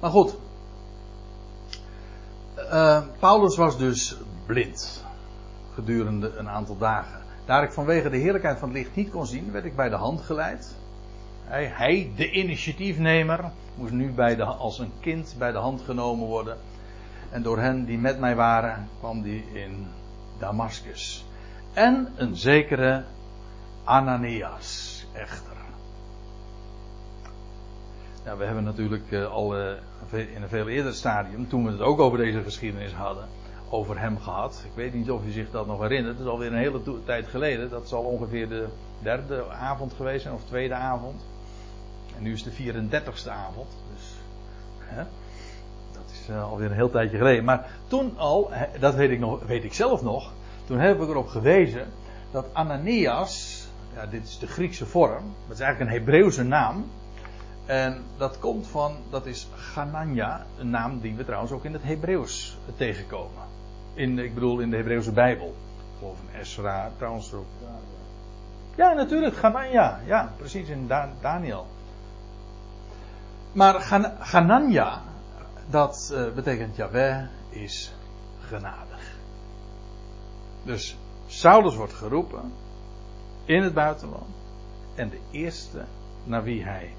Maar 0.00 0.10
goed. 0.10 0.36
Eh, 2.54 3.02
Paulus 3.18 3.56
was 3.56 3.78
dus 3.78 4.16
blind. 4.46 5.04
Gedurende 5.74 6.36
een 6.36 6.48
aantal 6.48 6.78
dagen. 6.78 7.21
Daar 7.44 7.62
ik 7.62 7.72
vanwege 7.72 8.10
de 8.10 8.16
heerlijkheid 8.16 8.58
van 8.58 8.68
het 8.68 8.78
licht 8.78 8.94
niet 8.94 9.10
kon 9.10 9.26
zien, 9.26 9.52
werd 9.52 9.64
ik 9.64 9.76
bij 9.76 9.88
de 9.88 9.96
hand 9.96 10.20
geleid. 10.20 10.76
Hij, 11.44 11.66
hij 11.66 12.12
de 12.16 12.30
initiatiefnemer, 12.30 13.50
moest 13.74 13.92
nu 13.92 14.10
bij 14.10 14.36
de, 14.36 14.44
als 14.44 14.78
een 14.78 14.92
kind 15.00 15.34
bij 15.38 15.52
de 15.52 15.58
hand 15.58 15.82
genomen 15.82 16.26
worden. 16.26 16.56
En 17.30 17.42
door 17.42 17.58
hen 17.58 17.84
die 17.84 17.98
met 17.98 18.18
mij 18.18 18.34
waren, 18.34 18.88
kwam 18.98 19.22
die 19.22 19.44
in 19.52 19.86
Damascus. 20.38 21.24
En 21.72 22.12
een 22.16 22.36
zekere 22.36 23.04
Ananias, 23.84 25.04
echter. 25.12 25.52
Nou, 28.24 28.38
we 28.38 28.44
hebben 28.44 28.64
natuurlijk 28.64 29.10
uh, 29.10 29.26
al 29.26 29.58
uh, 29.58 29.70
in 30.10 30.42
een 30.42 30.48
veel 30.48 30.68
eerder 30.68 30.94
stadium, 30.94 31.48
toen 31.48 31.64
we 31.64 31.70
het 31.70 31.80
ook 31.80 32.00
over 32.00 32.18
deze 32.18 32.42
geschiedenis 32.42 32.92
hadden, 32.92 33.28
over 33.72 34.00
hem 34.00 34.18
gehad. 34.18 34.62
Ik 34.64 34.74
weet 34.74 34.94
niet 34.94 35.10
of 35.10 35.24
u 35.26 35.30
zich 35.30 35.50
dat 35.50 35.66
nog 35.66 35.80
herinnert. 35.80 36.16
Het 36.16 36.26
is 36.26 36.32
alweer 36.32 36.52
een 36.52 36.58
hele 36.58 37.04
tijd 37.04 37.26
geleden. 37.26 37.70
Dat 37.70 37.88
zal 37.88 38.02
ongeveer 38.02 38.48
de 38.48 38.68
derde 39.02 39.48
avond 39.50 39.92
geweest 39.92 40.22
zijn, 40.22 40.34
of 40.34 40.44
tweede 40.44 40.74
avond. 40.74 41.20
En 42.16 42.22
nu 42.22 42.32
is 42.32 42.42
de 42.42 42.50
34ste 42.50 43.30
avond. 43.30 43.68
Dus, 43.94 44.14
hè? 44.78 45.02
Dat 45.92 46.10
is 46.12 46.28
uh, 46.30 46.50
alweer 46.50 46.66
een 46.66 46.76
heel 46.76 46.90
tijdje 46.90 47.16
geleden. 47.16 47.44
Maar 47.44 47.70
toen 47.86 48.18
al, 48.18 48.50
dat 48.80 48.94
weet 48.94 49.10
ik, 49.10 49.18
nog, 49.18 49.42
weet 49.46 49.64
ik 49.64 49.74
zelf 49.74 50.02
nog. 50.02 50.32
Toen 50.66 50.78
heb 50.78 51.00
ik 51.00 51.08
erop 51.08 51.28
gewezen 51.28 51.86
dat 52.30 52.46
Ananias. 52.52 53.60
Ja, 53.94 54.06
dit 54.06 54.26
is 54.26 54.38
de 54.38 54.46
Griekse 54.46 54.86
vorm. 54.86 55.34
Dat 55.46 55.56
is 55.56 55.62
eigenlijk 55.62 55.90
een 55.90 55.98
Hebreeuwse 55.98 56.42
naam. 56.42 56.84
En 57.66 58.02
dat 58.16 58.38
komt 58.38 58.66
van, 58.66 58.96
dat 59.10 59.26
is 59.26 59.48
Ganania, 59.54 60.46
een 60.58 60.70
naam 60.70 61.00
die 61.00 61.14
we 61.14 61.24
trouwens 61.24 61.52
ook 61.52 61.64
in 61.64 61.72
het 61.72 61.82
Hebreeuws 61.82 62.56
tegenkomen. 62.76 63.51
In, 63.94 64.18
ik 64.18 64.34
bedoel 64.34 64.58
in 64.58 64.70
de 64.70 64.76
Hebreeuwse 64.76 65.12
Bijbel. 65.12 65.54
Of 66.00 66.18
in 66.20 66.40
Esra, 66.40 66.90
trouwens 66.96 67.32
ook. 67.32 67.46
Ja, 68.74 68.92
natuurlijk, 68.92 69.36
Ganania. 69.36 70.00
Ja, 70.06 70.32
precies, 70.36 70.68
in 70.68 70.86
da 70.86 71.12
Daniel. 71.20 71.66
Maar 73.52 73.80
Gan 73.80 74.06
Ganania, 74.20 75.02
dat 75.70 76.10
uh, 76.12 76.32
betekent 76.32 76.76
Yahweh 76.76 77.24
is 77.48 77.94
genadig. 78.40 79.16
Dus 80.62 80.96
Saulus 81.26 81.74
wordt 81.74 81.92
geroepen 81.92 82.52
in 83.44 83.62
het 83.62 83.74
buitenland. 83.74 84.34
En 84.94 85.08
de 85.08 85.20
eerste 85.30 85.84
naar 86.24 86.42
wie 86.42 86.64
hij 86.64 86.94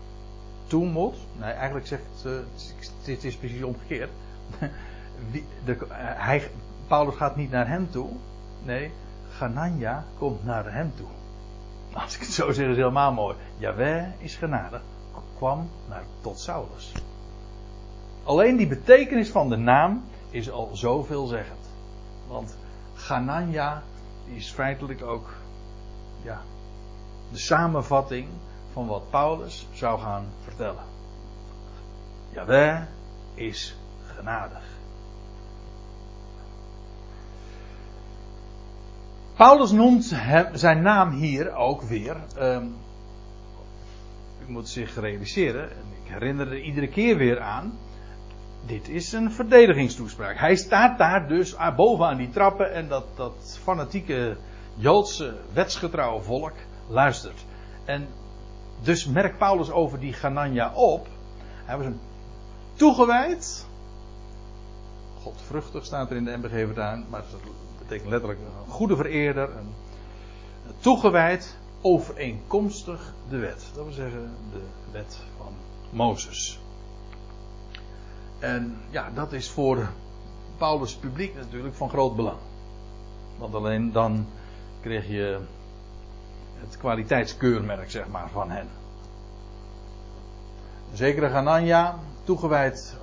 toe 0.68 0.86
moet. 0.86 1.16
Nee, 1.40 1.52
eigenlijk 1.52 1.88
zegt 1.88 2.26
uh, 2.26 2.34
het 3.06 3.24
is 3.24 3.36
precies 3.38 3.64
omgekeerd. 3.64 4.10
Wie, 5.32 5.46
de, 5.66 5.76
uh, 5.76 5.86
hij, 5.98 6.50
Paulus 6.88 7.16
gaat 7.16 7.36
niet 7.36 7.52
naar 7.52 7.68
hem 7.68 7.92
toe. 7.92 8.10
Nee, 8.64 8.92
Ganania 9.30 10.06
komt 10.18 10.46
naar 10.46 10.74
hem 10.74 10.94
toe. 10.96 11.08
Als 11.94 12.16
ik 12.16 12.22
het 12.22 12.30
zo 12.30 12.46
zeg, 12.52 12.64
is 12.64 12.68
het 12.68 12.78
helemaal 12.78 13.14
mooi. 13.14 13.36
Jaweh 13.58 14.08
is 14.18 14.36
genadig. 14.36 14.82
Kwam 15.38 15.70
naar, 15.90 16.04
tot 16.22 16.40
Saulus. 16.40 16.92
Alleen 18.24 18.58
die 18.58 18.68
betekenis 18.68 19.30
van 19.30 19.50
de 19.50 19.56
naam 19.56 20.04
is 20.30 20.52
al 20.52 20.70
zoveelzeggend. 20.74 21.70
Want 22.28 22.58
Ganania 22.94 23.84
is 24.26 24.52
feitelijk 24.52 25.04
ook 25.04 25.34
ja, 26.22 26.42
de 27.32 27.38
samenvatting 27.38 28.28
van 28.74 28.88
wat 28.88 29.10
Paulus 29.10 29.68
zou 29.74 30.00
gaan 30.00 30.26
vertellen. 30.44 30.84
Jaweh 32.30 32.82
is 33.34 33.76
genadig. 34.16 34.73
Paulus 39.36 39.72
noemt 39.72 40.16
zijn 40.54 40.82
naam 40.82 41.12
hier 41.12 41.56
ook 41.56 41.82
weer. 41.82 42.16
U 44.48 44.52
moet 44.52 44.70
zich 44.70 45.00
realiseren, 45.00 45.72
en 45.72 45.86
ik 46.04 46.12
herinner 46.12 46.48
er 46.48 46.62
iedere 46.62 46.88
keer 46.88 47.18
weer 47.18 47.42
aan. 47.42 47.78
Dit 48.66 48.90
is 48.90 49.12
een 49.12 49.32
verdedigingstoespraak. 49.32 50.38
Hij 50.38 50.56
staat 50.56 50.98
daar 50.98 51.28
dus 51.28 51.56
boven 51.76 52.06
aan 52.06 52.18
die 52.18 52.30
trappen 52.30 52.74
en 52.74 52.88
dat, 52.88 53.06
dat 53.16 53.60
fanatieke 53.64 54.38
Joodse 54.76 55.36
wetsgetrouwe 55.54 56.22
volk 56.22 56.54
luistert. 56.88 57.46
En 57.86 58.08
dus 58.82 59.06
merkt 59.06 59.38
Paulus 59.38 59.72
over 59.72 60.00
die 60.00 60.14
Ganania 60.14 60.74
op. 60.74 61.08
Hij 61.66 61.78
was 61.78 61.86
een 61.86 62.00
toegewijd. 62.74 63.66
Godvruchtig 65.22 65.86
staat 65.86 66.10
er 66.10 66.16
in 66.16 66.26
de 66.26 66.38
MBG 66.38 66.66
vertaan, 66.66 67.06
maar 67.10 67.24
betekent 67.88 68.10
letterlijk 68.10 68.40
een 68.40 68.72
goede 68.72 68.96
vereerder. 68.96 69.50
Een, 69.58 69.74
toegewijd 70.80 71.58
overeenkomstig 71.82 73.14
de 73.30 73.38
wet. 73.38 73.66
Dat 73.76 73.84
wil 73.84 73.94
zeggen 73.94 74.32
de 74.52 74.62
wet 74.92 75.20
van 75.38 75.54
Mozes. 75.90 76.60
En 78.40 78.78
ja, 78.90 79.10
dat 79.14 79.34
is 79.34 79.50
voor 79.50 79.90
Paulus 80.58 80.96
publiek 80.96 81.36
natuurlijk 81.36 81.76
van 81.76 81.90
groot 81.90 82.16
belang. 82.16 82.38
Want 83.38 83.54
alleen 83.54 83.92
dan 83.92 84.26
kreeg 84.82 85.08
je 85.08 85.40
het 86.60 86.78
kwaliteitskeurmerk 86.78 87.92
zeg 87.92 88.08
maar, 88.08 88.30
van 88.30 88.50
hen. 88.50 88.68
Zekere 90.94 91.30
Ganania, 91.30 92.00
toegewijd 92.24 92.98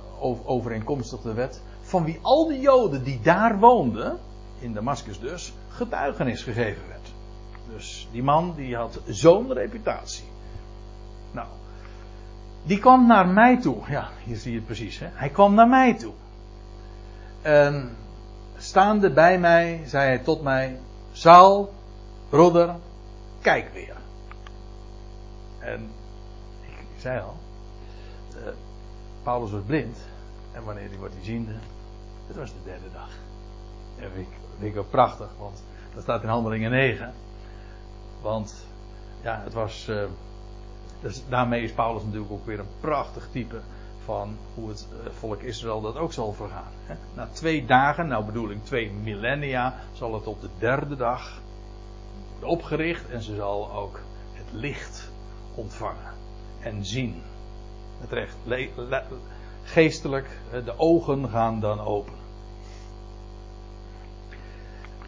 overeenkomstig 0.45 1.21
de 1.21 1.33
wet, 1.33 1.61
van 1.81 2.03
wie 2.03 2.19
al 2.21 2.47
die 2.47 2.59
Joden 2.59 3.03
die 3.03 3.21
daar 3.21 3.59
woonden, 3.59 4.19
in 4.61 4.73
Damascus 4.73 5.19
dus, 5.19 5.53
getuigenis 5.69 6.43
gegeven 6.43 6.87
werd. 6.87 7.11
Dus 7.75 8.07
die 8.11 8.23
man 8.23 8.53
die 8.55 8.75
had 8.75 8.99
zo'n 9.07 9.53
reputatie. 9.53 10.25
Nou, 11.31 11.47
die 12.63 12.79
kwam 12.79 13.07
naar 13.07 13.27
mij 13.27 13.61
toe. 13.61 13.77
Ja, 13.89 14.09
hier 14.23 14.35
zie 14.37 14.51
je 14.51 14.57
het 14.57 14.65
precies. 14.65 14.99
Hè? 14.99 15.07
Hij 15.13 15.29
kwam 15.29 15.53
naar 15.53 15.67
mij 15.67 15.93
toe. 15.93 16.13
En 17.41 17.95
staande 18.57 19.11
bij 19.11 19.39
mij 19.39 19.81
zei 19.85 20.07
hij 20.07 20.19
tot 20.19 20.41
mij: 20.41 20.79
Saul, 21.11 21.73
broeder, 22.29 22.75
kijk 23.41 23.73
weer. 23.73 23.95
En 25.59 25.89
ik, 26.61 26.85
zei 26.97 27.19
al, 27.19 27.35
uh, 28.35 28.47
Paulus 29.23 29.51
was 29.51 29.61
blind. 29.65 29.97
En 30.51 30.63
wanneer 30.63 30.89
hij 30.89 30.97
wordt 30.97 31.13
hij 31.13 31.23
ziende? 31.23 31.53
Het 32.27 32.35
was 32.35 32.49
de 32.49 32.59
derde 32.63 32.91
dag. 32.93 33.09
En 33.97 34.19
ik, 34.19 34.27
vind 34.59 34.73
ik 34.73 34.79
ook 34.79 34.89
prachtig, 34.89 35.29
want 35.39 35.63
dat 35.93 36.03
staat 36.03 36.23
in 36.23 36.29
Handelingen 36.29 36.71
9. 36.71 37.13
Want 38.21 38.65
ja, 39.21 39.41
het 39.43 39.53
was. 39.53 39.87
Uh, 39.89 40.03
dus 41.01 41.23
daarmee 41.29 41.63
is 41.63 41.71
Paulus 41.71 42.03
natuurlijk 42.03 42.31
ook 42.31 42.45
weer 42.45 42.59
een 42.59 42.79
prachtig 42.79 43.27
type 43.31 43.61
van 44.05 44.37
hoe 44.53 44.69
het 44.69 44.87
uh, 44.91 45.11
volk 45.11 45.41
Israël 45.41 45.81
dat 45.81 45.95
ook 45.95 46.13
zal 46.13 46.33
vergaan. 46.33 46.71
Na 47.13 47.27
twee 47.31 47.65
dagen, 47.65 48.07
nou 48.07 48.25
bedoel 48.25 48.49
ik 48.49 48.65
twee 48.65 48.91
millennia, 48.91 49.73
zal 49.93 50.13
het 50.13 50.27
op 50.27 50.41
de 50.41 50.49
derde 50.59 50.95
dag 50.95 51.41
opgericht 52.41 53.09
en 53.09 53.21
ze 53.21 53.35
zal 53.35 53.71
ook 53.71 53.99
het 54.33 54.51
licht 54.51 55.11
ontvangen 55.55 56.13
en 56.59 56.85
zien. 56.85 57.21
Het 57.99 58.11
recht, 58.11 58.35
geestelijk, 59.63 60.39
de 60.65 60.73
ogen 60.77 61.29
gaan 61.29 61.59
dan 61.59 61.79
open. 61.79 62.20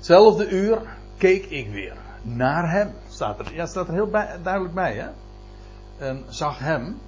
Hetzelfde 0.04 0.50
uur 0.50 0.82
keek 1.18 1.46
ik 1.46 1.72
weer 1.72 1.94
naar 2.22 2.72
hem. 2.72 2.94
Staat 3.10 3.40
er, 3.40 3.54
ja, 3.54 3.66
staat 3.66 3.88
er 3.88 3.94
heel 3.94 4.10
duidelijk 4.44 4.74
bij, 4.74 4.94
hè? 4.94 5.08
En 5.98 6.26
zag 6.28 6.60
hem. 6.60 7.00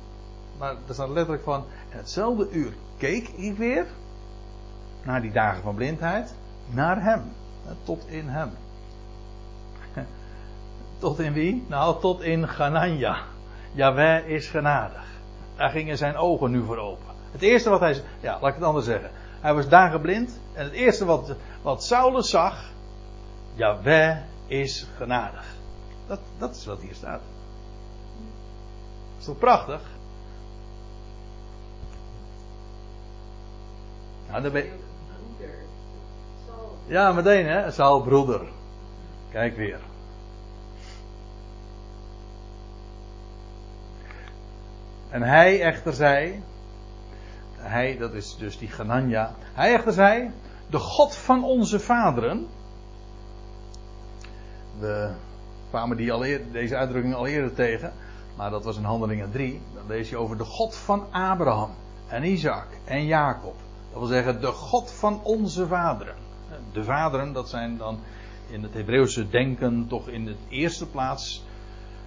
Maar 0.58 0.76
er 0.88 0.94
staat 0.94 1.10
letterlijk 1.10 1.44
van. 1.44 1.66
Hetzelfde 1.90 2.50
uur 2.50 2.74
keek 2.98 3.28
ik 3.28 3.58
weer. 3.58 3.86
Naar 5.04 5.22
die 5.22 5.32
dagen 5.32 5.64
van 5.64 5.76
blindheid. 5.76 6.36
Naar 6.70 7.04
hem. 7.04 7.22
Tot 7.84 8.08
in 8.08 8.28
hem. 8.28 8.52
Tot 11.00 11.20
in 11.20 11.34
wie? 11.34 11.66
Nou, 11.68 12.02
tot 12.02 12.22
in 12.22 12.48
Ganania. 12.48 13.18
Jaweh 13.72 14.30
is 14.30 14.48
genadig. 14.48 15.06
Daar 15.56 15.70
gingen 15.70 15.98
zijn 15.98 16.18
ogen 16.18 16.52
nu 16.52 16.64
voor 16.64 16.78
open. 16.78 17.14
Het 17.32 17.42
eerste 17.42 17.70
wat 17.70 17.80
hij. 17.80 18.02
Ja, 18.20 18.38
laat 18.42 18.50
ik 18.50 18.56
het 18.56 18.64
anders 18.64 18.86
zeggen. 18.86 19.10
Hij 19.42 19.54
was 19.54 19.70
dagen 19.70 20.02
blind. 20.02 20.40
En 20.54 20.64
het 20.64 20.74
eerste 20.74 21.06
wat, 21.06 21.36
wat 21.62 21.84
Saulus 21.84 22.30
zag. 22.30 22.74
Jaweh 23.56 24.18
is 24.48 24.88
genadig. 24.98 25.46
Dat, 26.08 26.20
dat 26.38 26.56
is 26.56 26.66
wat 26.66 26.82
hier 26.82 26.94
staat. 26.96 27.22
Is 29.20 29.26
toch 29.26 29.38
prachtig? 29.38 29.82
Nou, 34.30 34.64
Ja, 36.88 37.12
meteen 37.12 37.46
hè, 37.46 37.72
Saul 37.72 38.02
broeder. 38.02 38.48
Kijk 39.32 39.56
weer. 39.56 39.80
En 45.10 45.22
hij 45.22 45.62
echter 45.62 45.94
zei, 45.94 46.44
hij, 47.58 47.98
dat 47.98 48.14
is 48.14 48.38
dus 48.38 48.58
die 48.58 48.68
Ganania, 48.68 49.36
hij 49.54 49.74
echter 49.74 49.94
zei, 49.94 50.32
de 50.70 50.78
God 50.78 51.16
van 51.16 51.44
onze 51.44 51.80
vaderen, 51.80 52.48
we 54.80 55.12
kwamen 55.70 55.98
die 55.98 56.12
al 56.12 56.24
eerder, 56.24 56.52
deze 56.52 56.76
uitdrukking 56.76 57.16
al 57.16 57.28
eerder 57.28 57.54
tegen. 57.54 57.94
Maar 58.36 58.50
dat 58.50 58.64
was 58.64 58.78
in 58.78 58.84
Handelingen 58.84 59.32
3. 59.32 59.62
Dan 59.74 59.88
lees 59.88 60.10
je 60.10 60.18
over 60.18 60.38
de 60.38 60.44
God 60.44 60.76
van 60.76 61.06
Abraham 61.12 61.70
en 62.08 62.24
Isaac 62.24 62.68
en 62.86 63.06
Jacob. 63.06 63.56
Dat 63.92 64.00
wil 64.00 64.08
zeggen 64.08 64.42
de 64.42 64.52
God 64.52 64.92
van 64.92 65.24
onze 65.24 65.68
vaderen. 65.68 66.16
De 66.72 66.84
vaderen, 66.84 67.34
dat 67.34 67.50
zijn 67.50 67.78
dan 67.78 68.00
in 68.50 68.64
het 68.64 68.74
Hebreeuwse 68.74 69.30
denken 69.30 69.88
toch 69.88 70.08
in 70.08 70.26
de 70.26 70.36
eerste 70.50 70.88
plaats. 70.88 71.44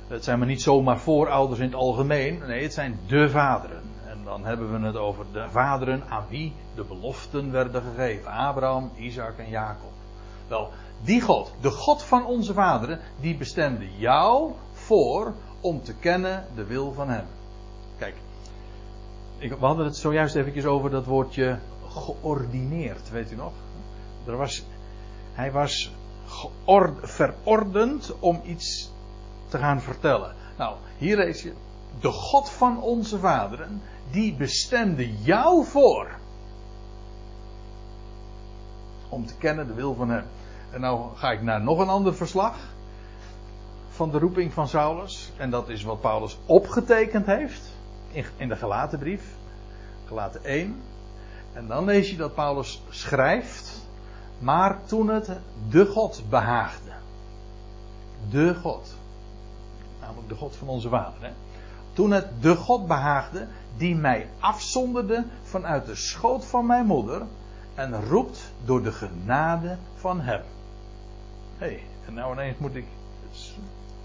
Het 0.09 0.25
zijn 0.25 0.39
maar 0.39 0.49
niet 0.49 0.63
zomaar 0.63 0.99
voorouders 0.99 1.61
in 1.61 1.67
het 1.67 1.75
algemeen. 1.75 2.43
Nee, 2.47 2.63
het 2.63 2.73
zijn 2.73 2.99
de 3.07 3.31
vaderen. 3.31 3.83
En 4.07 4.19
dan 4.25 4.45
hebben 4.45 4.81
we 4.81 4.87
het 4.87 4.97
over 4.97 5.25
de 5.33 5.47
vaderen 5.51 6.03
aan 6.09 6.25
wie 6.29 6.53
de 6.75 6.85
beloften 6.85 7.53
werden 7.53 7.83
gegeven. 7.83 8.31
Abraham, 8.31 8.91
Isaac 8.97 9.39
en 9.39 9.49
Jacob. 9.49 9.93
Wel, 10.49 10.71
die 11.03 11.21
God, 11.21 11.53
de 11.61 11.71
God 11.71 12.03
van 12.03 12.27
onze 12.27 12.53
vaderen, 12.53 13.01
die 13.21 13.37
bestemde 13.37 13.97
jou 13.97 14.53
voor 14.73 15.35
om 15.61 15.83
te 15.83 15.95
kennen 15.95 16.47
de 16.55 16.65
wil 16.65 16.93
van 16.93 17.09
Hem. 17.09 17.25
Kijk, 17.99 18.15
ik, 19.39 19.51
we 19.51 19.67
hadden 19.67 19.85
het 19.85 19.97
zojuist 19.97 20.35
eventjes 20.35 20.65
over 20.65 20.91
dat 20.91 21.05
woordje 21.05 21.59
geordineerd, 21.89 23.11
weet 23.11 23.33
u 23.33 23.37
nog? 23.37 23.53
Er 24.27 24.37
was, 24.37 24.65
hij 25.33 25.53
was 25.53 25.93
verordend 27.03 28.13
om 28.19 28.41
iets 28.45 28.91
te 29.49 29.59
gaan 29.59 29.81
vertellen. 29.81 30.35
Nou, 30.59 30.77
hier 30.99 31.17
lees 31.17 31.43
je, 31.43 31.53
de 32.01 32.11
God 32.11 32.51
van 32.51 32.83
onze 32.83 33.19
vaderen, 33.19 33.83
die 34.11 34.35
bestemde 34.35 35.19
jou 35.19 35.65
voor 35.65 36.19
om 39.09 39.27
te 39.27 39.35
kennen 39.35 39.67
de 39.67 39.75
wil 39.75 39.95
van 39.95 40.11
Hem. 40.11 40.25
En 40.79 40.85
nou 40.85 41.17
ga 41.17 41.31
ik 41.33 41.43
naar 41.43 41.61
nog 41.61 41.79
een 41.79 41.89
ander 41.89 42.15
verslag 42.15 42.57
van 43.89 44.11
de 44.11 44.19
roeping 44.19 44.53
van 44.53 44.69
Saulus. 44.69 45.33
En 45.37 45.51
dat 45.51 45.69
is 45.69 45.83
wat 45.83 46.01
Paulus 46.01 46.39
opgetekend 46.47 47.27
heeft 47.27 47.63
in 48.37 48.49
de 48.49 48.57
Galatenbrief. 48.57 49.23
Galaten 50.07 50.45
1. 50.45 50.83
En 51.53 51.67
dan 51.67 51.85
lees 51.85 52.11
je 52.11 52.17
dat 52.17 52.35
Paulus 52.35 52.83
schrijft. 52.89 53.87
Maar 54.39 54.79
toen 54.85 55.09
het 55.09 55.31
de 55.69 55.87
God 55.87 56.23
behaagde. 56.29 56.91
De 58.31 58.55
God. 58.55 58.95
Namelijk 60.01 60.29
de 60.29 60.35
God 60.35 60.57
van 60.57 60.69
onze 60.69 60.89
vader. 60.89 61.21
Hè? 61.21 61.31
Toen 61.93 62.11
het 62.11 62.29
de 62.41 62.57
God 62.57 62.87
behaagde 62.87 63.47
die 63.77 63.97
mij 63.97 64.29
afzonderde 64.41 65.25
vanuit 65.43 65.87
de 65.87 65.95
schoot 65.95 66.45
van 66.45 66.67
mijn 66.67 66.87
moeder. 66.87 67.23
En 67.75 68.05
roept 68.09 68.53
door 68.65 68.83
de 68.83 68.93
genade 68.93 69.77
van 69.95 70.21
hem 70.21 70.43
hey, 71.59 71.83
en 72.07 72.15
nou 72.15 72.33
ineens 72.33 72.59
moet 72.59 72.75
ik, 72.75 72.87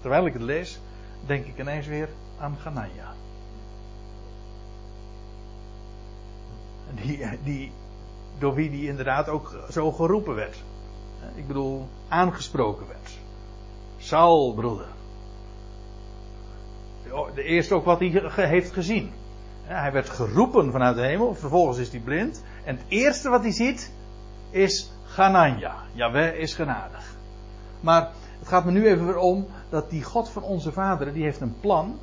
terwijl 0.00 0.26
ik 0.26 0.32
het 0.32 0.42
lees, 0.42 0.80
denk 1.26 1.46
ik 1.46 1.58
ineens 1.58 1.86
weer 1.86 2.08
aan 2.38 2.56
Ganania. 2.60 3.12
Die, 6.94 7.28
die, 7.44 7.72
door 8.38 8.54
wie 8.54 8.70
die 8.70 8.88
inderdaad 8.88 9.28
ook 9.28 9.56
zo 9.70 9.92
geroepen 9.92 10.34
werd. 10.34 10.62
Ik 11.34 11.46
bedoel, 11.46 11.88
aangesproken 12.08 12.86
werd. 12.86 13.18
Saul, 13.98 14.54
broeder. 14.54 14.86
De 17.34 17.42
eerste 17.42 17.74
ook 17.74 17.84
wat 17.84 17.98
hij 17.98 18.48
heeft 18.48 18.72
gezien. 18.72 19.12
Hij 19.62 19.92
werd 19.92 20.10
geroepen 20.10 20.72
vanuit 20.72 20.96
de 20.96 21.02
hemel, 21.02 21.34
vervolgens 21.34 21.78
is 21.78 21.90
hij 21.90 22.00
blind. 22.00 22.44
En 22.64 22.76
het 22.76 22.84
eerste 22.88 23.28
wat 23.28 23.42
hij 23.42 23.52
ziet 23.52 23.92
is 24.50 24.92
Ganania. 25.04 25.74
Jawel 25.92 26.32
is 26.32 26.54
genadig. 26.54 27.13
Maar 27.84 28.10
het 28.38 28.48
gaat 28.48 28.64
me 28.64 28.70
nu 28.70 28.86
even 28.86 29.06
weer 29.06 29.18
om 29.18 29.46
dat 29.68 29.90
die 29.90 30.02
God 30.02 30.28
van 30.28 30.42
onze 30.42 30.72
vaderen, 30.72 31.14
die 31.14 31.22
heeft 31.22 31.40
een 31.40 31.60
plan. 31.60 31.98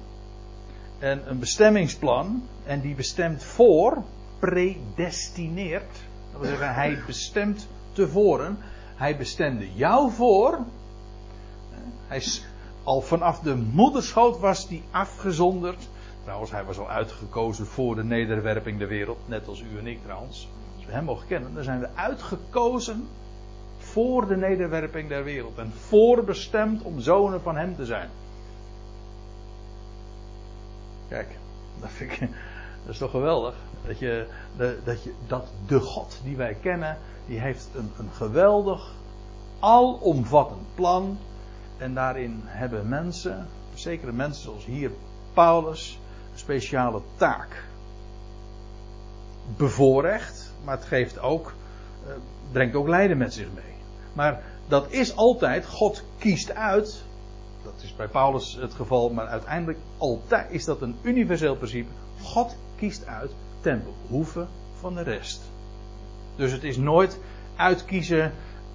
En 1.00 1.30
een 1.30 1.40
bestemmingsplan. 1.40 2.44
En 2.64 2.82
die 2.82 2.96
bestemt 2.96 3.44
voor, 3.44 4.04
predestineert. 4.40 6.04
Dat 6.32 6.42
wil 6.42 6.50
zeggen, 6.50 6.74
hij 6.74 7.00
bestemt 7.06 7.68
tevoren. 7.92 8.58
Hij 8.96 9.18
bestemde 9.18 9.74
jou 9.74 10.12
voor. 10.12 10.60
Hij 12.08 12.18
is, 12.18 12.46
al 12.84 13.02
vanaf 13.02 13.40
de 13.40 13.56
moederschoot 13.56 14.40
was 14.40 14.68
die 14.68 14.84
afgezonderd. 14.92 15.88
Trouwens, 16.24 16.52
hij 16.52 16.64
was 16.64 16.78
al 16.78 16.90
uitgekozen 16.90 17.66
voor 17.66 17.96
de 17.96 18.04
nederwerping 18.04 18.80
der 18.80 18.88
wereld. 18.88 19.20
Net 19.26 19.48
als 19.48 19.62
u 19.62 19.78
en 19.78 19.88
ik 19.88 20.04
trouwens. 20.04 20.50
Als 20.76 20.86
we 20.86 20.92
hem 20.92 21.04
mogen 21.04 21.28
kennen, 21.28 21.54
dan 21.54 21.64
zijn 21.64 21.80
we 21.80 21.90
uitgekozen 21.96 23.08
voor 23.92 24.28
de 24.28 24.38
nederwerping 24.38 25.10
der 25.10 25.24
wereld 25.24 25.58
en 25.58 25.72
voorbestemd 25.74 26.82
om 26.82 27.00
zonen 27.00 27.42
van 27.42 27.56
Hem 27.56 27.76
te 27.76 27.86
zijn. 27.86 28.10
Kijk, 31.08 31.28
dat, 31.80 31.89
vind 31.89 32.12
ik, 32.12 32.20
dat 32.86 32.94
is 32.94 32.98
toch 32.98 33.12
geweldig. 33.12 33.56
Dat, 33.86 34.00
je, 34.00 34.28
dat, 35.28 35.48
de 35.68 35.80
God 35.80 36.20
die 36.24 36.36
wij 36.36 36.58
kennen, 36.62 36.98
die 37.28 37.39
heeft 37.39 37.70
een, 37.76 37.92
een 37.98 38.12
geweldig, 38.14 38.94
alomvattend 39.60 40.76
plan. 40.76 41.18
En 41.78 41.94
daarin 41.94 42.42
hebben 42.46 42.89
mensen, 42.89 43.48
zekere 43.74 44.12
mensen 44.12 44.44
zoals 44.44 44.66
hier 44.66 44.92
Paulus, 45.34 46.00
een 46.32 46.39
speciale 46.39 47.02
taak. 47.16 47.64
Bevoorrecht, 49.58 50.54
maar 50.64 50.76
het 50.76 50.86
geeft 50.86 51.20
ook, 51.20 51.54
eh, 52.06 52.14
brengt 52.52 52.76
ook 52.76 52.88
lijden 52.88 53.18
met 53.18 53.34
zich 53.34 53.48
mee. 53.54 53.72
Maar 54.14 54.43
dat 54.68 54.91
is 54.91 55.16
altijd, 55.16 55.66
God 55.66 56.03
kiest 56.18 56.53
uit. 56.53 57.03
Dat 57.64 57.74
is 57.84 57.95
bij 57.95 58.07
Paulus 58.07 58.57
het 58.62 58.74
geval, 58.74 59.09
maar 59.09 59.28
uiteindelijk 59.28 59.80
altijd 59.97 60.51
is 60.51 60.66
dat 60.66 60.82
een 60.82 60.95
universeel 61.01 61.55
principe. 61.55 61.91
God 62.22 62.55
kiest 62.76 63.05
uit 63.05 63.32
ten 63.62 63.84
behoeve 63.84 64.45
van 64.80 64.95
de 64.95 65.01
rest. 65.01 65.41
Dus 66.36 66.51
het 66.51 66.64
is 66.64 66.78
nooit 66.78 67.20
uitkiezen 67.55 68.32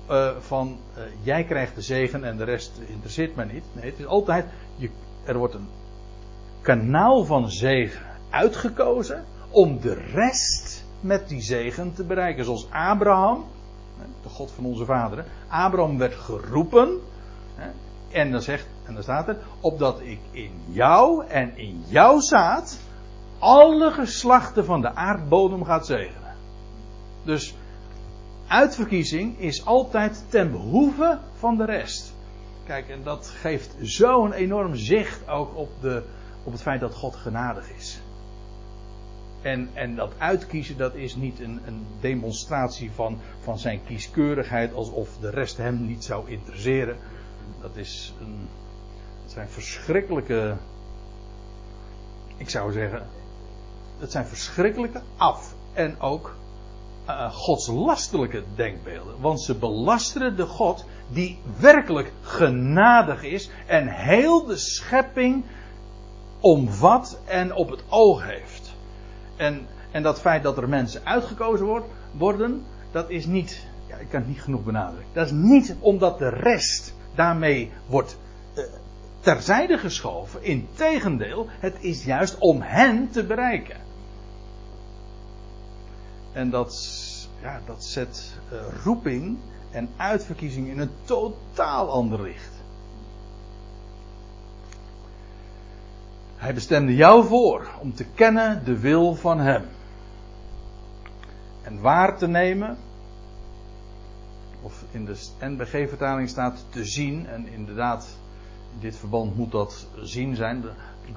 eh, 0.06 0.30
van 0.40 0.78
eh, 0.94 1.02
jij 1.22 1.44
krijgt 1.44 1.74
de 1.74 1.82
zegen 1.82 2.24
en 2.24 2.36
de 2.36 2.44
rest 2.44 2.72
interesseert 2.86 3.36
mij 3.36 3.44
niet. 3.44 3.64
Nee, 3.72 3.90
het 3.90 3.98
is 3.98 4.06
altijd, 4.06 4.46
je, 4.76 4.90
er 5.24 5.38
wordt 5.38 5.54
een 5.54 5.68
kanaal 6.60 7.24
van 7.24 7.50
zegen 7.50 8.06
uitgekozen 8.30 9.24
om 9.50 9.80
de 9.80 9.94
rest 9.94 10.84
met 11.00 11.28
die 11.28 11.42
zegen 11.42 11.94
te 11.94 12.04
bereiken. 12.04 12.44
Zoals 12.44 12.66
Abraham, 12.70 13.44
de 14.22 14.28
God 14.28 14.50
van 14.50 14.64
onze 14.64 14.84
vaderen. 14.84 15.24
Abraham 15.48 15.98
werd 15.98 16.14
geroepen. 16.14 17.00
En 18.10 18.30
dan 18.30 18.42
zegt, 18.42 18.66
en 18.84 18.94
dan 18.94 19.02
staat 19.02 19.28
er, 19.28 19.36
opdat 19.60 20.00
ik 20.00 20.18
in 20.30 20.50
jou 20.68 21.26
en 21.26 21.56
in 21.56 21.82
jouw 21.86 22.20
zaad 22.20 22.78
alle 23.38 23.90
geslachten 23.90 24.64
van 24.64 24.80
de 24.80 24.94
aardbodem 24.94 25.64
gaat 25.64 25.86
zegenen. 25.86 26.34
Dus 27.22 27.54
uitverkiezing 28.46 29.38
is 29.38 29.66
altijd 29.66 30.24
ten 30.28 30.50
behoeve 30.50 31.18
van 31.38 31.56
de 31.56 31.64
rest. 31.64 32.14
Kijk, 32.64 32.88
en 32.88 33.02
dat 33.02 33.28
geeft 33.28 33.76
zo'n 33.80 34.32
enorm 34.32 34.74
zicht 34.74 35.28
ook 35.28 35.56
op, 35.56 35.70
de, 35.80 36.02
op 36.44 36.52
het 36.52 36.62
feit 36.62 36.80
dat 36.80 36.94
God 36.94 37.16
genadig 37.16 37.70
is. 37.70 38.00
En, 39.46 39.70
en 39.74 39.96
dat 39.96 40.12
uitkiezen, 40.18 40.76
dat 40.76 40.94
is 40.94 41.14
niet 41.14 41.40
een, 41.40 41.60
een 41.66 41.86
demonstratie 42.00 42.90
van, 42.94 43.18
van 43.40 43.58
zijn 43.58 43.80
kieskeurigheid 43.84 44.74
alsof 44.74 45.08
de 45.20 45.30
rest 45.30 45.56
hem 45.56 45.86
niet 45.86 46.04
zou 46.04 46.30
interesseren. 46.30 46.96
Dat 47.60 47.76
is 47.76 48.14
een, 48.20 48.48
het 49.22 49.32
zijn 49.32 49.48
verschrikkelijke, 49.48 50.56
ik 52.36 52.50
zou 52.50 52.72
zeggen, 52.72 53.06
het 53.98 54.12
zijn 54.12 54.26
verschrikkelijke 54.26 55.00
af 55.16 55.54
en 55.72 56.00
ook 56.00 56.36
uh, 57.08 57.32
godslastelijke 57.32 58.42
denkbeelden. 58.54 59.20
Want 59.20 59.40
ze 59.40 59.54
belasteren 59.54 60.36
de 60.36 60.46
God 60.46 60.84
die 61.08 61.38
werkelijk 61.58 62.12
genadig 62.20 63.22
is 63.22 63.50
en 63.66 63.88
heel 63.88 64.44
de 64.44 64.56
schepping 64.56 65.44
omvat 66.40 67.18
en 67.24 67.54
op 67.54 67.70
het 67.70 67.82
oog 67.88 68.24
heeft. 68.24 68.55
En, 69.36 69.66
en 69.90 70.02
dat 70.02 70.20
feit 70.20 70.42
dat 70.42 70.56
er 70.56 70.68
mensen 70.68 71.00
uitgekozen 71.04 71.82
worden, 72.12 72.64
dat 72.90 73.10
is 73.10 73.26
niet, 73.26 73.66
ja, 73.86 73.96
ik 73.96 74.08
kan 74.08 74.20
het 74.20 74.28
niet 74.28 74.42
genoeg 74.42 74.64
benadrukken. 74.64 75.12
Dat 75.12 75.26
is 75.26 75.32
niet 75.32 75.76
omdat 75.80 76.18
de 76.18 76.28
rest 76.28 76.94
daarmee 77.14 77.72
wordt 77.86 78.18
uh, 78.54 78.64
terzijde 79.20 79.78
geschoven. 79.78 80.42
Integendeel, 80.42 81.46
het 81.50 81.76
is 81.80 82.04
juist 82.04 82.38
om 82.38 82.60
hen 82.60 83.10
te 83.10 83.24
bereiken. 83.24 83.76
En 86.32 86.50
dat, 86.50 86.98
ja, 87.42 87.60
dat 87.66 87.84
zet 87.84 88.32
uh, 88.52 88.58
roeping 88.84 89.38
en 89.70 89.88
uitverkiezing 89.96 90.68
in 90.68 90.78
een 90.78 90.90
totaal 91.04 91.90
ander 91.90 92.22
licht. 92.22 92.55
Hij 96.36 96.54
bestemde 96.54 96.94
jou 96.94 97.26
voor 97.26 97.68
om 97.80 97.94
te 97.94 98.04
kennen 98.04 98.64
de 98.64 98.78
wil 98.78 99.14
van 99.14 99.38
Hem. 99.38 99.64
En 101.62 101.80
waar 101.80 102.18
te 102.18 102.28
nemen, 102.28 102.76
of 104.62 104.84
in 104.90 105.04
de 105.04 105.16
NBG-vertaling 105.40 106.28
staat 106.28 106.64
te 106.68 106.84
zien, 106.84 107.26
en 107.26 107.48
inderdaad, 107.48 108.18
in 108.74 108.80
dit 108.80 108.96
verband 108.96 109.36
moet 109.36 109.50
dat 109.50 109.86
zien 110.02 110.36
zijn. 110.36 110.64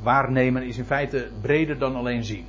Waarnemen 0.02 0.64
is 0.64 0.78
in 0.78 0.86
feite 0.86 1.32
breder 1.42 1.78
dan 1.78 1.96
alleen 1.96 2.24
zien. 2.24 2.46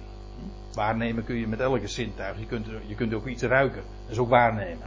Waarnemen 0.75 1.25
kun 1.25 1.37
je 1.37 1.47
met 1.47 1.61
elke 1.61 1.89
zintuig. 1.89 2.39
Je 2.39 2.47
kunt, 2.47 2.67
je 2.87 2.95
kunt 2.95 3.15
ook 3.15 3.27
iets 3.27 3.43
ruiken. 3.43 3.83
Dat 4.03 4.13
is 4.13 4.19
ook 4.19 4.29
waarnemen. 4.29 4.87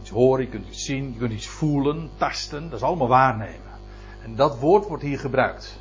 Iets 0.00 0.10
horen, 0.10 0.44
je 0.44 0.50
kunt 0.50 0.66
iets 0.66 0.84
zien, 0.84 1.12
je 1.12 1.18
kunt 1.18 1.32
iets 1.32 1.46
voelen, 1.46 2.10
tasten. 2.16 2.62
Dat 2.62 2.78
is 2.78 2.84
allemaal 2.84 3.08
waarnemen. 3.08 3.72
En 4.24 4.34
dat 4.34 4.58
woord 4.58 4.86
wordt 4.86 5.02
hier 5.02 5.18
gebruikt. 5.18 5.80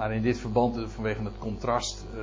Maar 0.00 0.12
in 0.12 0.22
dit 0.22 0.38
verband, 0.38 0.76
eh, 0.76 0.82
vanwege 0.86 1.22
het 1.22 1.38
contrast, 1.38 2.04
uh, 2.14 2.22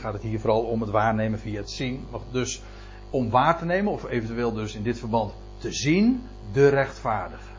gaat 0.00 0.12
het 0.12 0.22
hier 0.22 0.40
vooral 0.40 0.60
om 0.60 0.80
het 0.80 0.90
waarnemen 0.90 1.38
via 1.38 1.60
het 1.60 1.70
zien. 1.70 2.06
Dus 2.30 2.62
om 3.10 3.30
waar 3.30 3.58
te 3.58 3.64
nemen, 3.64 3.92
of 3.92 4.08
eventueel 4.08 4.52
dus 4.52 4.74
in 4.74 4.82
dit 4.82 4.98
verband 4.98 5.32
te 5.58 5.72
zien, 5.72 6.22
de 6.52 6.68
rechtvaardige. 6.68 7.50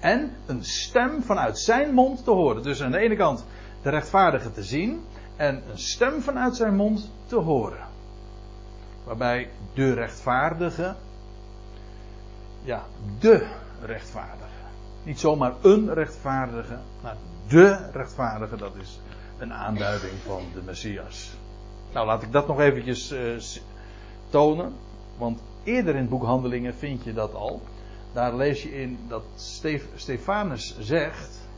En 0.00 0.30
een 0.46 0.64
stem 0.64 1.22
vanuit 1.22 1.58
zijn 1.58 1.94
mond 1.94 2.24
te 2.24 2.30
horen. 2.30 2.62
Dus 2.62 2.82
aan 2.82 2.90
de 2.90 2.98
ene 2.98 3.16
kant 3.16 3.44
de 3.82 3.90
rechtvaardige 3.90 4.52
te 4.52 4.62
zien 4.62 5.00
en 5.36 5.62
een 5.70 5.78
stem 5.78 6.22
vanuit 6.22 6.56
zijn 6.56 6.76
mond 6.76 7.10
te 7.26 7.36
horen. 7.36 7.86
Waarbij 9.04 9.50
de 9.74 9.92
rechtvaardige, 9.92 10.94
ja, 12.62 12.82
de 13.18 13.46
rechtvaardige. 13.82 14.44
Niet 15.02 15.20
zomaar 15.20 15.52
een 15.62 15.94
rechtvaardige, 15.94 16.78
maar 17.02 17.16
de 17.54 17.90
rechtvaardige, 17.92 18.56
dat 18.56 18.76
is 18.76 19.00
een 19.38 19.52
aanduiding 19.52 20.12
van 20.26 20.42
de 20.54 20.62
Messias. 20.62 21.30
Nou, 21.92 22.06
laat 22.06 22.22
ik 22.22 22.32
dat 22.32 22.46
nog 22.46 22.60
eventjes 22.60 23.12
uh, 23.12 23.36
tonen. 24.28 24.74
Want 25.18 25.40
eerder 25.64 25.94
in 25.94 26.00
het 26.00 26.08
boek 26.10 26.24
Handelingen 26.24 26.74
vind 26.74 27.04
je 27.04 27.12
dat 27.12 27.34
al. 27.34 27.62
Daar 28.12 28.34
lees 28.34 28.62
je 28.62 28.80
in 28.80 28.98
dat 29.08 29.22
Stef 29.34 29.86
Stefanus 29.94 30.76
zegt, 30.78 31.48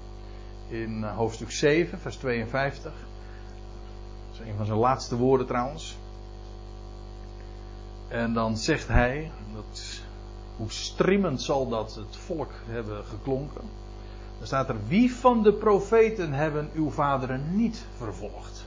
in 0.69 1.05
eh, 1.05 1.17
hoofdstuk 1.17 1.51
7, 1.51 1.99
vers 1.99 2.17
52. 2.17 2.93
Dat 2.93 4.41
is 4.41 4.51
een 4.51 4.57
van 4.57 4.67
zijn 4.67 4.79
laatste 4.79 5.17
woorden 5.17 5.47
trouwens. 5.47 5.97
En 8.09 8.33
dan 8.33 8.57
zegt 8.57 8.89
hij, 8.89 9.31
dat, 9.55 10.01
hoe 10.57 10.71
strimmend 10.71 11.43
zal 11.43 11.69
dat 11.69 11.95
het 11.95 12.17
volk 12.17 12.53
hebben 12.67 13.05
geklonken. 13.05 13.63
Dan 14.39 14.47
staat 14.47 14.69
er, 14.69 14.77
wie 14.87 15.15
van 15.15 15.43
de 15.43 15.53
profeten 15.53 16.33
hebben 16.33 16.71
uw 16.75 16.91
vaderen 16.91 17.57
niet 17.57 17.85
vervolgd? 17.97 18.67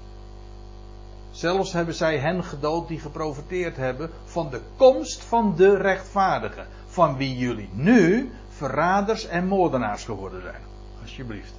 Zelfs 1.32 1.74
hebben 1.74 1.96
zij 1.96 2.18
hen 2.18 2.44
gedood 2.44 2.88
die 2.88 3.00
geprofiteerd 3.00 3.76
hebben 3.76 4.10
van 4.26 4.50
de 4.50 4.62
komst 4.78 5.24
van 5.24 5.56
de 5.56 5.78
rechtvaardigen. 5.78 6.68
Van 6.86 7.18
wie 7.18 7.38
jullie 7.38 7.70
nu 7.74 8.32
verraders 8.50 9.26
en 9.26 9.48
moordenaars 9.48 10.04
geworden 10.04 10.42
zijn. 10.42 10.62
Alsjeblieft. 11.02 11.54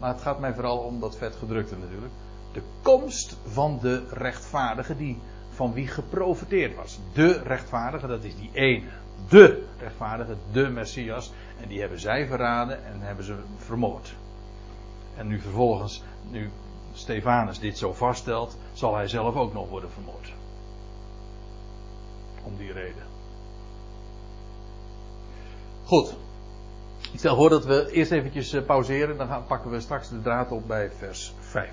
Maar 0.00 0.12
het 0.12 0.20
gaat 0.20 0.40
mij 0.40 0.54
vooral 0.54 0.78
om 0.78 1.00
dat 1.00 1.16
vetgedrukte 1.16 1.76
natuurlijk. 1.76 2.12
De 2.52 2.62
komst 2.82 3.36
van 3.46 3.78
de 3.82 4.04
rechtvaardige 4.10 4.96
die 4.96 5.18
van 5.50 5.72
wie 5.72 5.86
geprofiteerd 5.86 6.76
was. 6.76 6.98
De 7.12 7.42
rechtvaardige, 7.42 8.06
dat 8.06 8.24
is 8.24 8.36
die 8.36 8.50
ene. 8.52 8.88
De 9.28 9.64
rechtvaardige, 9.78 10.36
de 10.52 10.68
Messias. 10.68 11.32
En 11.60 11.68
die 11.68 11.80
hebben 11.80 12.00
zij 12.00 12.26
verraden 12.26 12.84
en 12.84 13.00
hebben 13.00 13.24
ze 13.24 13.36
vermoord. 13.56 14.14
En 15.16 15.26
nu 15.26 15.40
vervolgens, 15.40 16.02
nu 16.30 16.50
Stefanus 16.92 17.58
dit 17.58 17.78
zo 17.78 17.92
vaststelt, 17.92 18.56
zal 18.72 18.94
hij 18.94 19.08
zelf 19.08 19.34
ook 19.34 19.52
nog 19.52 19.68
worden 19.68 19.90
vermoord. 19.90 20.32
Om 22.42 22.56
die 22.56 22.72
reden. 22.72 23.02
Goed. 25.84 26.14
Ik 27.12 27.18
stel 27.18 27.36
voor 27.36 27.48
dat 27.48 27.64
we 27.64 27.90
eerst 27.90 28.10
eventjes 28.10 28.56
pauzeren. 28.66 29.16
Dan 29.16 29.46
pakken 29.46 29.70
we 29.70 29.80
straks 29.80 30.08
de 30.08 30.22
draad 30.22 30.50
op 30.50 30.66
bij 30.66 30.90
vers 30.90 31.32
5. 31.40 31.68